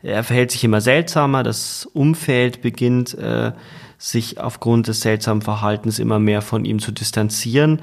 er 0.02 0.22
verhält 0.24 0.52
sich 0.52 0.64
immer 0.64 0.80
seltsamer. 0.80 1.42
Das 1.42 1.86
Umfeld 1.86 2.62
beginnt 2.62 3.14
äh, 3.14 3.52
sich 3.98 4.40
aufgrund 4.40 4.88
des 4.88 5.00
seltsamen 5.00 5.42
Verhaltens 5.42 5.98
immer 5.98 6.18
mehr 6.18 6.42
von 6.42 6.64
ihm 6.64 6.78
zu 6.78 6.92
distanzieren. 6.92 7.80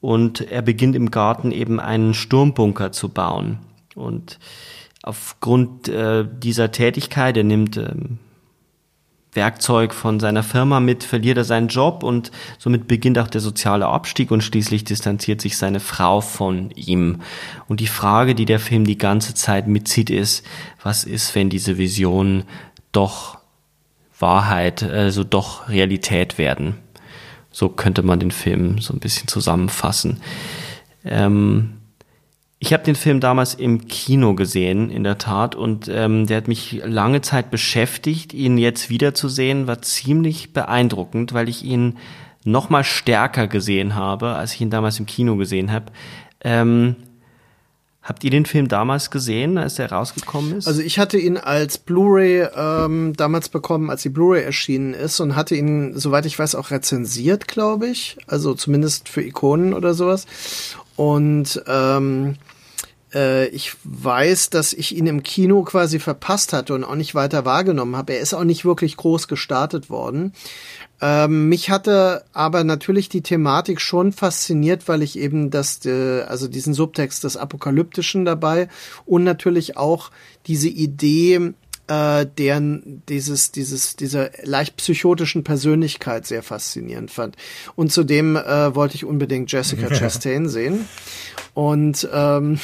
Und 0.00 0.40
er 0.40 0.62
beginnt 0.62 0.96
im 0.96 1.10
Garten 1.10 1.52
eben 1.52 1.78
einen 1.78 2.14
Sturmbunker 2.14 2.90
zu 2.90 3.08
bauen. 3.08 3.58
Und 3.94 4.40
aufgrund 5.04 5.88
dieser 5.88 6.72
Tätigkeit, 6.72 7.36
er 7.36 7.44
nimmt 7.44 7.76
ähm, 7.76 8.18
Werkzeug 9.34 9.94
von 9.94 10.20
seiner 10.20 10.42
Firma 10.42 10.78
mit, 10.80 11.04
verliert 11.04 11.38
er 11.38 11.44
seinen 11.44 11.68
Job 11.68 12.02
und 12.02 12.30
somit 12.58 12.86
beginnt 12.86 13.18
auch 13.18 13.28
der 13.28 13.40
soziale 13.40 13.86
Abstieg 13.86 14.30
und 14.30 14.44
schließlich 14.44 14.84
distanziert 14.84 15.40
sich 15.40 15.56
seine 15.56 15.80
Frau 15.80 16.20
von 16.20 16.70
ihm. 16.72 17.22
Und 17.66 17.80
die 17.80 17.86
Frage, 17.86 18.34
die 18.34 18.44
der 18.44 18.60
Film 18.60 18.84
die 18.84 18.98
ganze 18.98 19.32
Zeit 19.34 19.66
mitzieht, 19.68 20.10
ist, 20.10 20.44
was 20.82 21.04
ist, 21.04 21.34
wenn 21.34 21.48
diese 21.48 21.78
Visionen 21.78 22.44
doch 22.92 23.38
Wahrheit, 24.18 24.82
also 24.82 25.24
doch 25.24 25.68
Realität 25.68 26.36
werden? 26.36 26.74
So 27.50 27.70
könnte 27.70 28.02
man 28.02 28.20
den 28.20 28.30
Film 28.30 28.80
so 28.80 28.92
ein 28.92 29.00
bisschen 29.00 29.28
zusammenfassen. 29.28 30.20
Ähm, 31.04 31.78
ich 32.62 32.72
habe 32.72 32.84
den 32.84 32.94
Film 32.94 33.18
damals 33.18 33.54
im 33.54 33.88
Kino 33.88 34.36
gesehen, 34.36 34.88
in 34.88 35.02
der 35.02 35.18
Tat, 35.18 35.56
und 35.56 35.90
ähm, 35.92 36.28
der 36.28 36.36
hat 36.36 36.46
mich 36.46 36.80
lange 36.84 37.20
Zeit 37.20 37.50
beschäftigt. 37.50 38.32
Ihn 38.32 38.56
jetzt 38.56 38.88
wiederzusehen, 38.88 39.66
war 39.66 39.82
ziemlich 39.82 40.52
beeindruckend, 40.52 41.32
weil 41.32 41.48
ich 41.48 41.64
ihn 41.64 41.98
noch 42.44 42.70
mal 42.70 42.84
stärker 42.84 43.48
gesehen 43.48 43.96
habe, 43.96 44.36
als 44.36 44.54
ich 44.54 44.60
ihn 44.60 44.70
damals 44.70 45.00
im 45.00 45.06
Kino 45.06 45.34
gesehen 45.34 45.72
habe. 45.72 45.86
Ähm, 46.40 46.94
Habt 48.00 48.24
ihr 48.24 48.30
den 48.30 48.46
Film 48.46 48.66
damals 48.66 49.12
gesehen, 49.12 49.58
als 49.58 49.76
der 49.76 49.90
rausgekommen 49.92 50.58
ist? 50.58 50.66
Also 50.66 50.82
ich 50.82 50.98
hatte 50.98 51.18
ihn 51.18 51.36
als 51.36 51.78
Blu-ray 51.78 52.48
ähm, 52.56 53.12
damals 53.16 53.48
bekommen, 53.48 53.90
als 53.90 54.02
die 54.02 54.08
Blu-ray 54.08 54.42
erschienen 54.42 54.92
ist 54.92 55.20
und 55.20 55.36
hatte 55.36 55.54
ihn, 55.54 55.96
soweit 55.96 56.26
ich 56.26 56.36
weiß, 56.36 56.56
auch 56.56 56.72
rezensiert, 56.72 57.46
glaube 57.46 57.86
ich. 57.86 58.18
Also 58.26 58.54
zumindest 58.54 59.08
für 59.08 59.22
Ikonen 59.22 59.72
oder 59.72 59.94
sowas. 59.94 60.26
Und 60.96 61.62
ähm, 61.68 62.38
äh, 63.14 63.46
ich 63.48 63.74
weiß, 63.84 64.50
dass 64.50 64.72
ich 64.72 64.96
ihn 64.96 65.06
im 65.06 65.22
Kino 65.22 65.62
quasi 65.62 65.98
verpasst 65.98 66.52
hatte 66.52 66.74
und 66.74 66.84
auch 66.84 66.94
nicht 66.94 67.14
weiter 67.14 67.44
wahrgenommen 67.44 67.96
habe. 67.96 68.14
Er 68.14 68.20
ist 68.20 68.34
auch 68.34 68.44
nicht 68.44 68.64
wirklich 68.64 68.96
groß 68.96 69.28
gestartet 69.28 69.90
worden. 69.90 70.32
Ähm, 71.00 71.48
mich 71.48 71.70
hatte 71.70 72.24
aber 72.32 72.62
natürlich 72.62 73.08
die 73.08 73.22
Thematik 73.22 73.80
schon 73.80 74.12
fasziniert, 74.12 74.86
weil 74.86 75.02
ich 75.02 75.18
eben 75.18 75.50
das, 75.50 75.84
äh, 75.84 76.22
also 76.22 76.46
diesen 76.46 76.74
Subtext 76.74 77.24
des 77.24 77.36
Apokalyptischen 77.36 78.24
dabei 78.24 78.68
und 79.04 79.24
natürlich 79.24 79.76
auch 79.76 80.10
diese 80.46 80.68
Idee 80.68 81.54
äh, 81.88 82.26
deren 82.38 83.02
dieses 83.08 83.50
dieses 83.50 83.96
dieser 83.96 84.30
leicht 84.44 84.76
psychotischen 84.76 85.42
Persönlichkeit 85.42 86.26
sehr 86.26 86.44
faszinierend 86.44 87.10
fand 87.10 87.36
und 87.74 87.90
zudem 87.90 88.36
äh, 88.36 88.74
wollte 88.74 88.94
ich 88.94 89.04
unbedingt 89.04 89.50
Jessica 89.50 89.88
Chastain 89.92 90.48
sehen 90.48 90.86
und 91.54 92.08
ähm, 92.12 92.60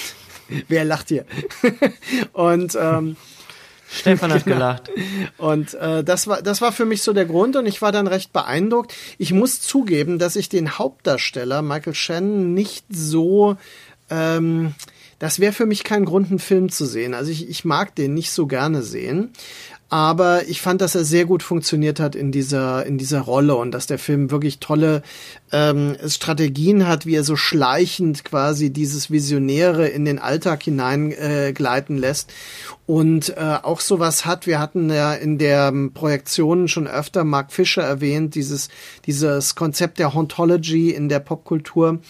Wer 0.69 0.85
lacht 0.85 1.09
hier? 1.09 1.25
und 2.33 2.77
ähm, 2.81 3.17
Stefan 3.91 4.33
hat 4.33 4.45
genau. 4.45 4.57
gelacht. 4.57 4.91
Und 5.39 5.75
äh, 5.75 6.05
das 6.05 6.27
war 6.27 6.43
das 6.43 6.61
war 6.61 6.73
für 6.73 6.85
mich 6.85 7.03
so 7.03 7.13
der 7.13 7.25
Grund 7.25 7.57
und 7.57 7.67
ich 7.67 7.81
war 7.83 7.93
dann 7.93 8.07
recht 8.07 8.33
beeindruckt. 8.33 8.95
Ich 9.19 9.33
muss 9.33 9.61
zugeben, 9.61 10.19
dass 10.19 10.37
ich 10.37 10.49
den 10.49 10.79
Hauptdarsteller 10.79 11.63
Michael 11.63 11.95
Shannon 11.95 12.55
nicht 12.55 12.85
so 12.91 13.57
ähm, 14.11 14.75
das 15.19 15.41
wäre 15.41 15.53
für 15.53 15.67
mich 15.67 15.83
kein 15.83 16.05
Grund, 16.05 16.31
einen 16.31 16.39
Film 16.39 16.71
zu 16.71 16.87
sehen. 16.87 17.13
Also 17.13 17.33
ich, 17.33 17.49
ich 17.49 17.65
mag 17.65 17.97
den 17.97 18.15
nicht 18.15 18.31
so 18.31 18.47
gerne 18.47 18.83
sehen 18.83 19.33
aber 19.91 20.47
ich 20.49 20.61
fand, 20.61 20.81
dass 20.81 20.95
er 20.95 21.05
sehr 21.05 21.25
gut 21.25 21.43
funktioniert 21.43 21.99
hat 21.99 22.15
in 22.15 22.31
dieser 22.31 22.85
in 22.85 22.99
dieser 22.99 23.21
Rolle 23.21 23.55
und 23.55 23.71
dass 23.71 23.87
der 23.87 23.99
Film 23.99 24.31
wirklich 24.31 24.59
tolle 24.59 25.03
ähm, 25.53 25.97
Strategien 26.07 26.87
hat, 26.87 27.07
wie 27.07 27.15
er 27.15 27.25
so 27.25 27.37
schleichend 27.37 28.25
quasi 28.25 28.71
dieses 28.71 29.11
Visionäre 29.11 29.89
in 29.89 30.05
den 30.05 30.19
Alltag 30.19 30.63
hineingleiten 30.63 31.97
äh, 31.97 32.01
lässt 32.01 32.33
und 32.87 33.37
äh, 33.37 33.59
auch 33.63 33.81
sowas 33.81 34.25
hat. 34.25 34.47
Wir 34.47 34.59
hatten 34.59 34.91
ja 34.91 35.15
in 35.15 35.39
der 35.39 35.73
Projektion 35.95 36.69
schon 36.69 36.87
öfter 36.87 37.25
Mark 37.25 37.53
Fischer 37.53 37.83
erwähnt, 37.83 38.35
dieses 38.35 38.69
dieses 39.07 39.55
Konzept 39.55 39.99
der 39.99 40.15
Hauntology 40.15 40.91
in 40.91 41.09
der 41.09 41.21
Popkultur, 41.21 42.01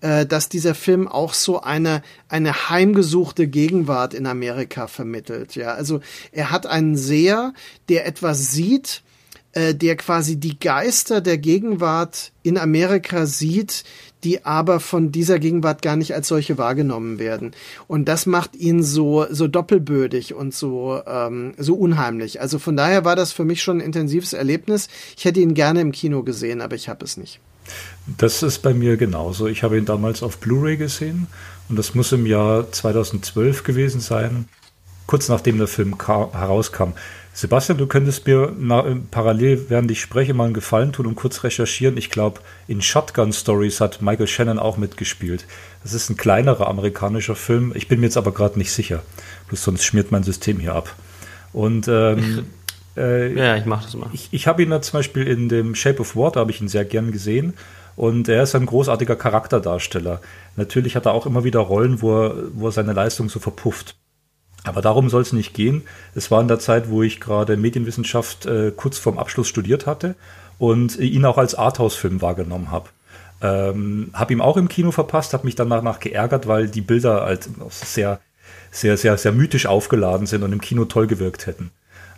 äh, 0.00 0.26
dass 0.26 0.48
dieser 0.48 0.74
Film 0.74 1.08
auch 1.08 1.34
so 1.34 1.60
eine 1.60 2.02
eine 2.28 2.70
heimgesuchte 2.70 3.46
Gegenwart 3.46 4.14
in 4.14 4.26
Amerika 4.26 4.86
vermittelt. 4.86 5.54
Ja, 5.54 5.74
also 5.74 6.00
er 6.30 6.50
hat 6.50 6.66
einen 6.66 6.96
Seher, 6.96 7.52
der 7.88 8.06
etwas 8.06 8.52
sieht, 8.52 9.02
äh, 9.52 9.74
der 9.74 9.96
quasi 9.96 10.36
die 10.36 10.58
Geister 10.58 11.20
der 11.20 11.38
Gegenwart 11.38 12.32
in 12.42 12.58
Amerika 12.58 13.26
sieht, 13.26 13.84
die 14.24 14.44
aber 14.44 14.80
von 14.80 15.10
dieser 15.12 15.38
Gegenwart 15.38 15.82
gar 15.82 15.96
nicht 15.96 16.14
als 16.14 16.28
solche 16.28 16.56
wahrgenommen 16.56 17.18
werden. 17.18 17.52
Und 17.88 18.06
das 18.06 18.26
macht 18.26 18.54
ihn 18.56 18.82
so, 18.82 19.26
so 19.30 19.48
doppelbödig 19.48 20.34
und 20.34 20.54
so, 20.54 21.00
ähm, 21.06 21.54
so 21.58 21.74
unheimlich. 21.74 22.40
Also 22.40 22.58
von 22.58 22.76
daher 22.76 23.04
war 23.04 23.16
das 23.16 23.32
für 23.32 23.44
mich 23.44 23.62
schon 23.62 23.78
ein 23.78 23.86
intensives 23.86 24.32
Erlebnis. 24.32 24.88
Ich 25.16 25.24
hätte 25.24 25.40
ihn 25.40 25.54
gerne 25.54 25.80
im 25.80 25.92
Kino 25.92 26.22
gesehen, 26.22 26.60
aber 26.60 26.76
ich 26.76 26.88
habe 26.88 27.04
es 27.04 27.16
nicht. 27.16 27.40
Das 28.18 28.42
ist 28.42 28.60
bei 28.60 28.74
mir 28.74 28.96
genauso. 28.96 29.46
Ich 29.46 29.62
habe 29.62 29.78
ihn 29.78 29.84
damals 29.84 30.22
auf 30.22 30.38
Blu-ray 30.38 30.76
gesehen 30.76 31.26
und 31.68 31.78
das 31.78 31.94
muss 31.94 32.12
im 32.12 32.26
Jahr 32.26 32.70
2012 32.70 33.64
gewesen 33.64 34.00
sein, 34.00 34.48
kurz 35.06 35.28
nachdem 35.28 35.58
der 35.58 35.68
Film 35.68 35.96
herauskam. 35.98 36.92
Sebastian, 37.34 37.78
du 37.78 37.86
könntest 37.86 38.26
mir 38.26 38.52
na, 38.58 38.84
parallel, 39.10 39.66
während 39.68 39.90
ich 39.90 40.02
spreche, 40.02 40.34
mal 40.34 40.44
einen 40.44 40.54
Gefallen 40.54 40.92
tun 40.92 41.06
und 41.06 41.14
kurz 41.14 41.42
recherchieren. 41.44 41.96
Ich 41.96 42.10
glaube, 42.10 42.40
in 42.68 42.82
Shotgun 42.82 43.32
Stories 43.32 43.80
hat 43.80 44.02
Michael 44.02 44.26
Shannon 44.26 44.58
auch 44.58 44.76
mitgespielt. 44.76 45.46
Das 45.82 45.94
ist 45.94 46.10
ein 46.10 46.18
kleinerer 46.18 46.68
amerikanischer 46.68 47.34
Film. 47.34 47.72
Ich 47.74 47.88
bin 47.88 48.00
mir 48.00 48.06
jetzt 48.06 48.18
aber 48.18 48.32
gerade 48.32 48.58
nicht 48.58 48.72
sicher. 48.72 49.02
Bloß 49.48 49.64
sonst 49.64 49.84
schmiert 49.84 50.12
mein 50.12 50.24
System 50.24 50.60
hier 50.60 50.74
ab. 50.74 50.94
Und 51.54 51.88
ähm, 51.88 52.44
äh, 52.96 53.32
ja, 53.34 53.56
ich 53.56 53.64
mache 53.64 53.84
das 53.84 53.94
mal. 53.94 54.10
Ich, 54.12 54.28
ich 54.30 54.46
habe 54.46 54.62
ihn 54.62 54.70
da 54.70 54.82
zum 54.82 54.98
Beispiel 54.98 55.26
in 55.26 55.48
dem 55.48 55.74
Shape 55.74 56.00
of 56.00 56.14
Water 56.14 56.40
habe 56.40 56.50
ich 56.50 56.60
ihn 56.60 56.68
sehr 56.68 56.84
gern 56.84 57.12
gesehen. 57.12 57.54
Und 57.96 58.28
er 58.28 58.42
ist 58.42 58.54
ein 58.54 58.66
großartiger 58.66 59.16
Charakterdarsteller. 59.16 60.20
Natürlich 60.56 60.96
hat 60.96 61.06
er 61.06 61.12
auch 61.12 61.26
immer 61.26 61.44
wieder 61.44 61.60
Rollen, 61.60 62.02
wo 62.02 62.24
er, 62.24 62.34
wo 62.54 62.68
er 62.68 62.72
seine 62.72 62.92
Leistung 62.92 63.28
so 63.28 63.38
verpufft. 63.38 63.96
Aber 64.64 64.80
darum 64.80 65.08
soll 65.08 65.22
es 65.22 65.32
nicht 65.32 65.54
gehen. 65.54 65.82
Es 66.14 66.30
war 66.30 66.40
in 66.40 66.48
der 66.48 66.58
Zeit, 66.58 66.88
wo 66.88 67.02
ich 67.02 67.20
gerade 67.20 67.56
Medienwissenschaft 67.56 68.46
äh, 68.46 68.72
kurz 68.74 68.98
vorm 68.98 69.18
Abschluss 69.18 69.48
studiert 69.48 69.86
hatte 69.86 70.14
und 70.58 70.98
ihn 70.98 71.24
auch 71.24 71.38
als 71.38 71.54
Arthouse-Film 71.54 72.22
wahrgenommen 72.22 72.70
habe. 72.70 72.88
Ähm, 73.40 74.10
habe 74.12 74.32
ihm 74.32 74.40
auch 74.40 74.56
im 74.56 74.68
Kino 74.68 74.92
verpasst, 74.92 75.32
habe 75.32 75.46
mich 75.46 75.56
dann 75.56 75.70
danach 75.70 75.98
geärgert, 75.98 76.46
weil 76.46 76.68
die 76.68 76.80
Bilder 76.80 77.22
halt 77.22 77.48
sehr, 77.70 78.20
sehr, 78.70 78.96
sehr, 78.96 79.18
sehr 79.18 79.32
mythisch 79.32 79.66
aufgeladen 79.66 80.26
sind 80.26 80.44
und 80.44 80.52
im 80.52 80.60
Kino 80.60 80.84
toll 80.84 81.08
gewirkt 81.08 81.46
hätten. 81.46 81.72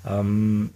Ähm, 0.07 0.71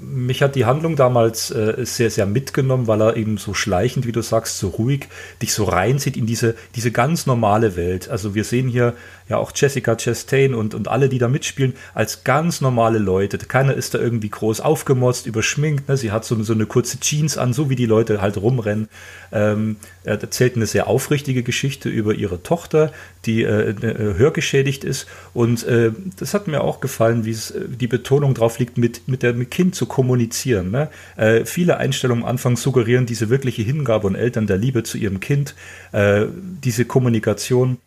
mich 0.00 0.42
hat 0.42 0.54
die 0.54 0.64
Handlung 0.64 0.96
damals 0.96 1.50
äh, 1.50 1.84
sehr, 1.84 2.10
sehr 2.10 2.26
mitgenommen, 2.26 2.86
weil 2.86 3.02
er 3.02 3.16
eben 3.16 3.36
so 3.36 3.54
schleichend, 3.54 4.06
wie 4.06 4.12
du 4.12 4.22
sagst, 4.22 4.58
so 4.58 4.68
ruhig 4.68 5.08
dich 5.42 5.52
so 5.52 5.64
reinzieht 5.64 6.16
in 6.16 6.26
diese, 6.26 6.54
diese 6.74 6.90
ganz 6.90 7.26
normale 7.26 7.76
Welt. 7.76 8.08
Also 8.08 8.34
wir 8.34 8.44
sehen 8.44 8.68
hier 8.68 8.94
ja 9.28 9.38
auch 9.38 9.52
Jessica 9.54 9.96
Chastain 9.96 10.54
und, 10.54 10.74
und 10.74 10.88
alle, 10.88 11.08
die 11.08 11.18
da 11.18 11.28
mitspielen, 11.28 11.74
als 11.94 12.24
ganz 12.24 12.60
normale 12.60 12.98
Leute. 12.98 13.38
Keiner 13.38 13.74
ist 13.74 13.94
da 13.94 13.98
irgendwie 13.98 14.28
groß 14.28 14.60
aufgemotzt, 14.60 15.26
überschminkt. 15.26 15.88
Ne? 15.88 15.96
Sie 15.96 16.12
hat 16.12 16.24
so, 16.24 16.40
so 16.42 16.52
eine 16.52 16.66
kurze 16.66 17.00
Jeans 17.00 17.38
an, 17.38 17.52
so 17.52 17.70
wie 17.70 17.76
die 17.76 17.86
Leute 17.86 18.20
halt 18.20 18.36
rumrennen. 18.36 18.88
Ähm, 19.32 19.76
er 20.04 20.20
erzählt 20.20 20.56
eine 20.56 20.66
sehr 20.66 20.86
aufrichtige 20.86 21.42
Geschichte 21.42 21.88
über 21.88 22.14
ihre 22.14 22.42
Tochter, 22.42 22.92
die 23.24 23.42
äh, 23.42 23.70
äh 23.70 24.14
hörgeschädigt 24.14 24.84
ist. 24.84 25.06
Und 25.32 25.64
äh, 25.64 25.92
das 26.18 26.34
hat 26.34 26.46
mir 26.46 26.62
auch 26.62 26.80
gefallen, 26.80 27.24
wie 27.24 27.30
es 27.30 27.50
äh, 27.50 27.64
die 27.68 27.86
Betonung 27.86 28.34
drauf 28.34 28.58
liegt, 28.58 28.76
mit, 28.76 29.08
mit 29.08 29.22
dem 29.22 29.48
Kind 29.48 29.74
zu 29.74 29.86
kommunizieren. 29.86 30.70
Ne? 30.70 30.90
Äh, 31.16 31.44
viele 31.46 31.78
Einstellungen 31.78 32.24
am 32.24 32.28
Anfang 32.28 32.56
suggerieren 32.56 33.06
diese 33.06 33.30
wirkliche 33.30 33.62
Hingabe 33.62 34.06
und 34.06 34.14
Eltern 34.14 34.46
der 34.46 34.58
Liebe 34.58 34.82
zu 34.82 34.98
ihrem 34.98 35.20
Kind, 35.20 35.54
äh, 35.92 36.26
diese 36.62 36.84
Kommunikation 36.84 37.78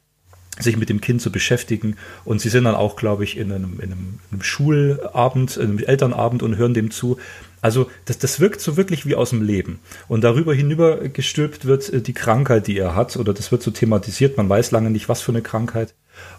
sich 0.59 0.77
mit 0.77 0.89
dem 0.89 1.01
Kind 1.01 1.21
zu 1.21 1.31
beschäftigen. 1.31 1.97
Und 2.25 2.41
sie 2.41 2.49
sind 2.49 2.65
dann 2.65 2.75
auch, 2.75 2.95
glaube 2.95 3.23
ich, 3.23 3.37
in 3.37 3.51
einem, 3.51 3.79
in 3.79 3.91
einem, 3.91 4.19
in 4.29 4.33
einem 4.33 4.43
Schulabend, 4.43 5.57
in 5.57 5.63
einem 5.63 5.79
Elternabend 5.79 6.43
und 6.43 6.57
hören 6.57 6.73
dem 6.73 6.91
zu. 6.91 7.17
Also 7.61 7.89
das, 8.05 8.17
das 8.17 8.39
wirkt 8.39 8.61
so 8.61 8.77
wirklich 8.77 9.05
wie 9.05 9.15
aus 9.15 9.31
dem 9.31 9.41
Leben. 9.41 9.79
Und 10.07 10.23
darüber 10.23 10.53
hinüber 10.53 10.97
gestülpt 11.09 11.65
wird 11.65 11.91
äh, 11.91 12.01
die 12.01 12.13
Krankheit, 12.13 12.67
die 12.67 12.77
er 12.77 12.95
hat, 12.95 13.17
oder 13.17 13.33
das 13.33 13.51
wird 13.51 13.63
so 13.63 13.71
thematisiert. 13.71 14.37
Man 14.37 14.49
weiß 14.49 14.71
lange 14.71 14.91
nicht, 14.91 15.09
was 15.09 15.21
für 15.21 15.31
eine 15.31 15.41
Krankheit. 15.41 15.93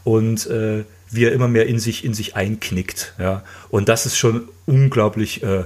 Und 0.05 0.47
äh, 0.47 0.85
wie 1.11 1.25
er 1.25 1.33
immer 1.33 1.49
mehr 1.49 1.67
in 1.67 1.79
sich, 1.79 2.05
in 2.05 2.15
sich 2.15 2.37
einknickt. 2.37 3.15
Ja. 3.19 3.45
Und 3.71 3.89
das 3.89 4.07
ist 4.07 4.17
schon 4.17 4.49
unglaublich, 4.67 5.43
äh, 5.43 5.65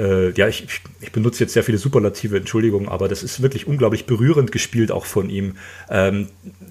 äh, 0.00 0.30
ja, 0.30 0.48
ich, 0.48 0.66
ich 1.00 1.12
benutze 1.12 1.44
jetzt 1.44 1.52
sehr 1.52 1.62
viele 1.62 1.78
Superlative, 1.78 2.38
Entschuldigung, 2.38 2.88
aber 2.88 3.08
das 3.08 3.22
ist 3.22 3.42
wirklich 3.42 3.66
unglaublich 3.66 4.06
berührend 4.06 4.50
gespielt 4.50 4.90
auch 4.90 5.04
von 5.04 5.28
ihm. 5.28 5.56
Ähm, 5.90 6.28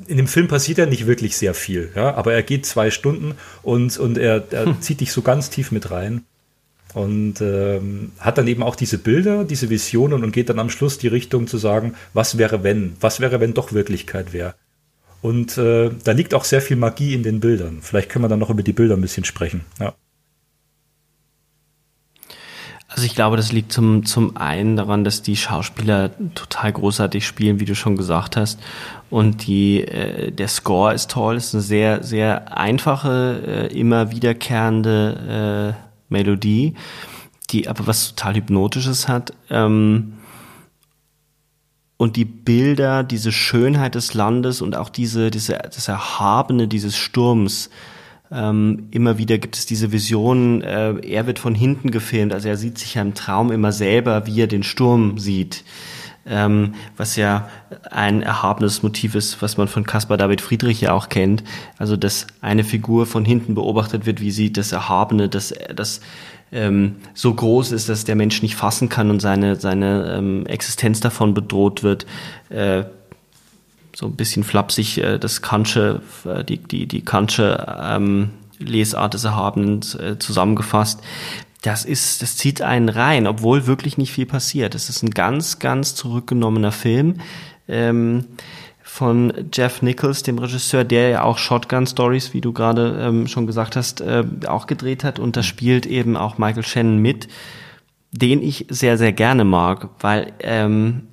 in 0.08 0.18
dem 0.18 0.28
Film 0.28 0.48
passiert 0.48 0.80
ja 0.80 0.88
nicht 0.88 1.06
wirklich 1.06 1.38
sehr 1.38 1.54
viel, 1.54 1.92
ja, 1.96 2.16
aber 2.16 2.34
er 2.34 2.44
geht 2.44 2.66
zwei 2.66 2.90
Stunden 2.90 3.36
und, 3.62 3.98
und 4.00 4.18
er, 4.18 4.44
er 4.52 4.66
hm. 4.66 4.82
zieht 4.82 5.02
dich 5.02 5.12
so 5.12 5.22
ganz 5.22 5.50
tief 5.50 5.72
mit 5.72 5.92
rein. 5.92 6.24
Und 6.96 7.40
ähm, 7.40 8.14
hat 8.18 8.40
dann 8.40 8.48
eben 8.48 8.64
auch 8.64 8.76
diese 8.76 8.98
Bilder, 8.98 9.44
diese 9.44 9.70
Visionen 9.70 10.24
und 10.24 10.32
geht 10.32 10.50
dann 10.50 10.58
am 10.58 10.72
Schluss 10.72 10.98
die 10.98 11.08
Richtung 11.08 11.46
zu 11.46 11.60
sagen, 11.60 11.94
was 12.16 12.40
wäre 12.40 12.64
wenn? 12.64 12.94
Was 13.00 13.20
wäre, 13.20 13.40
wenn 13.40 13.54
doch 13.54 13.74
Wirklichkeit 13.74 14.34
wäre? 14.34 14.56
Und 15.22 15.56
äh, 15.60 15.92
da 16.04 16.14
liegt 16.14 16.34
auch 16.34 16.46
sehr 16.46 16.62
viel 16.62 16.78
Magie 16.78 17.14
in 17.14 17.22
den 17.22 17.42
Bildern. 17.42 17.80
Vielleicht 17.84 18.10
können 18.10 18.26
wir 18.26 18.30
dann 18.30 18.40
noch 18.40 18.50
über 18.50 18.64
die 18.64 18.74
Bilder 18.74 18.96
ein 18.96 19.02
bisschen 19.02 19.24
sprechen. 19.24 19.66
Ja. 19.80 19.94
Also 22.92 23.06
ich 23.06 23.14
glaube, 23.14 23.38
das 23.38 23.52
liegt 23.52 23.72
zum, 23.72 24.04
zum 24.04 24.36
einen 24.36 24.76
daran, 24.76 25.04
dass 25.04 25.22
die 25.22 25.36
Schauspieler 25.36 26.10
total 26.34 26.74
großartig 26.74 27.26
spielen, 27.26 27.60
wie 27.60 27.66
du 27.66 27.76
schon 27.76 27.96
gesagt 27.96 28.36
hast. 28.36 28.60
Und 29.12 29.46
die, 29.46 29.82
äh, 29.82 30.32
der 30.32 30.48
Score 30.48 30.94
ist 30.96 31.12
toll, 31.12 31.36
ist 31.36 31.54
eine 31.54 31.62
sehr, 31.62 32.04
sehr 32.04 32.58
einfache, 32.58 33.70
äh, 33.72 33.80
immer 33.80 34.10
wiederkehrende 34.12 35.76
äh, 35.78 35.84
Melodie, 36.10 36.74
die 37.52 37.68
aber 37.68 37.86
was 37.86 38.16
total 38.16 38.36
Hypnotisches 38.36 39.08
hat. 39.08 39.34
Ähm, 39.52 40.14
und 41.98 42.16
die 42.16 42.26
Bilder, 42.26 43.04
diese 43.04 43.32
Schönheit 43.32 43.94
des 43.94 44.16
Landes 44.16 44.64
und 44.64 44.76
auch 44.76 44.90
diese, 44.90 45.30
diese, 45.30 45.58
das 45.58 45.88
Erhabene 45.88 46.68
dieses 46.68 46.98
Sturms, 46.98 47.70
ähm, 48.32 48.88
immer 48.92 49.18
wieder 49.18 49.38
gibt 49.38 49.56
es 49.56 49.66
diese 49.66 49.92
Visionen, 49.92 50.62
äh, 50.62 50.94
er 51.00 51.26
wird 51.26 51.40
von 51.40 51.56
hinten 51.56 51.92
gefilmt, 51.92 52.34
also 52.34 52.48
er 52.48 52.58
sieht 52.58 52.78
sich 52.78 52.96
ja 52.96 53.02
im 53.02 53.16
Traum 53.16 53.52
immer 53.52 53.72
selber, 53.72 54.28
wie 54.28 54.42
er 54.42 54.48
den 54.48 54.64
Sturm 54.64 55.18
sieht. 55.18 55.64
Ähm, 56.26 56.76
was 56.96 57.16
ja 57.16 57.50
ein 57.90 58.22
erhabenes 58.22 58.84
Motiv 58.84 59.16
ist, 59.16 59.42
was 59.42 59.58
man 59.58 59.68
von 59.68 59.84
Caspar 59.84 60.18
David 60.18 60.42
Friedrich 60.42 60.82
ja 60.82 60.94
auch 60.94 61.10
kennt. 61.10 61.44
Also, 61.80 61.96
dass 61.96 62.28
eine 62.42 62.64
Figur 62.64 63.08
von 63.08 63.26
hinten 63.26 63.56
beobachtet 63.56 64.06
wird, 64.06 64.22
wie 64.22 64.30
sie 64.30 64.54
das 64.54 64.72
Erhabene, 64.72 65.28
das, 65.28 65.56
das 65.74 66.02
ähm, 66.52 66.98
so 67.16 67.34
groß 67.34 67.72
ist, 67.72 67.90
dass 67.90 68.04
der 68.04 68.16
Mensch 68.16 68.44
nicht 68.44 68.56
fassen 68.56 68.90
kann 68.90 69.10
und 69.10 69.22
seine, 69.22 69.56
seine 69.56 70.18
ähm, 70.18 70.46
Existenz 70.46 71.00
davon 71.00 71.34
bedroht 71.34 71.82
wird. 71.82 72.06
Äh, 72.50 72.84
so 74.00 74.06
ein 74.06 74.16
bisschen 74.16 74.46
flapsig 74.46 74.98
äh, 75.00 75.20
das 75.20 75.42
Kantsche, 75.42 76.02
äh, 76.24 76.46
die, 76.46 76.58
die, 76.58 76.88
die 76.88 77.02
Kantsche 77.02 77.78
ähm, 77.82 78.30
Lesart 78.58 79.14
des 79.14 79.26
Erhabenen 79.26 79.82
äh, 80.00 80.18
zusammengefasst. 80.18 81.02
Das 81.64 81.84
ist, 81.84 82.22
das 82.22 82.38
zieht 82.38 82.62
einen 82.62 82.88
rein, 82.88 83.28
obwohl 83.28 83.68
wirklich 83.68 83.98
nicht 83.98 84.14
viel 84.14 84.26
passiert. 84.26 84.74
Es 84.74 84.88
ist 84.88 85.04
ein 85.04 85.10
ganz, 85.10 85.60
ganz 85.60 85.96
zurückgenommener 85.96 86.72
Film. 86.72 87.16
Ähm, 87.68 88.26
von 88.82 89.34
Jeff 89.54 89.82
Nichols, 89.82 90.24
dem 90.24 90.40
Regisseur, 90.40 90.86
der 90.86 91.10
ja 91.10 91.24
auch 91.24 91.38
Shotgun 91.38 91.86
Stories, 91.86 92.34
wie 92.34 92.42
du 92.42 92.54
gerade 92.54 92.98
ähm, 93.02 93.28
schon 93.28 93.48
gesagt 93.48 93.76
hast, 93.76 94.00
äh, 94.00 94.24
auch 94.48 94.66
gedreht 94.66 95.04
hat. 95.04 95.20
Und 95.20 95.36
da 95.36 95.44
spielt 95.44 95.86
eben 95.86 96.16
auch 96.16 96.38
Michael 96.38 96.64
Shannon 96.64 96.98
mit, 96.98 97.28
den 98.12 98.42
ich 98.42 98.66
sehr, 98.70 98.98
sehr 98.98 99.12
gerne 99.12 99.44
mag, 99.44 99.90
weil 100.00 100.32
ähm, 100.40 101.09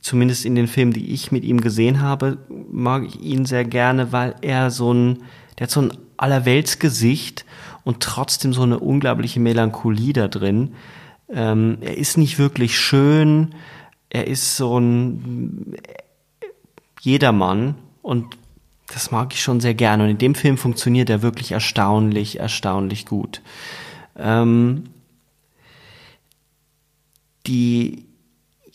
zumindest 0.00 0.44
in 0.44 0.54
den 0.54 0.68
Filmen, 0.68 0.92
die 0.92 1.12
ich 1.12 1.32
mit 1.32 1.44
ihm 1.44 1.60
gesehen 1.60 2.00
habe, 2.00 2.38
mag 2.70 3.04
ich 3.06 3.20
ihn 3.20 3.44
sehr 3.44 3.64
gerne, 3.64 4.12
weil 4.12 4.34
er 4.42 4.70
so 4.70 4.92
ein, 4.92 5.24
der 5.58 5.64
hat 5.64 5.70
so 5.70 5.82
ein 5.82 5.92
Allerweltsgesicht 6.16 7.44
und 7.84 8.00
trotzdem 8.00 8.52
so 8.52 8.62
eine 8.62 8.78
unglaubliche 8.78 9.40
Melancholie 9.40 10.12
da 10.12 10.28
drin. 10.28 10.74
Ähm, 11.30 11.78
er 11.80 11.96
ist 11.96 12.16
nicht 12.16 12.38
wirklich 12.38 12.78
schön, 12.78 13.54
er 14.10 14.26
ist 14.26 14.56
so 14.56 14.78
ein 14.78 15.76
Jedermann 17.00 17.74
und 18.02 18.36
das 18.92 19.10
mag 19.10 19.34
ich 19.34 19.42
schon 19.42 19.60
sehr 19.60 19.74
gerne. 19.74 20.04
Und 20.04 20.10
in 20.10 20.18
dem 20.18 20.34
Film 20.34 20.56
funktioniert 20.56 21.10
er 21.10 21.22
wirklich 21.22 21.52
erstaunlich, 21.52 22.40
erstaunlich 22.40 23.04
gut. 23.04 23.42
Ähm, 24.16 24.84
die 27.46 28.07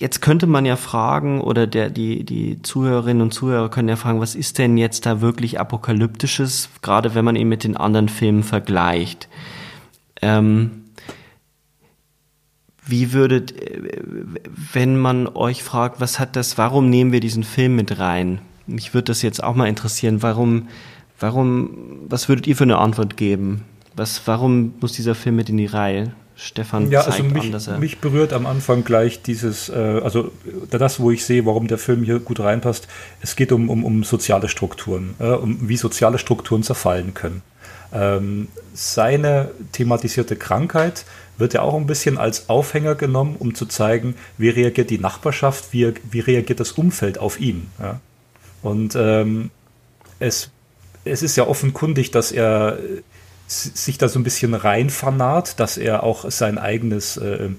Jetzt 0.04 0.20
könnte 0.20 0.48
man 0.48 0.66
ja 0.66 0.76
fragen, 0.76 1.40
oder 1.40 1.66
der, 1.66 1.90
die, 1.90 2.26
die 2.26 2.62
Zuhörerinnen 2.62 3.22
und 3.22 3.34
Zuhörer 3.34 3.70
können 3.70 3.88
ja 3.88 3.96
fragen, 3.96 4.20
was 4.20 4.36
ist 4.36 4.58
denn 4.58 4.78
jetzt 4.78 5.06
da 5.06 5.22
wirklich 5.22 5.62
Apokalyptisches, 5.62 6.68
gerade 6.82 7.16
wenn 7.16 7.24
man 7.24 7.38
ihn 7.38 7.48
mit 7.48 7.64
den 7.64 7.78
anderen 7.78 8.10
Filmen 8.10 8.44
vergleicht? 8.44 9.30
Ähm, 10.22 10.84
wie 12.86 13.14
würdet, 13.14 13.54
wenn 14.74 14.98
man 14.98 15.26
euch 15.26 15.64
fragt, 15.64 16.02
was 16.02 16.20
hat 16.20 16.36
das, 16.36 16.58
warum 16.58 16.90
nehmen 16.90 17.14
wir 17.14 17.22
diesen 17.22 17.46
Film 17.46 17.78
mit 17.78 17.98
rein? 17.98 18.42
Mich 18.68 18.94
würde 18.94 19.06
das 19.06 19.22
jetzt 19.22 19.42
auch 19.42 19.56
mal 19.56 19.70
interessieren, 19.70 20.22
warum, 20.22 20.68
warum, 21.18 21.78
was 22.10 22.28
würdet 22.28 22.46
ihr 22.46 22.58
für 22.58 22.66
eine 22.66 22.80
Antwort 22.80 23.16
geben? 23.16 23.62
Was, 23.96 24.28
warum 24.28 24.74
muss 24.82 24.92
dieser 24.92 25.16
Film 25.16 25.38
mit 25.38 25.48
in 25.48 25.56
die 25.56 25.66
Reihe? 25.66 26.12
Stefan 26.36 26.90
ja, 26.90 27.02
also 27.02 27.24
mich, 27.24 27.44
an, 27.44 27.52
dass 27.52 27.68
er 27.68 27.78
mich 27.78 28.00
berührt 28.00 28.34
am 28.34 28.46
Anfang 28.46 28.84
gleich 28.84 29.22
dieses, 29.22 29.70
äh, 29.70 29.74
also 30.04 30.32
das, 30.70 31.00
wo 31.00 31.12
ich 31.12 31.26
sehe, 31.26 31.46
warum 31.46 31.68
der 31.68 31.78
Film 31.78 32.04
hier 32.04 32.20
gut 32.20 32.40
reinpasst. 32.40 32.88
Es 33.22 33.36
geht 33.36 33.52
um, 33.52 33.70
um, 33.70 33.84
um 33.84 34.04
soziale 34.04 34.50
Strukturen, 34.50 35.16
äh, 35.20 35.28
um 35.28 35.70
wie 35.70 35.78
soziale 35.78 36.18
Strukturen 36.18 36.64
zerfallen 36.64 37.14
können. 37.14 37.44
Ähm, 37.94 38.48
seine 38.74 39.52
thematisierte 39.72 40.36
Krankheit 40.36 41.06
wird 41.38 41.54
ja 41.54 41.62
auch 41.62 41.76
ein 41.76 41.86
bisschen 41.86 42.18
als 42.18 42.50
Aufhänger 42.50 42.96
genommen, 42.96 43.36
um 43.38 43.54
zu 43.54 43.66
zeigen, 43.66 44.16
wie 44.38 44.50
reagiert 44.50 44.90
die 44.90 44.98
Nachbarschaft, 44.98 45.72
wie, 45.72 45.94
wie 46.10 46.20
reagiert 46.20 46.60
das 46.60 46.72
Umfeld 46.72 47.20
auf 47.20 47.40
ihn. 47.40 47.70
Ja? 47.80 48.00
Und 48.64 48.96
ähm, 48.96 49.52
es, 50.20 50.50
es 51.06 51.22
ist 51.22 51.36
ja 51.36 51.48
offenkundig, 51.48 52.12
dass 52.12 52.32
er 52.32 52.80
sich 53.62 53.98
da 53.98 54.10
so 54.10 54.20
ein 54.20 54.24
bisschen 54.24 54.54
rein 54.54 54.90
fanat, 54.90 55.60
dass 55.60 55.78
er 55.78 56.04
auch 56.04 56.30
sein 56.32 56.58
eigenes, 56.58 57.18
äh, 57.18 57.50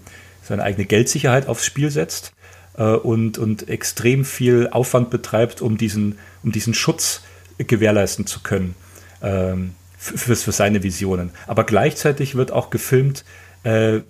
seine 0.43 0.63
eigene 0.63 0.87
Geldsicherheit 0.87 1.47
aufs 1.49 1.65
Spiel 1.65 1.91
setzt 1.91 2.33
äh, 2.77 2.85
und, 2.85 3.39
und 3.39 3.69
extrem 3.69 4.25
viel 4.25 4.69
Aufwand 4.71 5.11
betreibt, 5.11 5.63
um 5.63 5.79
diesen, 5.79 6.19
um 6.43 6.53
diesen 6.53 6.75
Schutz 6.75 7.23
gewährleisten 7.59 8.27
zu 8.27 8.41
können. 8.41 8.75
Ähm, 9.23 9.75
für, 10.05 10.37
für 10.37 10.53
seine 10.53 10.83
Visionen. 10.83 11.31
Aber 11.47 11.65
gleichzeitig 11.65 12.35
wird 12.35 12.53
auch 12.53 12.71
gefilmt, 12.71 13.25
äh, 13.63 14.01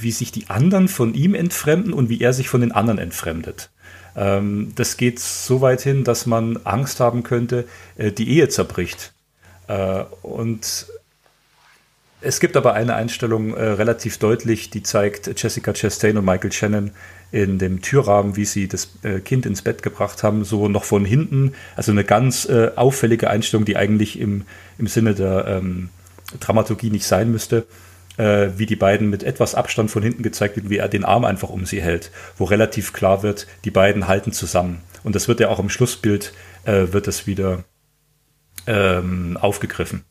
wie 0.00 0.10
sich 0.10 0.32
die 0.32 0.48
anderen 0.48 0.88
von 0.88 1.14
ihm 1.14 1.34
entfremden 1.34 1.92
und 1.92 2.08
wie 2.08 2.20
er 2.20 2.32
sich 2.32 2.48
von 2.48 2.62
den 2.62 2.72
anderen 2.72 2.98
entfremdet. 2.98 3.70
Ähm, 4.16 4.72
das 4.74 4.96
geht 4.96 5.20
so 5.20 5.60
weit 5.60 5.82
hin, 5.82 6.04
dass 6.04 6.26
man 6.26 6.58
Angst 6.64 7.00
haben 7.00 7.22
könnte, 7.22 7.66
äh, 7.96 8.12
die 8.12 8.30
Ehe 8.30 8.48
zerbricht. 8.48 9.12
Äh, 9.68 10.04
und 10.22 10.86
es 12.20 12.40
gibt 12.40 12.56
aber 12.56 12.74
eine 12.74 12.94
Einstellung 12.94 13.54
äh, 13.54 13.62
relativ 13.62 14.18
deutlich, 14.18 14.70
die 14.70 14.82
zeigt 14.82 15.40
Jessica 15.40 15.72
Chastain 15.72 16.16
und 16.16 16.24
Michael 16.24 16.52
Shannon 16.52 16.90
in 17.30 17.58
dem 17.58 17.82
Türrahmen, 17.82 18.36
wie 18.36 18.44
sie 18.44 18.68
das 18.68 18.90
äh, 19.02 19.20
Kind 19.20 19.46
ins 19.46 19.62
Bett 19.62 19.82
gebracht 19.82 20.22
haben, 20.22 20.44
so 20.44 20.68
noch 20.68 20.84
von 20.84 21.04
hinten. 21.04 21.52
Also 21.74 21.92
eine 21.92 22.04
ganz 22.04 22.46
äh, 22.48 22.70
auffällige 22.76 23.28
Einstellung, 23.28 23.64
die 23.64 23.76
eigentlich 23.76 24.18
im, 24.18 24.44
im 24.78 24.86
Sinne 24.86 25.14
der 25.14 25.46
ähm, 25.46 25.90
Dramaturgie 26.40 26.90
nicht 26.90 27.06
sein 27.06 27.30
müsste. 27.30 27.66
Äh, 28.16 28.52
wie 28.56 28.64
die 28.64 28.76
beiden 28.76 29.10
mit 29.10 29.22
etwas 29.22 29.54
Abstand 29.54 29.90
von 29.90 30.02
hinten 30.02 30.22
gezeigt 30.22 30.56
wird, 30.56 30.70
wie 30.70 30.78
er 30.78 30.88
den 30.88 31.04
Arm 31.04 31.26
einfach 31.26 31.50
um 31.50 31.66
sie 31.66 31.82
hält, 31.82 32.10
wo 32.38 32.44
relativ 32.44 32.94
klar 32.94 33.22
wird, 33.22 33.46
die 33.66 33.70
beiden 33.70 34.08
halten 34.08 34.32
zusammen. 34.32 34.80
Und 35.04 35.14
das 35.14 35.28
wird 35.28 35.38
ja 35.38 35.48
auch 35.48 35.58
im 35.58 35.68
Schlussbild, 35.68 36.32
äh, 36.64 36.92
wird 36.92 37.08
das 37.08 37.26
wieder 37.26 37.64
ähm, 38.66 39.36
aufgegriffen. 39.38 40.04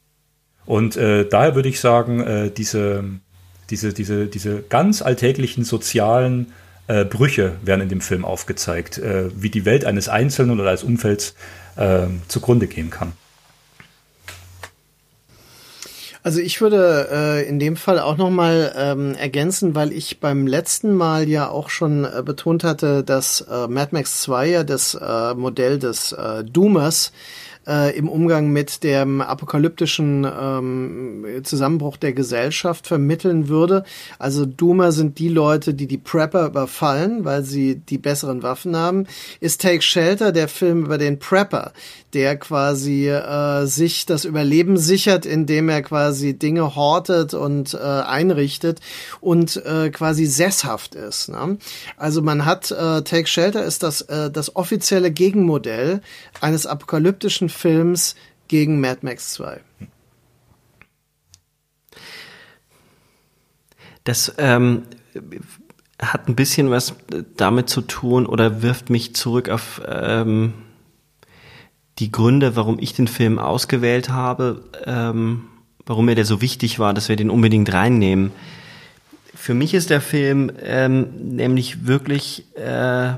Und 0.65 0.95
äh, 0.97 1.27
daher 1.27 1.55
würde 1.55 1.69
ich 1.69 1.79
sagen, 1.79 2.21
äh, 2.21 2.51
diese, 2.51 3.03
diese, 3.69 3.93
diese, 3.93 4.27
diese 4.27 4.63
ganz 4.63 5.01
alltäglichen 5.01 5.63
sozialen 5.63 6.53
äh, 6.87 7.05
Brüche 7.05 7.53
werden 7.63 7.81
in 7.81 7.89
dem 7.89 8.01
Film 8.01 8.25
aufgezeigt, 8.25 8.97
äh, 8.97 9.29
wie 9.35 9.49
die 9.49 9.65
Welt 9.65 9.85
eines 9.85 10.09
Einzelnen 10.09 10.59
oder 10.59 10.69
eines 10.69 10.83
Umfelds 10.83 11.35
äh, 11.75 12.07
zugrunde 12.27 12.67
gehen 12.67 12.89
kann. 12.89 13.13
Also 16.25 16.39
ich 16.39 16.59
würde 16.59 17.07
äh, 17.11 17.47
in 17.47 17.59
dem 17.59 17.75
Fall 17.75 17.99
auch 17.99 18.17
nochmal 18.17 18.73
ähm, 18.75 19.13
ergänzen, 19.13 19.75
weil 19.75 19.93
ich 19.93 20.19
beim 20.19 20.47
letzten 20.47 20.95
Mal 20.95 21.29
ja 21.29 21.49
auch 21.49 21.69
schon 21.69 22.03
äh, 22.03 22.23
betont 22.25 22.63
hatte, 22.63 23.03
dass 23.03 23.41
äh, 23.41 23.67
Mad 23.67 23.89
Max 23.91 24.21
2 24.23 24.47
ja 24.47 24.63
das 24.63 24.95
äh, 24.95 25.35
Modell 25.35 25.77
des 25.77 26.13
äh, 26.13 26.43
Doomers 26.43 27.09
äh, 27.09 27.44
im 27.65 28.09
Umgang 28.09 28.51
mit 28.51 28.83
dem 28.83 29.21
apokalyptischen 29.21 30.25
ähm, 30.25 31.25
Zusammenbruch 31.43 31.97
der 31.97 32.13
Gesellschaft 32.13 32.87
vermitteln 32.87 33.47
würde. 33.47 33.83
Also 34.19 34.45
Doomer 34.45 34.91
sind 34.91 35.19
die 35.19 35.29
Leute, 35.29 35.73
die 35.73 35.87
die 35.87 35.97
Prepper 35.97 36.47
überfallen, 36.47 37.25
weil 37.25 37.43
sie 37.43 37.75
die 37.75 37.97
besseren 37.97 38.43
Waffen 38.43 38.75
haben. 38.75 39.07
Ist 39.39 39.61
Take 39.61 39.81
Shelter 39.81 40.31
der 40.31 40.47
Film 40.47 40.85
über 40.85 40.97
den 40.97 41.19
Prepper, 41.19 41.73
der 42.15 42.37
quasi 42.37 43.09
äh, 43.09 43.65
sich 43.65 44.05
das 44.05 44.23
Überleben 44.23 44.77
sichert, 44.77 45.25
indem 45.25 45.67
er 45.67 45.81
quasi 45.81 46.33
Dinge 46.33 46.75
hortet 46.75 47.33
und 47.33 47.73
äh, 47.73 47.77
einrichtet 47.77 48.79
und 49.19 49.57
äh, 49.65 49.89
quasi 49.89 50.25
sesshaft 50.25 50.95
ist. 50.95 51.27
Ne? 51.27 51.57
Also 51.97 52.21
man 52.21 52.45
hat 52.45 52.71
äh, 52.71 53.01
Take 53.01 53.27
Shelter 53.27 53.65
ist 53.65 53.83
das 53.83 54.01
äh, 54.01 54.31
das 54.31 54.55
offizielle 54.55 55.11
Gegenmodell 55.11 56.01
eines 56.39 56.65
apokalyptischen 56.65 57.49
Films 57.49 58.15
gegen 58.47 58.79
Mad 58.79 58.99
Max 59.01 59.33
2. 59.33 59.59
Das 64.05 64.33
ähm, 64.37 64.83
hat 66.01 66.29
ein 66.29 66.35
bisschen 66.35 66.69
was 66.71 66.95
damit 67.35 67.69
zu 67.69 67.81
tun 67.81 68.25
oder 68.25 68.61
wirft 68.61 68.89
mich 68.89 69.15
zurück 69.15 69.49
auf 69.49 69.81
ähm, 69.85 70.53
die 71.99 72.11
Gründe, 72.11 72.55
warum 72.55 72.77
ich 72.79 72.93
den 72.93 73.07
Film 73.07 73.39
ausgewählt 73.39 74.09
habe, 74.09 74.63
ähm, 74.85 75.45
warum 75.85 76.05
mir 76.05 76.15
der 76.15 76.25
so 76.25 76.41
wichtig 76.41 76.79
war, 76.79 76.93
dass 76.93 77.09
wir 77.09 77.15
den 77.15 77.29
unbedingt 77.29 77.71
reinnehmen. 77.71 78.31
Für 79.33 79.53
mich 79.53 79.73
ist 79.73 79.89
der 79.89 80.01
Film 80.01 80.51
ähm, 80.63 81.35
nämlich 81.35 81.85
wirklich 81.85 82.45
äh, 82.55 83.13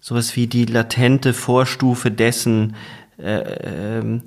sowas 0.00 0.36
wie 0.36 0.46
die 0.46 0.64
latente 0.64 1.34
Vorstufe 1.34 2.10
dessen 2.10 2.76
äh, 3.18 3.40
äh, 3.40 4.20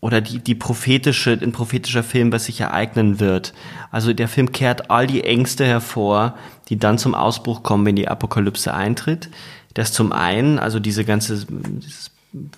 oder 0.00 0.20
die, 0.20 0.38
die 0.38 0.54
prophetische, 0.54 1.32
ein 1.32 1.52
prophetischer 1.52 2.02
Film, 2.02 2.32
was 2.32 2.46
sich 2.46 2.60
ereignen 2.60 3.20
wird. 3.20 3.52
Also 3.90 4.12
der 4.12 4.28
Film 4.28 4.50
kehrt 4.52 4.90
all 4.90 5.06
die 5.06 5.24
Ängste 5.24 5.66
hervor, 5.66 6.36
die 6.68 6.78
dann 6.78 6.98
zum 6.98 7.14
Ausbruch 7.14 7.62
kommen, 7.62 7.84
wenn 7.84 7.96
die 7.96 8.08
Apokalypse 8.08 8.72
eintritt. 8.72 9.28
Das 9.74 9.92
zum 9.92 10.12
einen, 10.12 10.58
also 10.58 10.80
diese 10.80 11.04
ganze, 11.04 11.46
dieses 11.46 12.10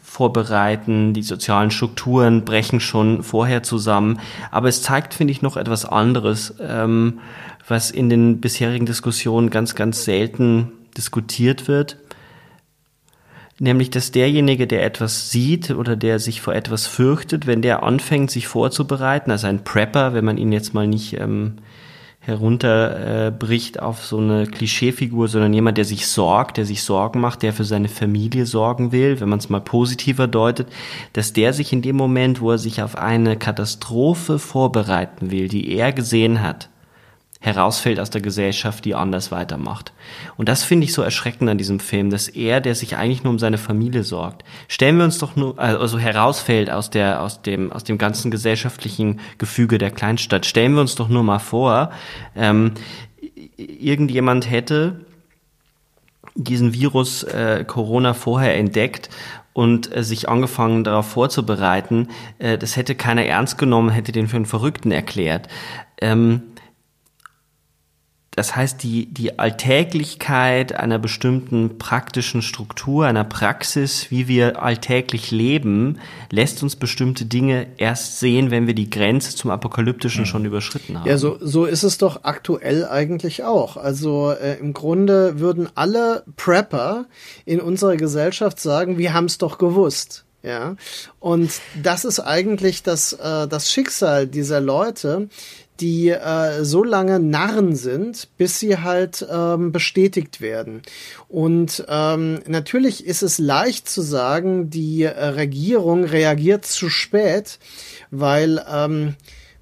Vorbereiten, 0.03 1.15
die 1.15 1.23
sozialen 1.23 1.71
Strukturen 1.71 2.45
brechen 2.45 2.81
schon 2.81 3.23
vorher 3.23 3.63
zusammen. 3.63 4.21
Aber 4.51 4.69
es 4.69 4.83
zeigt, 4.83 5.15
finde 5.15 5.33
ich, 5.33 5.41
noch 5.41 5.57
etwas 5.57 5.85
anderes, 5.85 6.55
ähm, 6.61 7.21
was 7.67 7.91
in 7.91 8.11
den 8.11 8.41
bisherigen 8.41 8.87
Diskussionen 8.87 9.51
ganz, 9.51 9.75
ganz 9.75 10.05
selten 10.05 10.73
diskutiert 10.97 11.69
wird. 11.69 11.97
Nämlich, 13.59 13.91
dass 13.91 14.13
derjenige, 14.13 14.67
der 14.67 14.85
etwas 14.85 15.31
sieht 15.31 15.71
oder 15.71 15.95
der 15.97 16.19
sich 16.19 16.41
vor 16.41 16.55
etwas 16.55 16.87
fürchtet, 16.87 17.47
wenn 17.47 17.63
der 17.63 17.83
anfängt, 17.83 18.31
sich 18.31 18.49
vorzubereiten, 18.49 19.31
also 19.31 19.47
ein 19.47 19.65
Prepper, 19.65 20.15
wenn 20.15 20.25
man 20.25 20.37
ihn 20.37 20.53
jetzt 20.53 20.75
mal 20.75 20.87
nicht 20.87 21.19
ähm, 21.19 21.59
herunterbricht 22.25 23.77
äh, 23.77 23.81
auf 23.81 24.05
so 24.05 24.19
eine 24.19 24.47
Klischeefigur, 24.47 25.27
sondern 25.27 25.53
jemand, 25.53 25.77
der 25.77 25.85
sich 25.85 26.07
sorgt, 26.07 26.57
der 26.57 26.65
sich 26.65 26.85
Sorgen 26.85 27.21
macht, 27.21 27.43
der 27.43 27.53
für 27.53 27.65
seine 27.65 27.89
Familie 27.89 28.47
sorgen 28.47 28.93
will, 28.93 29.21
wenn 29.21 29.29
man 29.29 29.41
es 29.41 29.49
mal 29.49 29.61
positiver 29.61 30.29
deutet, 30.29 30.69
dass 31.13 31.33
der 31.33 31.53
sich 31.53 31.73
in 31.73 31.83
dem 31.83 31.97
Moment, 31.97 32.41
wo 32.41 32.53
er 32.53 32.59
sich 32.59 32.81
auf 32.81 32.97
eine 32.97 33.37
Katastrophe 33.37 34.39
vorbereiten 34.39 35.33
will, 35.33 35.49
die 35.49 35.77
er 35.77 35.93
gesehen 35.93 36.43
hat, 36.43 36.69
herausfällt 37.43 37.99
aus 37.99 38.09
der 38.09 38.21
Gesellschaft, 38.21 38.85
die 38.85 38.95
anders 38.95 39.33
weitermacht. 39.33 39.93
Und 40.37 40.49
das 40.49 40.63
finde 40.63 40.85
ich 40.85 40.93
so 40.93 41.03
erschreckend 41.03 41.51
an 41.51 41.59
diesem 41.59 41.81
Film, 41.81 42.09
dass 42.09 42.29
er, 42.29 42.61
der 42.61 42.77
sich 42.77 42.97
eigentlich 42.97 43.25
nur 43.25 43.33
um 43.33 43.41
seine 43.41 43.59
Familie 43.59 44.05
sorgt, 44.05 44.45
stellen 44.69 44.97
wir 44.97 45.05
uns 45.05 45.19
doch 45.19 45.35
nur, 45.35 45.59
also 45.59 45.99
herausfällt 45.99 46.71
aus 46.71 46.89
der, 46.89 47.21
aus 47.21 47.43
dem, 47.43 47.73
aus 47.73 47.83
dem 47.83 47.99
ganzen 47.99 48.31
gesellschaftlichen 48.31 49.19
Gefüge 49.39 49.79
der 49.79 49.91
Kleinstadt. 49.91 50.47
Stellen 50.47 50.75
wir 50.75 50.81
uns 50.81 50.95
doch 50.95 51.09
nur 51.09 51.25
mal 51.25 51.41
vor, 51.41 51.91
ähm, 52.37 52.75
irgendjemand 53.57 54.49
hätte 54.49 55.01
diesen 56.37 56.73
Virus 56.73 57.25
äh, 57.25 57.65
Corona 57.67 58.15
vorher 58.15 58.57
entdeckt 58.57 59.11
und 59.53 59.95
äh, 59.95 60.05
sich 60.05 60.29
angefangen 60.29 60.85
darauf 60.85 61.09
vorzubereiten, 61.09 62.09
äh, 62.39 62.57
das 62.57 62.77
hätte 62.77 62.95
keiner 62.95 63.25
ernst 63.25 63.59
genommen, 63.59 63.91
hätte 63.91 64.13
den 64.13 64.29
für 64.29 64.37
einen 64.37 64.47
Verrückten 64.47 64.93
erklärt. 64.93 65.49
Ähm, 66.01 66.43
das 68.35 68.57
heißt, 68.57 68.83
die, 68.83 69.13
die 69.13 69.39
Alltäglichkeit 69.39 70.73
einer 70.75 70.99
bestimmten 70.99 71.77
praktischen 71.77 72.41
Struktur, 72.41 73.05
einer 73.05 73.25
Praxis, 73.25 74.11
wie 74.11 74.27
wir 74.27 74.63
alltäglich 74.63 75.31
leben, 75.31 75.99
lässt 76.31 76.63
uns 76.63 76.77
bestimmte 76.77 77.27
Dinge 77.27 77.67
erst 77.77 78.21
sehen, 78.21 78.51
wenn 78.51 78.67
wir 78.67 78.75
die 78.75 78.89
Grenze 78.89 79.37
zum 79.37 79.51
Apokalyptischen 79.51 80.25
schon 80.25 80.47
überschritten 80.47 80.99
haben. 80.99 81.07
Ja, 81.07 81.19
so, 81.19 81.37
so 81.43 81.67
ist 81.67 81.83
es 81.83 81.99
doch 81.99 82.25
aktuell 82.25 82.87
eigentlich 82.87 83.45
auch. 83.45 83.77
Also 83.77 84.31
äh, 84.31 84.59
im 84.59 84.73
Grunde 84.73 85.39
würden 85.39 85.69
alle 85.75 86.25
Prepper 86.39 87.05
in 87.45 87.61
unserer 87.61 87.97
Gesellschaft 87.97 88.59
sagen, 88.61 88.97
wir 88.97 89.13
haben 89.13 89.27
es 89.27 89.37
doch 89.37 89.59
gewusst. 89.59 90.25
Ja, 90.45 90.75
und 91.21 91.53
das 91.81 92.05
ist 92.05 92.19
eigentlich 92.19 92.83
das, 92.83 93.13
äh, 93.13 93.47
das 93.47 93.71
Schicksal 93.71 94.27
dieser 94.27 94.61
Leute, 94.61 95.29
die 95.81 96.11
äh, 96.11 96.65
so 96.65 96.85
lange 96.85 97.19
Narren 97.19 97.75
sind, 97.75 98.29
bis 98.37 98.61
sie 98.61 98.79
halt 98.79 99.27
ähm, 99.31 99.73
bestätigt 99.73 100.41
werden. 100.41 100.83
Und 101.29 101.85
ähm, 101.89 102.41
natürlich 102.47 103.07
ist 103.07 103.23
es 103.23 103.39
leicht 103.39 103.89
zu 103.89 104.03
sagen, 104.03 104.71
die 104.71 105.03
äh, 105.03 105.09
Regierung 105.11 106.05
reagiert 106.05 106.65
zu 106.65 106.89
spät, 106.89 107.59
weil 108.11 108.65
ähm, 108.71 109.15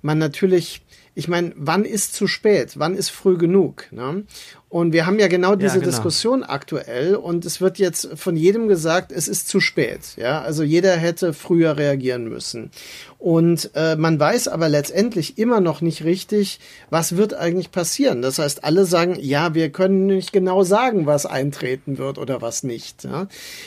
man 0.02 0.18
natürlich 0.18 0.82
ich 1.14 1.28
meine, 1.28 1.52
wann 1.56 1.84
ist 1.84 2.14
zu 2.14 2.26
spät? 2.26 2.78
Wann 2.78 2.94
ist 2.94 3.10
früh 3.10 3.36
genug? 3.36 3.86
Ne? 3.90 4.24
Und 4.70 4.92
wir 4.92 5.04
haben 5.04 5.18
ja 5.18 5.26
genau 5.26 5.56
diese 5.56 5.74
ja, 5.74 5.80
genau. 5.80 5.86
Diskussion 5.86 6.44
aktuell 6.44 7.16
und 7.16 7.44
es 7.44 7.60
wird 7.60 7.78
jetzt 7.78 8.08
von 8.14 8.36
jedem 8.36 8.68
gesagt, 8.68 9.10
es 9.10 9.26
ist 9.26 9.48
zu 9.48 9.58
spät. 9.58 10.14
Ja, 10.16 10.42
also 10.42 10.62
jeder 10.62 10.96
hätte 10.96 11.32
früher 11.32 11.76
reagieren 11.76 12.28
müssen. 12.28 12.70
Und 13.18 13.72
äh, 13.74 13.96
man 13.96 14.18
weiß 14.18 14.46
aber 14.46 14.68
letztendlich 14.68 15.38
immer 15.38 15.60
noch 15.60 15.80
nicht 15.80 16.04
richtig, 16.04 16.60
was 16.88 17.16
wird 17.16 17.34
eigentlich 17.34 17.72
passieren. 17.72 18.22
Das 18.22 18.38
heißt, 18.38 18.62
alle 18.62 18.86
sagen, 18.86 19.16
ja, 19.20 19.54
wir 19.54 19.70
können 19.70 20.06
nicht 20.06 20.32
genau 20.32 20.62
sagen, 20.62 21.04
was 21.04 21.26
eintreten 21.26 21.98
wird 21.98 22.16
oder 22.16 22.40
was 22.40 22.62
nicht. 22.62 23.02
Ja? 23.02 23.26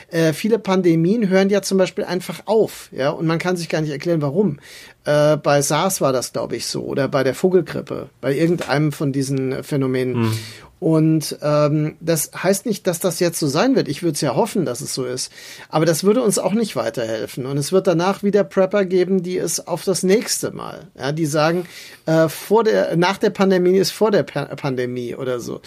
Äh, 0.09 0.31
viele 0.31 0.57
Pandemien 0.57 1.27
hören 1.27 1.49
ja 1.49 1.61
zum 1.61 1.77
Beispiel 1.77 2.05
einfach 2.05 2.43
auf, 2.45 2.87
ja, 2.93 3.09
und 3.09 3.27
man 3.27 3.39
kann 3.39 3.57
sich 3.57 3.67
gar 3.67 3.81
nicht 3.81 3.91
erklären, 3.91 4.21
warum. 4.21 4.59
Äh, 5.03 5.35
bei 5.37 5.61
SARS 5.61 5.99
war 5.99 6.13
das, 6.13 6.31
glaube 6.31 6.55
ich, 6.55 6.65
so, 6.65 6.83
oder 6.83 7.07
bei 7.07 7.23
der 7.23 7.35
Vogelgrippe, 7.35 8.09
bei 8.21 8.33
irgendeinem 8.33 8.91
von 8.93 9.11
diesen 9.11 9.63
Phänomenen. 9.63 10.29
Mhm. 10.29 10.37
Und 10.83 11.37
ähm, 11.41 11.95
das 12.01 12.31
heißt 12.35 12.65
nicht, 12.65 12.87
dass 12.87 12.99
das 12.99 13.21
jetzt 13.21 13.39
so 13.39 13.47
sein 13.47 13.77
wird. 13.77 13.87
Ich 13.87 14.03
würde 14.03 14.15
es 14.15 14.21
ja 14.21 14.35
hoffen, 14.35 14.65
dass 14.65 14.81
es 14.81 14.93
so 14.93 15.05
ist. 15.05 15.31
Aber 15.69 15.85
das 15.85 16.03
würde 16.03 16.21
uns 16.21 16.39
auch 16.39 16.51
nicht 16.51 16.75
weiterhelfen. 16.75 17.45
Und 17.45 17.55
es 17.55 17.71
wird 17.71 17.87
danach 17.87 18.21
wieder 18.21 18.43
Prepper 18.43 18.83
geben, 18.83 19.23
die 19.23 19.37
es 19.37 19.65
auf 19.65 19.85
das 19.85 20.03
nächste 20.03 20.51
Mal, 20.51 20.89
ja, 20.99 21.13
die 21.13 21.25
sagen, 21.25 21.67
äh, 22.05 22.27
vor 22.27 22.65
der, 22.65 22.97
nach 22.97 23.17
der 23.17 23.29
Pandemie 23.29 23.77
ist 23.77 23.91
vor 23.91 24.11
der 24.11 24.23
pa 24.23 24.43
Pandemie 24.55 25.15
oder 25.15 25.39
so. 25.39 25.61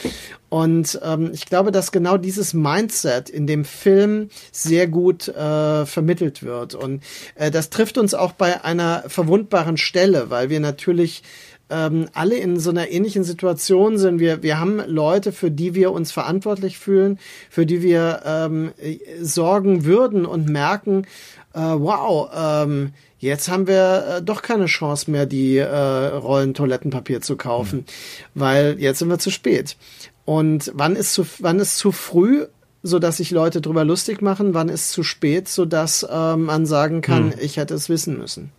Und 0.51 1.01
ähm, 1.03 1.31
ich 1.33 1.47
glaube, 1.47 1.73
dass 1.73 1.93
genau 1.93 2.19
dieses 2.19 2.53
Mindset 2.53 3.31
in 3.31 3.47
dem 3.47 3.64
Film 3.64 4.29
sehr 4.53 4.87
gut 4.87 5.29
äh, 5.29 5.87
vermittelt 5.87 6.43
wird. 6.43 6.75
Und 6.75 7.03
äh, 7.37 7.51
das 7.51 7.71
trifft 7.71 7.97
uns 7.97 8.12
auch 8.12 8.33
bei 8.33 8.62
einer 8.64 9.05
verwundbaren 9.07 9.79
Stelle, 9.79 10.29
weil 10.29 10.51
wir 10.51 10.61
natürlich 10.61 11.23
ähm, 11.71 12.09
alle 12.12 12.37
in 12.37 12.59
so 12.59 12.71
einer 12.71 12.91
ähnlichen 12.91 13.25
Situation 13.25 13.99
sind. 13.99 14.21
Wir, 14.21 14.43
wir 14.43 14.61
haben 14.61 14.81
Leute, 14.87 15.33
für 15.33 15.51
die 15.51 15.75
wir 15.75 15.93
uns 15.93 16.12
verantwortlich 16.12 16.79
fühlen, 16.79 17.19
für 17.51 17.67
die 17.67 17.83
wir 17.83 18.23
ähm, 18.25 18.73
sorgen 19.21 19.85
würden 19.85 20.27
und 20.27 20.49
merken, 20.49 21.07
äh, 21.55 21.61
wow, 21.61 22.31
ähm, 22.37 22.93
jetzt 23.19 23.49
haben 23.49 23.67
wir 23.67 24.19
äh, 24.19 24.23
doch 24.23 24.43
keine 24.43 24.67
Chance 24.67 25.11
mehr, 25.11 25.27
die 25.27 25.57
äh, 25.57 25.67
Rollen 25.67 26.55
Toilettenpapier 26.55 27.21
zu 27.21 27.37
kaufen, 27.37 27.79
mhm. 27.79 28.41
weil 28.41 28.77
jetzt 28.79 29.01
sind 29.01 29.09
wir 29.09 29.19
zu 29.19 29.31
spät. 29.31 29.77
Und 30.25 30.73
wann 30.75 30.97
ist 30.97 31.12
zu, 31.14 31.27
wann 31.39 31.59
ist 31.59 31.79
zu 31.79 31.93
früh? 31.93 32.47
so 32.83 33.01
dass 33.01 33.17
sich 33.17 33.33
Leute 33.33 33.61
drüber 33.61 33.85
lustig 33.85 34.23
machen, 34.23 34.55
wann 34.55 34.69
ist 34.69 34.93
zu 34.93 35.03
spät, 35.03 35.49
so 35.49 35.64
dass 35.64 36.07
ähm, 36.09 36.45
man 36.45 36.67
sagen 36.67 37.01
kann, 37.01 37.27
mhm. 37.27 37.35
ich 37.41 37.57
hätte 37.57 37.75
es 37.75 37.89
wissen 37.89 38.17
müssen. 38.17 38.53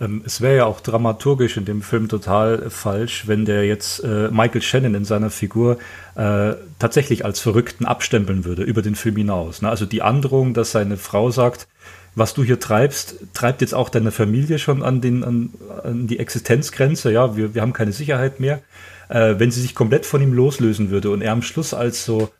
Ähm, 0.00 0.22
es 0.24 0.40
wäre 0.40 0.56
ja 0.56 0.64
auch 0.66 0.80
dramaturgisch 0.80 1.56
in 1.56 1.64
dem 1.64 1.82
Film 1.82 2.08
total 2.08 2.70
falsch, 2.70 3.26
wenn 3.26 3.44
der 3.44 3.64
jetzt 3.64 4.02
äh, 4.04 4.28
Michael 4.30 4.62
Shannon 4.62 4.94
in 4.94 5.04
seiner 5.04 5.30
Figur 5.30 5.78
äh, 6.16 6.54
tatsächlich 6.78 7.24
als 7.24 7.40
Verrückten 7.40 7.86
abstempeln 7.86 8.44
würde 8.44 8.62
über 8.62 8.82
den 8.82 8.94
Film 8.94 9.16
hinaus. 9.16 9.62
Ne? 9.62 9.68
Also 9.68 9.86
die 9.86 10.02
Androhung, 10.02 10.54
dass 10.54 10.72
seine 10.72 10.96
Frau 10.96 11.30
sagt, 11.30 11.68
was 12.16 12.34
du 12.34 12.44
hier 12.44 12.60
treibst, 12.60 13.16
treibt 13.34 13.60
jetzt 13.60 13.74
auch 13.74 13.88
deine 13.88 14.12
Familie 14.12 14.58
schon 14.58 14.82
an, 14.82 15.00
den, 15.00 15.24
an, 15.24 15.50
an 15.82 16.06
die 16.06 16.18
Existenzgrenze. 16.18 17.10
Ja, 17.12 17.36
wir, 17.36 17.54
wir 17.54 17.62
haben 17.62 17.72
keine 17.72 17.92
Sicherheit 17.92 18.38
mehr. 18.38 18.60
Äh, 19.08 19.34
wenn 19.38 19.50
sie 19.50 19.60
sich 19.60 19.74
komplett 19.74 20.06
von 20.06 20.22
ihm 20.22 20.32
loslösen 20.32 20.90
würde 20.90 21.10
und 21.10 21.22
er 21.22 21.32
am 21.32 21.42
Schluss 21.42 21.74
als 21.74 22.04
so 22.04 22.30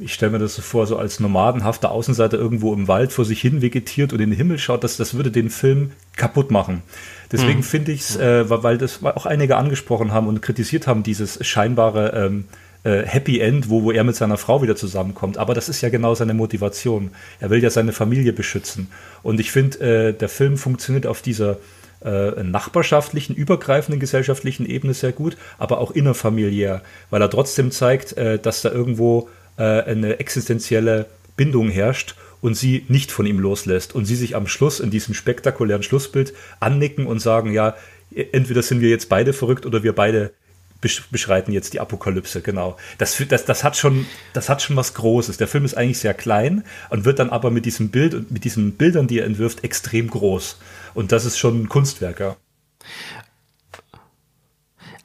ich 0.00 0.14
stelle 0.14 0.32
mir 0.32 0.38
das 0.38 0.54
so 0.54 0.62
vor, 0.62 0.86
so 0.86 0.96
als 0.96 1.20
nomadenhafter 1.20 1.90
Außenseiter 1.90 2.38
irgendwo 2.38 2.72
im 2.72 2.88
Wald 2.88 3.12
vor 3.12 3.24
sich 3.24 3.40
hin 3.40 3.62
vegetiert 3.62 4.12
und 4.12 4.20
in 4.20 4.30
den 4.30 4.36
Himmel 4.36 4.58
schaut, 4.58 4.84
das, 4.84 4.96
das 4.96 5.14
würde 5.14 5.30
den 5.30 5.50
Film 5.50 5.92
kaputt 6.16 6.50
machen. 6.50 6.82
Deswegen 7.32 7.58
hm. 7.58 7.62
finde 7.62 7.92
ich 7.92 8.00
es, 8.00 8.16
äh, 8.16 8.48
weil 8.48 8.78
das 8.78 9.02
auch 9.04 9.26
einige 9.26 9.56
angesprochen 9.56 10.12
haben 10.12 10.28
und 10.28 10.42
kritisiert 10.42 10.86
haben, 10.86 11.02
dieses 11.02 11.44
scheinbare 11.44 12.12
ähm, 12.14 12.44
äh, 12.84 13.02
Happy 13.04 13.40
End, 13.40 13.68
wo, 13.68 13.82
wo 13.82 13.90
er 13.90 14.04
mit 14.04 14.16
seiner 14.16 14.36
Frau 14.36 14.62
wieder 14.62 14.76
zusammenkommt. 14.76 15.38
Aber 15.38 15.54
das 15.54 15.68
ist 15.68 15.80
ja 15.80 15.88
genau 15.88 16.14
seine 16.14 16.34
Motivation. 16.34 17.10
Er 17.40 17.50
will 17.50 17.62
ja 17.62 17.70
seine 17.70 17.92
Familie 17.92 18.32
beschützen. 18.32 18.88
Und 19.22 19.40
ich 19.40 19.50
finde, 19.50 19.80
äh, 19.80 20.12
der 20.12 20.28
Film 20.28 20.56
funktioniert 20.56 21.06
auf 21.06 21.20
dieser 21.20 21.58
äh, 22.04 22.42
nachbarschaftlichen, 22.42 23.34
übergreifenden 23.34 23.98
gesellschaftlichen 23.98 24.66
Ebene 24.66 24.94
sehr 24.94 25.12
gut, 25.12 25.36
aber 25.58 25.78
auch 25.78 25.90
innerfamiliär, 25.90 26.82
weil 27.10 27.22
er 27.22 27.30
trotzdem 27.30 27.70
zeigt, 27.70 28.16
äh, 28.16 28.38
dass 28.38 28.62
da 28.62 28.70
irgendwo 28.70 29.28
äh, 29.56 29.82
eine 29.82 30.18
existenzielle 30.18 31.06
Bindung 31.36 31.70
herrscht 31.70 32.14
und 32.40 32.54
sie 32.54 32.84
nicht 32.88 33.10
von 33.10 33.26
ihm 33.26 33.38
loslässt 33.38 33.94
und 33.94 34.04
sie 34.04 34.16
sich 34.16 34.36
am 34.36 34.46
Schluss 34.46 34.80
in 34.80 34.90
diesem 34.90 35.14
spektakulären 35.14 35.82
Schlussbild 35.82 36.34
annicken 36.60 37.06
und 37.06 37.18
sagen, 37.18 37.52
ja, 37.52 37.74
entweder 38.32 38.62
sind 38.62 38.80
wir 38.80 38.90
jetzt 38.90 39.08
beide 39.08 39.32
verrückt 39.32 39.66
oder 39.66 39.82
wir 39.82 39.94
beide 39.94 40.32
beschreiten 41.10 41.52
jetzt 41.52 41.72
die 41.72 41.80
Apokalypse, 41.80 42.42
genau. 42.42 42.76
Das, 42.98 43.20
das, 43.28 43.44
das, 43.44 43.64
hat 43.64 43.76
schon, 43.76 44.06
das 44.34 44.48
hat 44.48 44.62
schon 44.62 44.76
was 44.76 44.94
Großes. 44.94 45.36
Der 45.36 45.48
Film 45.48 45.64
ist 45.64 45.76
eigentlich 45.76 45.98
sehr 45.98 46.14
klein 46.14 46.64
und 46.90 47.04
wird 47.04 47.18
dann 47.18 47.30
aber 47.30 47.50
mit 47.50 47.64
diesem 47.64 47.88
Bild 47.88 48.14
und 48.14 48.30
mit 48.30 48.44
diesen 48.44 48.72
Bildern, 48.72 49.06
die 49.06 49.20
er 49.20 49.26
entwirft, 49.26 49.64
extrem 49.64 50.08
groß. 50.08 50.58
Und 50.94 51.12
das 51.12 51.24
ist 51.24 51.38
schon 51.38 51.62
ein 51.62 51.68
Kunstwerk, 51.68 52.20
ja. 52.20 52.36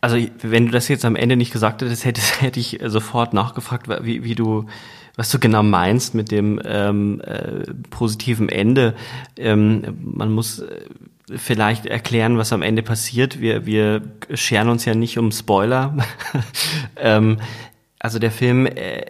Also, 0.02 0.18
wenn 0.42 0.66
du 0.66 0.72
das 0.72 0.88
jetzt 0.88 1.06
am 1.06 1.16
Ende 1.16 1.36
nicht 1.36 1.54
gesagt 1.54 1.82
hättest, 1.82 2.06
hätte, 2.06 2.22
hätte 2.40 2.60
ich 2.60 2.80
sofort 2.86 3.34
nachgefragt, 3.34 3.88
wie, 4.04 4.24
wie 4.24 4.36
du, 4.36 4.66
was 5.16 5.30
du 5.30 5.40
genau 5.40 5.64
meinst 5.64 6.16
mit 6.16 6.32
dem 6.32 6.60
ähm, 6.66 7.22
äh, 7.22 7.72
positiven 7.90 8.50
Ende. 8.50 8.96
Ähm, 9.38 9.98
man 10.02 10.32
muss 10.32 10.60
äh, 10.60 10.82
vielleicht 11.36 11.86
erklären, 11.86 12.38
was 12.38 12.52
am 12.52 12.62
Ende 12.62 12.82
passiert. 12.82 13.40
Wir, 13.40 13.66
wir 13.66 14.02
scheren 14.34 14.70
uns 14.70 14.86
ja 14.86 14.96
nicht 14.96 15.18
um 15.18 15.32
Spoiler. 15.32 15.96
ähm, 16.98 17.38
also 18.00 18.18
der 18.18 18.32
Film 18.32 18.66
äh, 18.66 19.06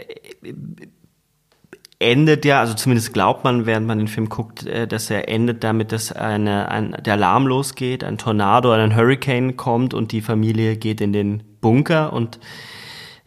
endet 2.02 2.46
ja, 2.46 2.60
also 2.60 2.74
zumindest 2.74 3.14
glaubt 3.14 3.44
man, 3.44 3.66
während 3.66 3.88
man 3.88 3.98
den 3.98 4.08
Film 4.08 4.30
guckt, 4.30 4.66
äh, 4.66 4.88
dass 4.88 5.10
er 5.10 5.30
endet 5.30 5.64
damit, 5.64 5.92
dass 5.92 6.12
eine, 6.12 6.70
ein, 6.70 6.96
der 7.04 7.14
Alarm 7.14 7.48
losgeht, 7.48 8.04
ein 8.04 8.18
Tornado, 8.18 8.72
ein 8.72 8.96
Hurricane 8.96 9.56
kommt 9.56 9.94
und 9.94 10.12
die 10.12 10.22
Familie 10.22 10.78
geht 10.78 11.02
in 11.02 11.14
den 11.14 11.44
Bunker 11.62 12.14
und 12.14 12.40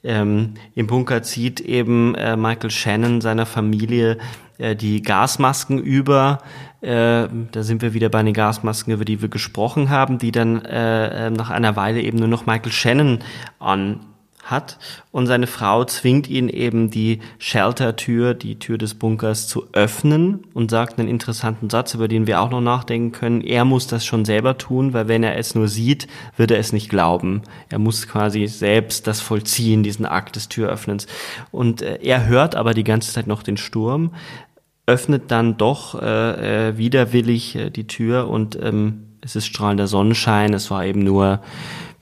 ähm, 0.02 0.54
im 0.74 0.86
Bunker 0.86 1.22
zieht 1.22 1.60
eben 1.60 2.14
äh, 2.14 2.36
Michael 2.36 2.70
Shannon 2.70 3.20
seiner 3.22 3.46
Familie 3.46 4.18
äh, 4.58 4.76
die 4.76 5.00
Gasmasken 5.00 5.78
über. 5.78 6.38
Äh, 6.82 7.28
da 7.52 7.62
sind 7.62 7.80
wir 7.80 7.94
wieder 7.94 8.10
bei 8.10 8.22
den 8.22 8.34
Gasmasken, 8.34 8.92
über 8.92 9.06
die 9.06 9.22
wir 9.22 9.30
gesprochen 9.30 9.88
haben, 9.88 10.18
die 10.18 10.30
dann 10.30 10.62
äh, 10.64 11.28
äh 11.28 11.30
nach 11.30 11.50
einer 11.50 11.76
Weile 11.76 12.02
eben 12.02 12.18
nur 12.18 12.28
noch 12.28 12.44
Michael 12.44 12.72
Shannon 12.72 13.20
an 13.58 14.00
hat 14.44 14.78
und 15.10 15.26
seine 15.26 15.46
Frau 15.46 15.84
zwingt 15.84 16.28
ihn 16.28 16.48
eben 16.48 16.90
die 16.90 17.20
Shelter-Tür, 17.38 18.34
die 18.34 18.58
Tür 18.58 18.78
des 18.78 18.94
Bunkers 18.94 19.48
zu 19.48 19.66
öffnen 19.72 20.44
und 20.54 20.70
sagt 20.70 20.98
einen 20.98 21.08
interessanten 21.08 21.70
Satz, 21.70 21.94
über 21.94 22.08
den 22.08 22.26
wir 22.26 22.40
auch 22.40 22.50
noch 22.50 22.60
nachdenken 22.60 23.12
können. 23.12 23.40
Er 23.40 23.64
muss 23.64 23.86
das 23.86 24.04
schon 24.04 24.24
selber 24.24 24.58
tun, 24.58 24.92
weil 24.92 25.08
wenn 25.08 25.22
er 25.22 25.36
es 25.38 25.54
nur 25.54 25.68
sieht, 25.68 26.06
wird 26.36 26.50
er 26.50 26.58
es 26.58 26.72
nicht 26.72 26.90
glauben. 26.90 27.42
Er 27.70 27.78
muss 27.78 28.06
quasi 28.06 28.46
selbst 28.46 29.06
das 29.06 29.20
vollziehen, 29.20 29.82
diesen 29.82 30.06
Akt 30.06 30.36
des 30.36 30.48
Türöffnens. 30.48 31.06
Und 31.50 31.82
äh, 31.82 31.98
er 32.02 32.26
hört 32.26 32.54
aber 32.54 32.74
die 32.74 32.84
ganze 32.84 33.12
Zeit 33.12 33.26
noch 33.26 33.42
den 33.42 33.56
Sturm, 33.56 34.12
öffnet 34.86 35.30
dann 35.30 35.56
doch 35.56 36.00
äh, 36.00 36.68
äh 36.68 36.78
widerwillig 36.78 37.56
äh, 37.56 37.70
die 37.70 37.86
Tür 37.86 38.28
und 38.28 38.58
ähm, 38.60 39.04
es 39.22 39.36
ist 39.36 39.46
strahlender 39.46 39.86
Sonnenschein. 39.86 40.52
Es 40.52 40.70
war 40.70 40.84
eben 40.84 41.02
nur 41.02 41.40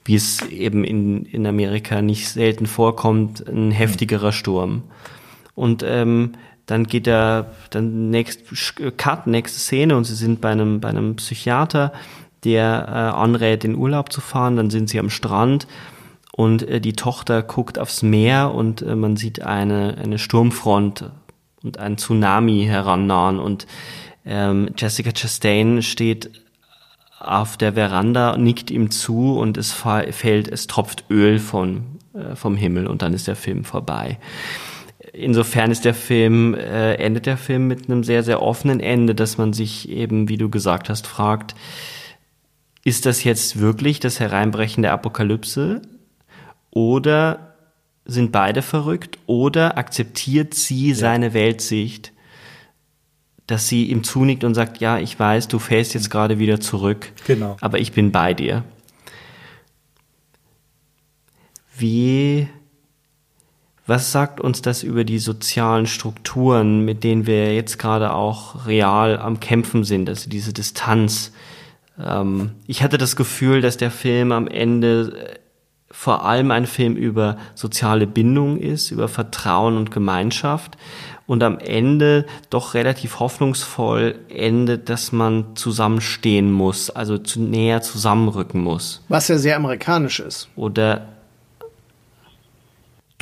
wie 0.04 0.14
es 0.14 0.42
eben 0.48 0.84
in, 0.84 1.24
in 1.24 1.46
Amerika 1.46 2.02
nicht 2.02 2.28
selten 2.28 2.66
vorkommt, 2.66 3.46
ein 3.48 3.70
heftigerer 3.70 4.32
Sturm. 4.32 4.82
Und 5.54 5.84
ähm, 5.86 6.32
dann 6.66 6.84
geht 6.84 7.06
er, 7.06 7.52
dann 7.70 8.10
next, 8.10 8.42
Cut, 8.96 9.26
nächste 9.26 9.58
Szene 9.58 9.96
und 9.96 10.04
sie 10.04 10.14
sind 10.14 10.40
bei 10.40 10.50
einem, 10.50 10.80
bei 10.80 10.88
einem 10.88 11.16
Psychiater, 11.16 11.92
der 12.44 12.86
äh, 12.88 13.16
anrät, 13.16 13.64
in 13.64 13.76
Urlaub 13.76 14.12
zu 14.12 14.20
fahren. 14.20 14.56
Dann 14.56 14.70
sind 14.70 14.88
sie 14.88 14.98
am 14.98 15.10
Strand 15.10 15.66
und 16.32 16.62
äh, 16.62 16.80
die 16.80 16.94
Tochter 16.94 17.42
guckt 17.42 17.78
aufs 17.78 18.02
Meer 18.02 18.52
und 18.54 18.82
äh, 18.82 18.96
man 18.96 19.16
sieht 19.16 19.42
eine, 19.42 19.96
eine 20.02 20.18
Sturmfront 20.18 21.10
und 21.62 21.78
ein 21.78 21.98
Tsunami 21.98 22.64
herannahen 22.64 23.38
und 23.38 23.66
ähm, 24.24 24.70
Jessica 24.76 25.12
Chastain 25.12 25.82
steht 25.82 26.41
auf 27.22 27.56
der 27.56 27.74
Veranda, 27.74 28.36
nickt 28.36 28.70
ihm 28.70 28.90
zu 28.90 29.38
und 29.38 29.56
es 29.56 29.72
fällt, 29.72 30.48
es 30.48 30.66
tropft 30.66 31.04
Öl 31.10 31.38
von, 31.38 31.98
äh, 32.14 32.34
vom 32.34 32.56
Himmel 32.56 32.86
und 32.86 33.02
dann 33.02 33.14
ist 33.14 33.28
der 33.28 33.36
Film 33.36 33.64
vorbei. 33.64 34.18
Insofern 35.12 35.70
ist 35.70 35.84
der 35.84 35.94
Film, 35.94 36.54
äh, 36.54 36.94
endet 36.94 37.26
der 37.26 37.36
Film 37.36 37.68
mit 37.68 37.88
einem 37.88 38.02
sehr, 38.02 38.22
sehr 38.22 38.42
offenen 38.42 38.80
Ende, 38.80 39.14
dass 39.14 39.38
man 39.38 39.52
sich 39.52 39.88
eben, 39.88 40.28
wie 40.28 40.38
du 40.38 40.48
gesagt 40.48 40.88
hast, 40.88 41.06
fragt, 41.06 41.54
ist 42.84 43.06
das 43.06 43.22
jetzt 43.22 43.60
wirklich 43.60 44.00
das 44.00 44.20
Hereinbrechen 44.20 44.82
der 44.82 44.92
Apokalypse? 44.92 45.82
Oder 46.70 47.54
sind 48.04 48.32
beide 48.32 48.62
verrückt? 48.62 49.18
Oder 49.26 49.78
akzeptiert 49.78 50.54
sie 50.54 50.88
ja. 50.88 50.94
seine 50.94 51.34
Weltsicht? 51.34 52.11
Dass 53.52 53.68
sie 53.68 53.84
ihm 53.84 54.02
zunickt 54.02 54.44
und 54.44 54.54
sagt, 54.54 54.78
ja, 54.78 54.98
ich 54.98 55.18
weiß, 55.18 55.46
du 55.46 55.58
fällst 55.58 55.92
jetzt 55.92 56.08
gerade 56.08 56.38
wieder 56.38 56.58
zurück, 56.58 57.12
genau. 57.26 57.58
aber 57.60 57.78
ich 57.78 57.92
bin 57.92 58.10
bei 58.10 58.32
dir. 58.32 58.64
Wie, 61.76 62.48
was 63.86 64.10
sagt 64.10 64.40
uns 64.40 64.62
das 64.62 64.82
über 64.82 65.04
die 65.04 65.18
sozialen 65.18 65.86
Strukturen, 65.86 66.86
mit 66.86 67.04
denen 67.04 67.26
wir 67.26 67.54
jetzt 67.54 67.78
gerade 67.78 68.14
auch 68.14 68.66
real 68.66 69.18
am 69.18 69.38
Kämpfen 69.38 69.84
sind, 69.84 70.08
also 70.08 70.30
diese 70.30 70.54
Distanz? 70.54 71.30
Ähm, 72.02 72.52
ich 72.66 72.82
hatte 72.82 72.96
das 72.96 73.16
Gefühl, 73.16 73.60
dass 73.60 73.76
der 73.76 73.90
Film 73.90 74.32
am 74.32 74.48
Ende 74.48 75.40
vor 75.92 76.24
allem 76.24 76.50
ein 76.50 76.66
Film 76.66 76.96
über 76.96 77.36
soziale 77.54 78.06
Bindung 78.06 78.58
ist, 78.58 78.90
über 78.90 79.08
Vertrauen 79.08 79.76
und 79.76 79.90
Gemeinschaft 79.92 80.76
und 81.26 81.42
am 81.42 81.58
Ende 81.58 82.26
doch 82.50 82.74
relativ 82.74 83.20
hoffnungsvoll 83.20 84.16
endet, 84.28 84.88
dass 84.88 85.12
man 85.12 85.54
zusammenstehen 85.54 86.50
muss, 86.50 86.90
also 86.90 87.18
zu 87.18 87.40
näher 87.40 87.82
zusammenrücken 87.82 88.60
muss. 88.60 89.04
Was 89.08 89.28
ja 89.28 89.38
sehr 89.38 89.56
amerikanisch 89.56 90.20
ist. 90.20 90.48
Oder 90.56 91.08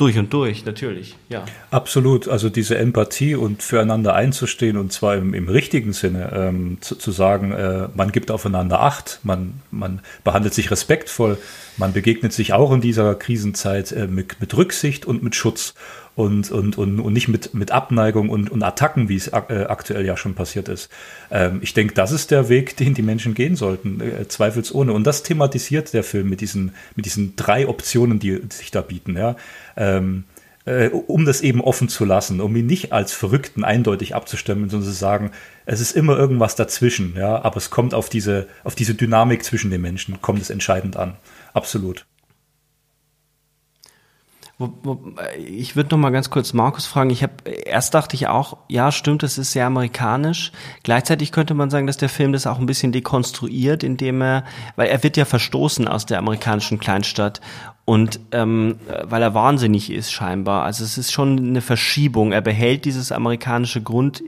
durch 0.01 0.17
und 0.17 0.33
durch, 0.33 0.65
natürlich, 0.65 1.15
ja. 1.29 1.45
Absolut, 1.69 2.27
also 2.27 2.49
diese 2.49 2.75
Empathie 2.75 3.35
und 3.35 3.61
füreinander 3.61 4.15
einzustehen 4.15 4.77
und 4.77 4.91
zwar 4.91 5.15
im, 5.15 5.35
im 5.35 5.47
richtigen 5.47 5.93
Sinne, 5.93 6.31
ähm, 6.33 6.79
zu, 6.81 6.95
zu, 6.95 7.11
sagen, 7.11 7.51
äh, 7.51 7.87
man 7.93 8.11
gibt 8.11 8.31
aufeinander 8.31 8.81
Acht, 8.81 9.19
man, 9.21 9.61
man 9.69 9.99
behandelt 10.23 10.55
sich 10.55 10.71
respektvoll, 10.71 11.37
man 11.77 11.93
begegnet 11.93 12.33
sich 12.33 12.53
auch 12.53 12.71
in 12.71 12.81
dieser 12.81 13.15
Krisenzeit 13.15 13.91
äh, 13.91 14.07
mit, 14.07 14.39
mit 14.39 14.55
Rücksicht 14.55 15.05
und 15.05 15.23
mit 15.23 15.35
Schutz 15.35 15.73
und, 16.15 16.51
und, 16.51 16.77
und, 16.77 16.99
und 16.99 17.13
nicht 17.13 17.27
mit, 17.27 17.53
mit 17.53 17.71
Abneigung 17.71 18.29
und, 18.29 18.49
und 18.49 18.63
Attacken, 18.63 19.09
wie 19.09 19.15
es 19.15 19.27
äh, 19.29 19.65
aktuell 19.67 20.05
ja 20.05 20.17
schon 20.17 20.33
passiert 20.33 20.67
ist. 20.67 20.89
Ähm, 21.31 21.59
ich 21.61 21.73
denke, 21.73 21.93
das 21.93 22.11
ist 22.11 22.31
der 22.31 22.49
Weg, 22.49 22.75
den 22.81 22.93
die 22.93 23.01
Menschen 23.01 23.33
gehen 23.33 23.55
sollten, 23.55 24.01
äh, 24.01 24.27
zweifelsohne. 24.27 24.91
Und 24.93 25.05
das 25.05 25.23
thematisiert 25.23 25.93
der 25.93 26.03
Film 26.03 26.29
mit 26.29 26.41
diesen, 26.41 26.73
mit 26.95 27.05
diesen 27.05 27.35
drei 27.35 27.67
Optionen, 27.67 28.19
die 28.19 28.41
sich 28.49 28.71
da 28.71 28.81
bieten, 28.81 29.15
ja. 29.15 29.35
Ähm, 29.77 30.25
äh, 30.65 30.89
um 30.89 31.25
das 31.25 31.41
eben 31.41 31.59
offen 31.61 31.89
zu 31.89 32.05
lassen, 32.05 32.39
um 32.39 32.55
ihn 32.55 32.67
nicht 32.67 32.93
als 32.93 33.13
Verrückten 33.13 33.63
eindeutig 33.63 34.13
abzustimmen, 34.13 34.69
sondern 34.69 34.89
zu 34.89 34.95
sagen, 34.95 35.31
es 35.65 35.81
ist 35.81 35.95
immer 35.95 36.17
irgendwas 36.17 36.55
dazwischen, 36.55 37.15
ja, 37.17 37.41
aber 37.43 37.57
es 37.57 37.71
kommt 37.71 37.95
auf 37.95 38.09
diese, 38.09 38.47
auf 38.63 38.75
diese 38.75 38.93
Dynamik 38.93 39.43
zwischen 39.43 39.71
den 39.71 39.81
Menschen, 39.81 40.21
kommt 40.21 40.39
es 40.39 40.51
entscheidend 40.51 40.97
an. 40.97 41.15
Absolut. 41.53 42.05
Ich 45.39 45.75
würde 45.75 45.89
noch 45.89 45.97
mal 45.97 46.11
ganz 46.11 46.29
kurz 46.29 46.53
Markus 46.53 46.85
fragen. 46.85 47.09
Ich 47.09 47.23
habe 47.23 47.33
erst 47.49 47.95
dachte 47.95 48.15
ich 48.15 48.27
auch, 48.27 48.57
ja, 48.67 48.91
stimmt, 48.91 49.23
das 49.23 49.39
ist 49.39 49.53
sehr 49.53 49.65
amerikanisch. 49.65 50.51
Gleichzeitig 50.83 51.31
könnte 51.31 51.55
man 51.55 51.71
sagen, 51.71 51.87
dass 51.87 51.97
der 51.97 52.09
Film 52.09 52.31
das 52.31 52.45
auch 52.45 52.59
ein 52.59 52.67
bisschen 52.67 52.91
dekonstruiert, 52.91 53.83
indem 53.83 54.21
er, 54.21 54.43
weil 54.75 54.89
er 54.89 55.01
wird 55.01 55.17
ja 55.17 55.25
verstoßen 55.25 55.87
aus 55.87 56.05
der 56.05 56.19
amerikanischen 56.19 56.79
Kleinstadt 56.79 57.41
und 57.91 58.21
ähm, 58.31 58.77
weil 59.03 59.21
er 59.21 59.33
wahnsinnig 59.33 59.91
ist 59.91 60.13
scheinbar. 60.13 60.63
Also 60.63 60.85
es 60.85 60.97
ist 60.97 61.11
schon 61.11 61.37
eine 61.37 61.59
Verschiebung. 61.59 62.31
Er 62.31 62.39
behält 62.39 62.85
dieses 62.85 63.11
amerikanische 63.11 63.81
Grund, 63.81 64.23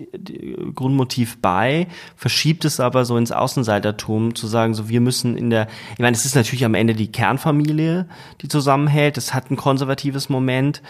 Grundmotiv 0.75 1.37
bei, 1.41 1.87
verschiebt 2.17 2.65
es 2.65 2.81
aber 2.81 3.05
so 3.05 3.15
ins 3.15 3.31
Außenseitertum, 3.31 4.35
zu 4.35 4.47
sagen, 4.47 4.73
so 4.73 4.89
wir 4.89 4.99
müssen 4.99 5.37
in 5.37 5.49
der, 5.49 5.69
ich 5.93 5.99
meine, 5.99 6.13
es 6.13 6.25
ist 6.25 6.35
natürlich 6.35 6.65
am 6.65 6.73
Ende 6.73 6.93
die 6.93 7.09
Kernfamilie, 7.09 8.09
die 8.41 8.49
zusammenhält. 8.49 9.17
Es 9.17 9.33
hat 9.33 9.49
ein 9.49 9.55
konservatives 9.55 10.27
Moment. 10.27 10.81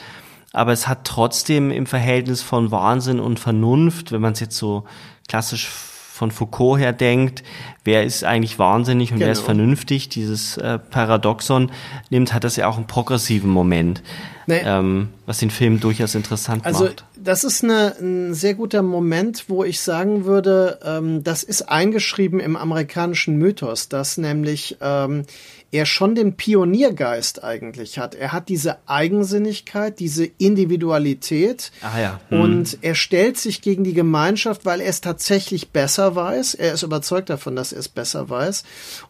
aber 0.53 0.71
es 0.71 0.87
hat 0.87 1.05
trotzdem 1.05 1.71
im 1.71 1.87
Verhältnis 1.87 2.41
von 2.41 2.71
Wahnsinn 2.71 3.19
und 3.19 3.39
Vernunft, 3.39 4.11
wenn 4.11 4.21
man 4.21 4.33
es 4.33 4.39
jetzt 4.39 4.57
so 4.57 4.85
klassisch 5.27 5.69
von 6.13 6.29
Foucault 6.29 6.77
her 6.77 6.93
denkt, 6.93 7.41
wer 7.83 8.03
ist 8.03 8.23
eigentlich 8.23 8.59
wahnsinnig 8.59 9.11
und 9.11 9.17
genau. 9.17 9.25
wer 9.25 9.31
ist 9.31 9.39
genau. 9.39 9.57
vernünftig, 9.57 10.09
dieses 10.09 10.57
äh, 10.57 10.77
Paradoxon 10.77 11.71
nimmt, 12.11 12.35
hat 12.35 12.43
das 12.43 12.55
ja 12.55 12.67
auch 12.67 12.77
einen 12.77 12.85
progressiven 12.85 13.49
Moment, 13.49 14.03
nee. 14.47 14.61
ähm, 14.63 15.09
was 15.25 15.39
den 15.39 15.49
Film 15.49 15.79
durchaus 15.79 16.15
interessant 16.15 16.65
also, 16.65 16.85
macht. 16.85 17.05
Das 17.15 17.43
ist 17.43 17.63
eine, 17.63 17.95
ein 17.99 18.33
sehr 18.33 18.53
guter 18.53 18.81
Moment, 18.81 19.45
wo 19.47 19.63
ich 19.63 19.79
sagen 19.79 20.25
würde, 20.25 20.79
ähm, 20.83 21.23
das 21.23 21.43
ist 21.43 21.63
eingeschrieben 21.63 22.39
im 22.39 22.55
amerikanischen 22.55 23.37
Mythos, 23.37 23.89
dass 23.89 24.17
nämlich 24.17 24.77
ähm, 24.81 25.25
er 25.73 25.87
schon 25.87 26.13
den 26.13 26.37
Pioniergeist 26.37 27.43
eigentlich 27.43 27.97
hat. 27.97 28.13
Er 28.13 28.31
hat 28.31 28.47
diese 28.47 28.77
Eigensinnigkeit, 28.87 29.99
diese 29.99 30.25
Individualität 30.37 31.71
ah, 31.81 31.99
ja. 31.99 32.19
hm. 32.29 32.41
und 32.41 32.77
er 32.81 32.93
stellt 32.93 33.39
sich 33.39 33.63
gegen 33.63 33.83
die 33.83 33.95
Gemeinschaft, 33.95 34.65
weil 34.65 34.81
er 34.81 34.89
es 34.89 35.01
tatsächlich 35.01 35.71
besser 35.71 36.15
weiß. 36.15 36.53
Er 36.53 36.73
ist 36.73 36.83
überzeugt 36.83 37.31
davon, 37.31 37.55
dass 37.55 37.73
er 37.73 37.79
es 37.79 37.89
besser 37.89 38.29
weiß 38.29 38.63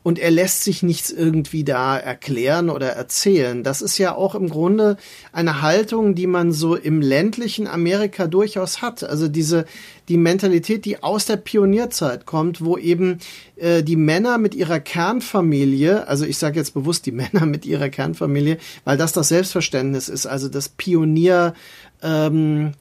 und 0.03 0.19
er 0.19 0.31
lässt 0.31 0.63
sich 0.63 0.83
nichts 0.83 1.09
irgendwie 1.09 1.65
da 1.65 1.97
erklären 1.97 2.69
oder 2.69 2.91
erzählen. 2.91 3.63
Das 3.63 3.81
ist 3.81 3.97
ja 3.97 4.15
auch 4.15 4.33
im 4.33 4.49
Grunde 4.49 4.95
eine 5.33 5.61
Haltung, 5.63 6.13
die 6.13 6.27
man 6.27 6.51
so 6.51 6.75
im 6.75 7.01
ländlichen 7.01 7.67
Amerika 7.67 8.27
durchaus 8.27 8.81
hat. 8.81 9.03
Also 9.03 9.27
diese 9.27 9.65
die 10.07 10.17
Mentalität, 10.17 10.85
die 10.85 11.01
aus 11.01 11.25
der 11.25 11.37
Pionierzeit 11.37 12.25
kommt, 12.25 12.63
wo 12.63 12.77
eben 12.77 13.19
äh, 13.55 13.83
die 13.83 13.95
Männer 13.95 14.37
mit 14.37 14.53
ihrer 14.53 14.79
Kernfamilie, 14.79 16.07
also 16.07 16.25
ich 16.25 16.37
sage 16.37 16.59
jetzt 16.59 16.75
bewusst 16.75 17.05
die 17.07 17.11
Männer 17.23 17.45
mit 17.45 17.65
ihrer 17.65 17.89
Kernfamilie, 17.89 18.57
weil 18.85 18.97
das 18.97 19.11
das 19.11 19.29
Selbstverständnis 19.29 20.07
ist, 20.07 20.27
also 20.27 20.47
das 20.49 20.69
Pionier, 20.69 21.55
ähm, 22.03 22.73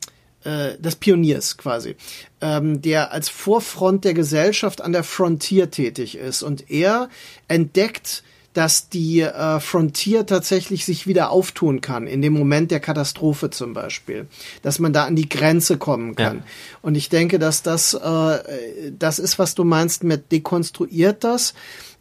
äh, 0.45 0.77
des 0.79 0.97
Pioniers 0.97 1.57
quasi, 1.57 1.97
ähm, 2.41 2.83
der 2.83 3.13
als 3.13 3.31
Vorfront 3.31 4.05
der 4.05 4.13
Gesellschaft 4.13 4.83
an 4.83 4.93
der 4.93 5.05
Frontier 5.05 5.71
tätig 5.71 6.17
ist 6.17 6.43
und 6.43 6.71
er 6.71 7.09
entdeckt 7.49 8.25
dass 8.53 8.89
die 8.89 9.21
äh, 9.21 9.61
Frontier 9.61 10.27
tatsächlich 10.27 10.85
sich 10.85 11.07
wieder 11.07 11.31
auftun 11.31 11.81
kann, 11.81 12.07
in 12.07 12.21
dem 12.21 12.33
Moment 12.33 12.71
der 12.71 12.81
Katastrophe 12.81 13.51
zum 13.51 13.73
Beispiel, 13.73 14.27
dass 14.63 14.79
man 14.79 14.93
da 14.93 15.05
an 15.05 15.17
die 15.17 15.29
Grenze 15.29 15.79
kommen 15.79 16.15
kann. 16.17 16.39
Ja. 16.39 16.45
Und 16.83 16.95
ich 16.95 17.09
denke, 17.09 17.39
dass 17.39 17.63
das, 17.63 17.95
äh, 17.95 18.93
das 18.99 19.19
ist, 19.19 19.39
was 19.39 19.55
du 19.55 19.65
meinst 19.65 20.05
mit 20.05 20.33
dekonstruiert 20.33 21.25
das. 21.25 21.55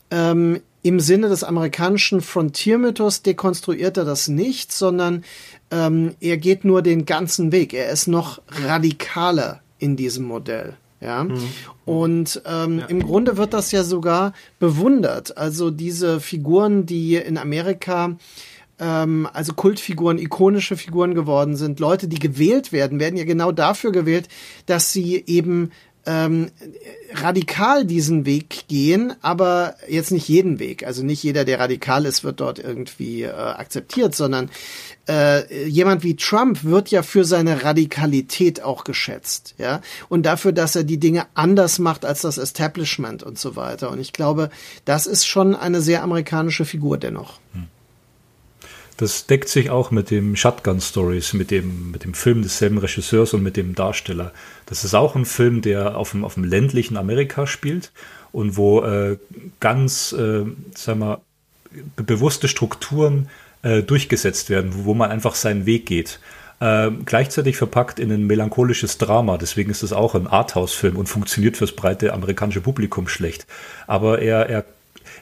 Ähm, 0.09 0.59
Im 0.83 0.99
Sinne 0.99 1.29
des 1.29 1.43
amerikanischen 1.43 2.21
Frontier-Mythos 2.21 3.21
dekonstruiert 3.21 3.97
er 3.97 4.05
das 4.05 4.27
nicht, 4.27 4.73
sondern 4.73 5.23
ähm, 5.69 6.15
er 6.19 6.37
geht 6.37 6.65
nur 6.65 6.81
den 6.81 7.05
ganzen 7.05 7.51
Weg. 7.51 7.73
Er 7.73 7.89
ist 7.91 8.07
noch 8.07 8.41
radikaler 8.47 9.61
in 9.79 9.95
diesem 9.95 10.25
Modell. 10.25 10.75
Ja. 11.01 11.23
Mhm. 11.23 11.39
Und 11.85 12.41
ähm, 12.45 12.79
ja. 12.79 12.85
im 12.85 13.03
Grunde 13.03 13.37
wird 13.37 13.53
das 13.53 13.71
ja 13.71 13.83
sogar 13.83 14.33
bewundert. 14.59 15.37
Also 15.37 15.71
diese 15.71 16.19
Figuren, 16.19 16.85
die 16.85 17.15
in 17.15 17.37
Amerika 17.37 18.15
ähm, 18.81 19.27
also 19.31 19.53
Kultfiguren, 19.53 20.17
ikonische 20.17 20.75
Figuren 20.75 21.15
geworden 21.15 21.55
sind, 21.55 21.79
Leute, 21.79 22.07
die 22.07 22.19
gewählt 22.19 22.71
werden, 22.71 22.99
werden 22.99 23.17
ja 23.17 23.25
genau 23.25 23.51
dafür 23.51 23.91
gewählt, 23.91 24.27
dass 24.65 24.91
sie 24.91 25.23
eben 25.27 25.71
ähm, 26.05 26.51
radikal 27.13 27.85
diesen 27.85 28.25
Weg 28.25 28.65
gehen, 28.67 29.13
aber 29.21 29.75
jetzt 29.87 30.11
nicht 30.11 30.27
jeden 30.27 30.59
Weg. 30.59 30.85
Also 30.85 31.03
nicht 31.03 31.21
jeder, 31.21 31.45
der 31.45 31.59
radikal 31.59 32.05
ist, 32.05 32.23
wird 32.23 32.39
dort 32.39 32.59
irgendwie 32.59 33.23
äh, 33.23 33.31
akzeptiert, 33.31 34.15
sondern 34.15 34.49
äh, 35.07 35.67
jemand 35.67 36.03
wie 36.03 36.15
Trump 36.15 36.63
wird 36.63 36.89
ja 36.89 37.03
für 37.03 37.25
seine 37.25 37.63
Radikalität 37.63 38.61
auch 38.61 38.83
geschätzt, 38.83 39.55
ja, 39.57 39.81
und 40.09 40.25
dafür, 40.25 40.51
dass 40.51 40.75
er 40.75 40.83
die 40.83 40.99
Dinge 40.99 41.25
anders 41.33 41.79
macht 41.79 42.05
als 42.05 42.21
das 42.21 42.37
Establishment 42.37 43.23
und 43.23 43.37
so 43.37 43.55
weiter. 43.55 43.91
Und 43.91 43.99
ich 43.99 44.13
glaube, 44.13 44.49
das 44.85 45.05
ist 45.05 45.25
schon 45.25 45.55
eine 45.55 45.81
sehr 45.81 46.03
amerikanische 46.03 46.65
Figur 46.65 46.97
dennoch. 46.97 47.39
Hm. 47.53 47.67
Das 49.01 49.25
deckt 49.25 49.49
sich 49.49 49.71
auch 49.71 49.89
mit 49.89 50.11
dem 50.11 50.35
Shotgun 50.35 50.79
Stories, 50.79 51.33
mit 51.33 51.49
dem, 51.49 51.89
mit 51.89 52.03
dem 52.03 52.13
Film 52.13 52.43
desselben 52.43 52.77
Regisseurs 52.77 53.33
und 53.33 53.41
mit 53.41 53.57
dem 53.57 53.73
Darsteller. 53.73 54.31
Das 54.67 54.83
ist 54.83 54.93
auch 54.93 55.15
ein 55.15 55.25
Film, 55.25 55.63
der 55.63 55.97
auf 55.97 56.11
dem, 56.11 56.23
auf 56.23 56.35
dem 56.35 56.43
ländlichen 56.43 56.97
Amerika 56.97 57.47
spielt 57.47 57.91
und 58.31 58.57
wo 58.57 58.83
äh, 58.83 59.17
ganz, 59.59 60.13
äh, 60.13 60.45
sagen 60.75 60.99
wir, 60.99 61.21
bewusste 61.95 62.47
Strukturen 62.47 63.27
äh, 63.63 63.81
durchgesetzt 63.81 64.51
werden, 64.51 64.71
wo, 64.75 64.85
wo 64.85 64.93
man 64.93 65.09
einfach 65.09 65.33
seinen 65.33 65.65
Weg 65.65 65.87
geht. 65.87 66.19
Äh, 66.59 66.91
gleichzeitig 67.03 67.57
verpackt 67.57 67.97
in 67.97 68.11
ein 68.11 68.27
melancholisches 68.27 68.99
Drama. 68.99 69.39
Deswegen 69.39 69.71
ist 69.71 69.81
es 69.81 69.93
auch 69.93 70.13
ein 70.13 70.27
Arthouse-Film 70.27 70.95
und 70.95 71.09
funktioniert 71.09 71.57
fürs 71.57 71.71
breite 71.71 72.13
amerikanische 72.13 72.61
Publikum 72.61 73.07
schlecht. 73.07 73.47
Aber 73.87 74.21
er, 74.21 74.47
er 74.47 74.65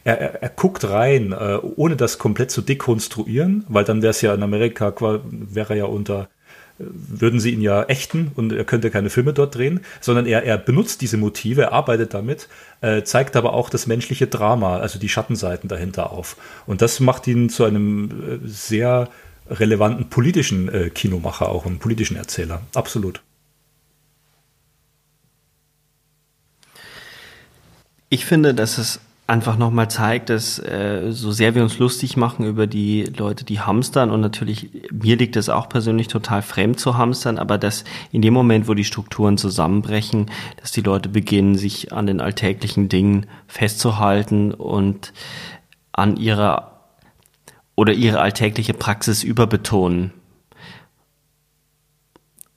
er, 0.04 0.20
er, 0.20 0.43
er 0.43 0.50
guckt 0.50 0.84
rein, 0.89 1.32
äh, 1.32 1.58
ohne 1.76 1.95
das 1.95 2.18
komplett 2.18 2.52
zu 2.52 2.62
dekonstruieren, 2.62 3.66
weil 3.68 3.84
dann 3.84 4.02
wäre 4.02 4.12
es 4.12 4.22
ja 4.22 4.34
in 4.34 4.43
Amerika, 4.43 4.93
wäre 5.32 5.78
ja 5.78 5.86
unter, 5.86 6.30
äh, 6.80 6.84
würden 6.88 7.39
sie 7.39 7.52
ihn 7.52 7.62
ja 7.62 7.84
ächten 7.84 8.32
und 8.36 8.52
er 8.54 8.64
könnte 8.64 8.91
keine 8.91 9.10
Filme 9.10 9.34
dort 9.34 9.56
drehen, 9.56 9.82
sondern 10.02 10.26
er, 10.26 10.43
er 10.43 10.58
benutzt 10.58 11.02
diese 11.02 11.18
Motive, 11.18 11.64
er 11.64 11.74
arbeitet 11.74 12.14
damit, 12.14 12.47
äh, 12.82 13.04
zeigt 13.04 13.36
aber 13.36 13.54
auch 13.54 13.70
das 13.70 13.88
menschliche 13.88 14.28
Drama, 14.28 14.78
also 14.78 15.00
die 15.00 15.10
Schattenseiten 15.10 15.68
dahinter 15.68 16.12
auf. 16.12 16.38
Und 16.66 16.82
das 16.82 17.00
macht 17.00 17.28
ihn 17.28 17.50
zu 17.50 17.66
einem 17.66 18.41
äh, 18.43 18.47
sehr 18.47 19.10
relevanten 19.50 20.10
politischen 20.10 20.70
äh, 20.70 20.89
Kinomacher, 20.89 21.50
auch 21.50 21.66
einem 21.66 21.80
politischen 21.80 22.18
Erzähler. 22.18 22.62
Absolut. 22.76 23.22
Ich 28.10 28.26
finde, 28.26 28.56
dass 28.56 28.80
es 28.80 29.00
einfach 29.30 29.57
nochmal 29.57 29.89
zeigt, 29.89 30.30
dass 30.30 30.59
äh, 30.59 31.11
so 31.11 31.32
sehr 31.32 31.53
wir 31.53 31.61
uns 31.61 31.77
lustig 31.77 32.17
machen 32.17 32.45
über 32.45 32.67
die 32.67 33.03
Leute, 33.03 33.45
die 33.45 33.59
hamstern 33.59 34.09
und 34.09 34.21
natürlich 34.21 34.69
mir 34.91 35.15
liegt 35.15 35.36
es 35.36 35.49
auch 35.49 35.69
persönlich 35.69 36.07
total 36.07 36.41
fremd 36.41 36.80
zu 36.80 36.97
hamstern, 36.97 37.38
aber 37.38 37.57
dass 37.57 37.84
in 38.11 38.21
dem 38.21 38.34
Moment, 38.34 38.67
wo 38.67 38.73
die 38.73 38.84
Strukturen 38.84 39.38
zusammenbrechen, 39.38 40.32
dass 40.59 40.71
die 40.71 40.82
Leute 40.82 41.09
beginnen, 41.09 41.55
sich 41.55 41.93
an 41.93 42.07
den 42.07 42.21
alltäglichen 42.21 42.89
Dingen 42.89 43.27
festzuhalten 43.47 44.51
und 44.51 45.13
an 45.91 46.17
ihrer 46.17 46.88
oder 47.75 47.93
ihre 47.93 48.19
alltägliche 48.19 48.73
Praxis 48.73 49.23
überbetonen. 49.23 50.11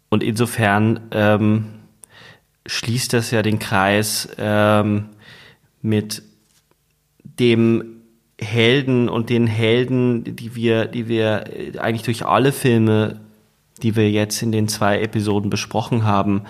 Und 0.08 0.22
insofern 0.22 1.00
ähm, 1.12 1.66
schließt 2.66 3.12
das 3.12 3.30
ja 3.30 3.42
den 3.42 3.58
Kreis 3.58 4.28
ähm, 4.38 5.10
mit 5.80 6.22
dem 7.24 8.02
Helden 8.40 9.08
und 9.08 9.30
den 9.30 9.46
Helden, 9.46 10.24
die 10.36 10.54
wir, 10.54 10.86
die 10.86 11.08
wir 11.08 11.44
eigentlich 11.78 12.02
durch 12.02 12.26
alle 12.26 12.52
Filme, 12.52 13.20
die 13.82 13.96
wir 13.96 14.10
jetzt 14.10 14.42
in 14.42 14.52
den 14.52 14.68
zwei 14.68 15.00
Episoden 15.00 15.50
besprochen 15.50 16.04
haben, 16.04 16.42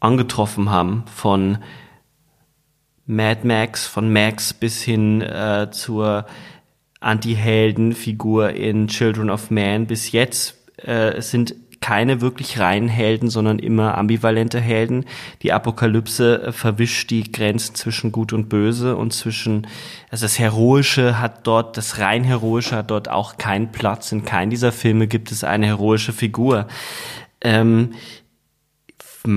angetroffen 0.00 0.70
haben, 0.70 1.04
von 1.12 1.58
Mad 3.06 3.46
Max, 3.46 3.86
von 3.86 4.12
Max 4.12 4.52
bis 4.52 4.82
hin 4.82 5.20
äh, 5.20 5.68
zur 5.70 6.26
Anti-Helden-Figur 7.00 8.50
in 8.50 8.88
Children 8.88 9.30
of 9.30 9.50
Man 9.50 9.86
bis 9.86 10.12
jetzt 10.12 10.56
äh, 10.78 11.20
sind 11.20 11.54
keine 11.84 12.22
wirklich 12.22 12.58
reinen 12.60 12.88
Helden, 12.88 13.28
sondern 13.28 13.58
immer 13.58 13.98
ambivalente 13.98 14.58
Helden. 14.58 15.04
Die 15.42 15.52
Apokalypse 15.52 16.44
äh, 16.44 16.52
verwischt 16.52 17.10
die 17.10 17.30
Grenzen 17.30 17.74
zwischen 17.74 18.10
Gut 18.10 18.32
und 18.32 18.48
Böse 18.48 18.96
und 18.96 19.12
zwischen, 19.12 19.66
also 20.10 20.24
das 20.24 20.38
Heroische 20.38 21.20
hat 21.20 21.46
dort, 21.46 21.76
das 21.76 21.98
rein 21.98 22.24
Heroische 22.24 22.76
hat 22.76 22.90
dort 22.90 23.10
auch 23.10 23.36
keinen 23.36 23.70
Platz. 23.70 24.12
In 24.12 24.24
keinem 24.24 24.48
dieser 24.48 24.72
Filme 24.72 25.06
gibt 25.08 25.30
es 25.30 25.44
eine 25.44 25.66
heroische 25.66 26.14
Figur. 26.14 26.68
Ähm, 27.42 27.92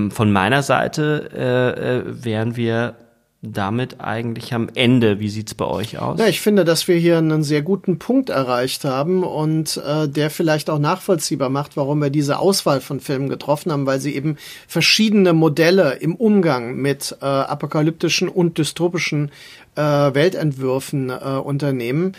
von 0.09 0.31
meiner 0.31 0.63
Seite 0.63 1.29
äh, 1.33 1.97
äh, 1.97 2.23
wären 2.23 2.55
wir 2.55 2.95
damit 3.41 4.01
eigentlich 4.01 4.53
am 4.53 4.67
Ende. 4.73 5.19
Wie 5.19 5.29
sieht's 5.29 5.53
bei 5.53 5.65
euch 5.65 5.99
aus? 5.99 6.19
Ja, 6.19 6.25
ich 6.25 6.41
finde, 6.41 6.65
dass 6.65 6.87
wir 6.87 6.95
hier 6.95 7.19
einen 7.19 7.43
sehr 7.43 7.61
guten 7.61 7.99
Punkt 7.99 8.29
erreicht 8.29 8.83
haben 8.83 9.23
und 9.23 9.77
äh, 9.77 10.09
der 10.09 10.29
vielleicht 10.31 10.69
auch 10.69 10.79
nachvollziehbar 10.79 11.49
macht, 11.49 11.77
warum 11.77 12.01
wir 12.01 12.09
diese 12.09 12.39
Auswahl 12.39 12.81
von 12.81 12.99
Filmen 12.99 13.29
getroffen 13.29 13.71
haben, 13.71 13.85
weil 13.85 13.99
sie 13.99 14.15
eben 14.15 14.37
verschiedene 14.67 15.33
Modelle 15.33 15.93
im 15.93 16.15
Umgang 16.15 16.77
mit 16.77 17.15
äh, 17.21 17.25
apokalyptischen 17.25 18.27
und 18.27 18.57
dystopischen 18.57 19.31
äh, 19.75 19.81
Weltentwürfen 19.81 21.11
äh, 21.11 21.13
unternehmen 21.13 22.13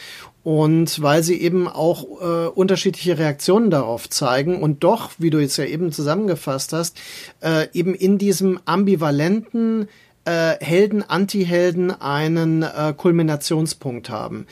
und 0.45 1.03
weil 1.03 1.23
sie 1.23 1.39
eben 1.41 1.69
auch 1.69 2.05
äh, 2.23 2.47
unterschiedliche 2.49 3.19
Reaktionen 3.19 3.71
darauf 3.71 4.09
zeigen 4.09 4.63
und 4.63 4.85
doch, 4.85 5.11
wie 5.19 5.31
du 5.31 5.41
jetzt 5.41 5.57
ja 5.57 5.65
eben 5.65 5.93
zusammengefasst 5.93 6.73
hast, 6.73 6.97
äh, 7.43 7.67
eben 7.75 7.95
in 7.95 8.17
diesem 8.17 8.61
ambivalenten 8.65 9.89
äh, 10.29 10.63
Helden, 10.63 11.03
Anti-Helden 11.03 11.91
einen 11.91 12.63
äh, 12.63 12.93
Kulminationspunkt 12.95 14.11
haben. 14.11 14.47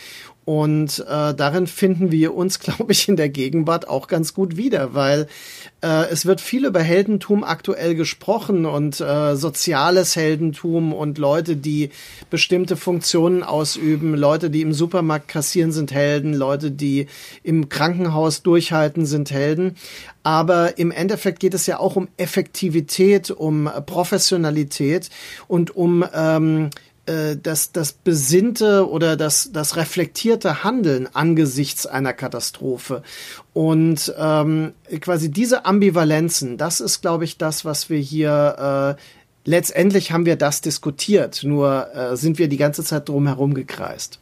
Und 0.47 1.01
äh, 1.01 1.34
darin 1.34 1.66
finden 1.66 2.12
wir 2.12 2.32
uns, 2.34 2.61
glaube 2.61 2.92
ich, 2.92 3.09
in 3.09 3.16
der 3.16 3.28
Gegenwart 3.28 3.88
auch 3.88 4.07
ganz 4.07 4.32
gut 4.32 4.57
wieder, 4.57 4.94
weil 4.94 5.26
äh, 5.82 6.09
es 6.09 6.24
wird 6.24 6.40
viel 6.40 6.66
über 6.66 6.80
Heldentum 6.80 7.42
aktuell 7.42 7.97
gesprochen 7.97 8.64
und 8.64 9.01
äh, 9.01 9.34
soziales 9.34 10.14
Heldentum 10.14 10.92
und 10.92 11.18
Leute, 11.18 11.57
die 11.57 11.90
bestimmte 12.30 12.76
Funktionen 12.76 13.42
ausüben, 13.42 14.14
Leute, 14.14 14.49
die 14.49 14.62
im 14.62 14.72
Supermarkt 14.72 15.26
kassieren, 15.26 15.72
sind 15.72 15.90
Helden, 15.90 16.32
Leute, 16.32 16.70
die 16.70 17.09
im 17.42 17.68
Krankenhaus 17.68 18.42
durchhalten, 18.42 19.05
sind 19.05 19.32
Helden. 19.32 19.74
Aber 20.22 20.78
im 20.78 20.92
Endeffekt 20.92 21.40
geht 21.40 21.55
es 21.55 21.66
ja 21.66 21.80
auch 21.80 21.97
um 21.97 22.07
Effektivität, 22.16 23.32
um 23.32 23.68
Professionalität 23.86 25.11
und 25.49 25.74
um 25.74 26.05
ähm, 26.14 26.70
äh, 27.07 27.36
das, 27.36 27.72
das 27.72 27.92
besinnte 27.92 28.88
oder 28.88 29.16
das, 29.16 29.50
das 29.52 29.76
reflektierte 29.76 30.64
Handeln 30.64 31.09
angesichts 31.12 31.86
einer 31.86 32.12
Katastrophe. 32.12 33.02
Und 33.52 34.14
ähm, 34.18 34.72
quasi 35.00 35.30
diese 35.30 35.64
Ambivalenzen, 35.64 36.59
das 36.59 36.80
ist, 36.80 37.00
glaube 37.00 37.24
ich, 37.24 37.38
das, 37.38 37.64
was 37.64 37.90
wir 37.90 37.98
hier 37.98 38.96
äh, 38.98 39.02
letztendlich 39.44 40.12
haben 40.12 40.26
wir 40.26 40.36
das 40.36 40.61
diskutiert, 40.61 41.42
nur 41.42 41.94
äh, 41.94 42.16
sind 42.16 42.38
wir 42.38 42.48
die 42.48 42.57
ganze 42.57 42.84
Zeit 42.84 43.09
drum 43.09 43.26
herum 43.26 43.54
gekreist. 43.54 44.18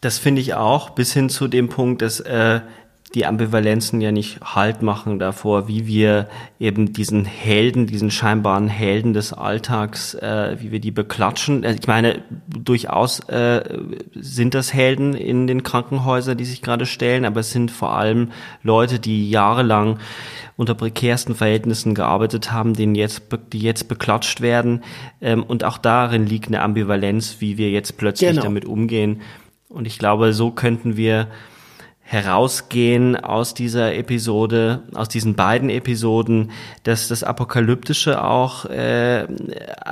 Das 0.00 0.18
finde 0.18 0.40
ich 0.40 0.54
auch, 0.54 0.90
bis 0.90 1.12
hin 1.12 1.28
zu 1.28 1.48
dem 1.48 1.68
Punkt, 1.68 2.02
dass 2.02 2.20
äh, 2.20 2.60
die 3.14 3.24
Ambivalenzen 3.24 4.00
ja 4.00 4.12
nicht 4.12 4.40
Halt 4.42 4.82
machen 4.82 5.18
davor, 5.18 5.66
wie 5.66 5.86
wir 5.86 6.28
eben 6.60 6.92
diesen 6.92 7.24
Helden, 7.24 7.86
diesen 7.86 8.10
scheinbaren 8.10 8.68
Helden 8.68 9.14
des 9.14 9.32
Alltags, 9.32 10.14
äh, 10.14 10.56
wie 10.60 10.70
wir 10.72 10.80
die 10.80 10.90
beklatschen. 10.90 11.64
Also 11.64 11.78
ich 11.80 11.86
meine, 11.86 12.22
durchaus 12.48 13.20
äh, 13.28 13.78
sind 14.14 14.54
das 14.54 14.74
Helden 14.74 15.14
in 15.14 15.46
den 15.46 15.62
Krankenhäusern, 15.62 16.36
die 16.36 16.44
sich 16.44 16.60
gerade 16.60 16.86
stellen, 16.86 17.24
aber 17.24 17.40
es 17.40 17.50
sind 17.50 17.70
vor 17.70 17.96
allem 17.96 18.30
Leute, 18.62 18.98
die 18.98 19.30
jahrelang 19.30 19.98
unter 20.56 20.74
prekärsten 20.74 21.34
Verhältnissen 21.34 21.94
gearbeitet 21.94 22.52
haben, 22.52 22.74
denen 22.74 22.94
jetzt, 22.94 23.22
die 23.52 23.60
jetzt 23.60 23.88
beklatscht 23.88 24.40
werden. 24.40 24.82
Ähm, 25.20 25.44
und 25.44 25.64
auch 25.64 25.78
darin 25.78 26.26
liegt 26.26 26.48
eine 26.48 26.60
Ambivalenz, 26.60 27.36
wie 27.38 27.56
wir 27.56 27.70
jetzt 27.70 27.96
plötzlich 27.96 28.30
genau. 28.30 28.42
damit 28.42 28.64
umgehen. 28.64 29.22
Und 29.68 29.86
ich 29.86 29.98
glaube, 29.98 30.32
so 30.32 30.50
könnten 30.50 30.96
wir 30.96 31.28
herausgehen 32.10 33.16
aus 33.16 33.52
dieser 33.52 33.94
Episode, 33.94 34.82
aus 34.94 35.10
diesen 35.10 35.34
beiden 35.34 35.68
Episoden, 35.68 36.52
dass 36.82 37.06
das 37.06 37.22
Apokalyptische 37.22 38.24
auch 38.24 38.64
äh, 38.64 39.26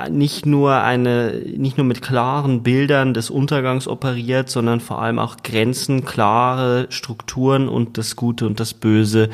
nicht 0.09 0.47
nur 0.47 0.81
eine, 0.81 1.43
nicht 1.55 1.77
nur 1.77 1.85
mit 1.85 2.01
klaren 2.01 2.63
Bildern 2.63 3.13
des 3.13 3.29
Untergangs 3.29 3.87
operiert, 3.87 4.49
sondern 4.49 4.79
vor 4.79 4.99
allem 4.99 5.19
auch 5.19 5.37
Grenzen, 5.43 6.05
klare 6.05 6.87
Strukturen 6.89 7.69
und 7.69 7.99
das 7.99 8.15
Gute 8.15 8.47
und 8.47 8.59
das 8.59 8.73
Böse 8.73 9.29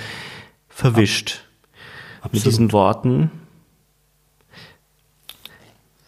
verwischt. 0.68 1.46
Absolut. 2.20 2.34
Mit 2.34 2.46
diesen 2.46 2.72
Worten 2.74 3.32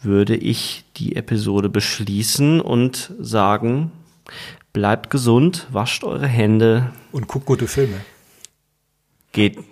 würde 0.02 0.36
ich 0.36 0.84
die 0.98 1.16
Episode 1.16 1.70
beschließen 1.70 2.60
und 2.60 3.14
sagen, 3.18 3.94
Bleibt 4.76 5.10
gesund, 5.10 5.68
wascht 5.72 6.04
eure 6.04 6.28
Hände. 6.28 6.92
Und 7.14 7.30
guckt 7.30 7.46
gute 7.46 7.66
Filme. 7.66 8.02
Geht. 9.32 9.58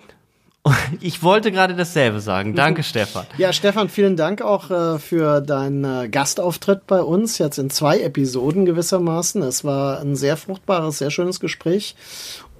Ich 1.02 1.22
wollte 1.22 1.52
gerade 1.52 1.74
dasselbe 1.74 2.20
sagen. 2.20 2.54
Danke, 2.54 2.80
mhm. 2.80 2.84
Stefan. 2.86 3.26
Ja, 3.36 3.52
Stefan, 3.52 3.90
vielen 3.90 4.16
Dank 4.16 4.40
auch 4.40 4.70
äh, 4.70 4.98
für 4.98 5.42
deinen 5.42 5.84
äh, 5.84 6.08
Gastauftritt 6.08 6.86
bei 6.86 7.02
uns, 7.02 7.36
jetzt 7.36 7.58
in 7.58 7.68
zwei 7.68 8.00
Episoden 8.00 8.64
gewissermaßen. 8.64 9.42
Es 9.42 9.62
war 9.62 10.00
ein 10.00 10.16
sehr 10.16 10.38
fruchtbares, 10.38 10.96
sehr 10.96 11.10
schönes 11.10 11.38
Gespräch. 11.38 11.96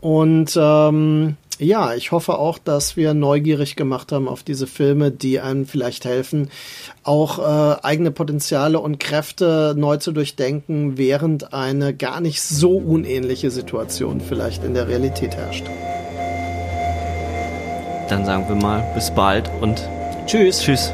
Und 0.03 0.55
ähm, 0.61 1.39
ja, 1.61 1.95
ich 1.95 2.13
hoffe 2.13 2.39
auch, 2.39 2.59
dass 2.59 2.97
wir 2.97 3.15
neugierig 3.15 3.77
gemacht 3.77 4.13
haben 4.13 4.29
auf 4.29 4.43
diese 4.43 4.67
Filme, 4.67 5.11
die 5.11 5.41
einem 5.41 5.67
vielleicht 5.67 6.05
helfen, 6.05 6.51
auch 7.03 7.39
äh, 7.39 7.77
eigene 7.83 8.11
Potenziale 8.11 8.81
und 8.81 8.99
Kräfte 8.99 9.75
neu 9.77 9.97
zu 9.99 10.13
durchdenken, 10.13 10.99
während 10.99 11.53
eine 11.53 11.95
gar 11.95 12.21
nicht 12.21 12.43
so 12.43 12.77
unähnliche 12.77 13.51
Situation 13.51 14.21
vielleicht 14.21 14.65
in 14.65 14.75
der 14.75 14.89
Realität 14.89 15.37
herrscht. 15.37 15.65
Dann 18.09 18.25
sagen 18.25 18.49
wir 18.49 18.57
mal 18.57 18.85
bis 18.95 19.11
bald 19.11 19.51
und 19.61 19.89
tschüss. 20.27 20.61
Tschüss. 20.61 20.93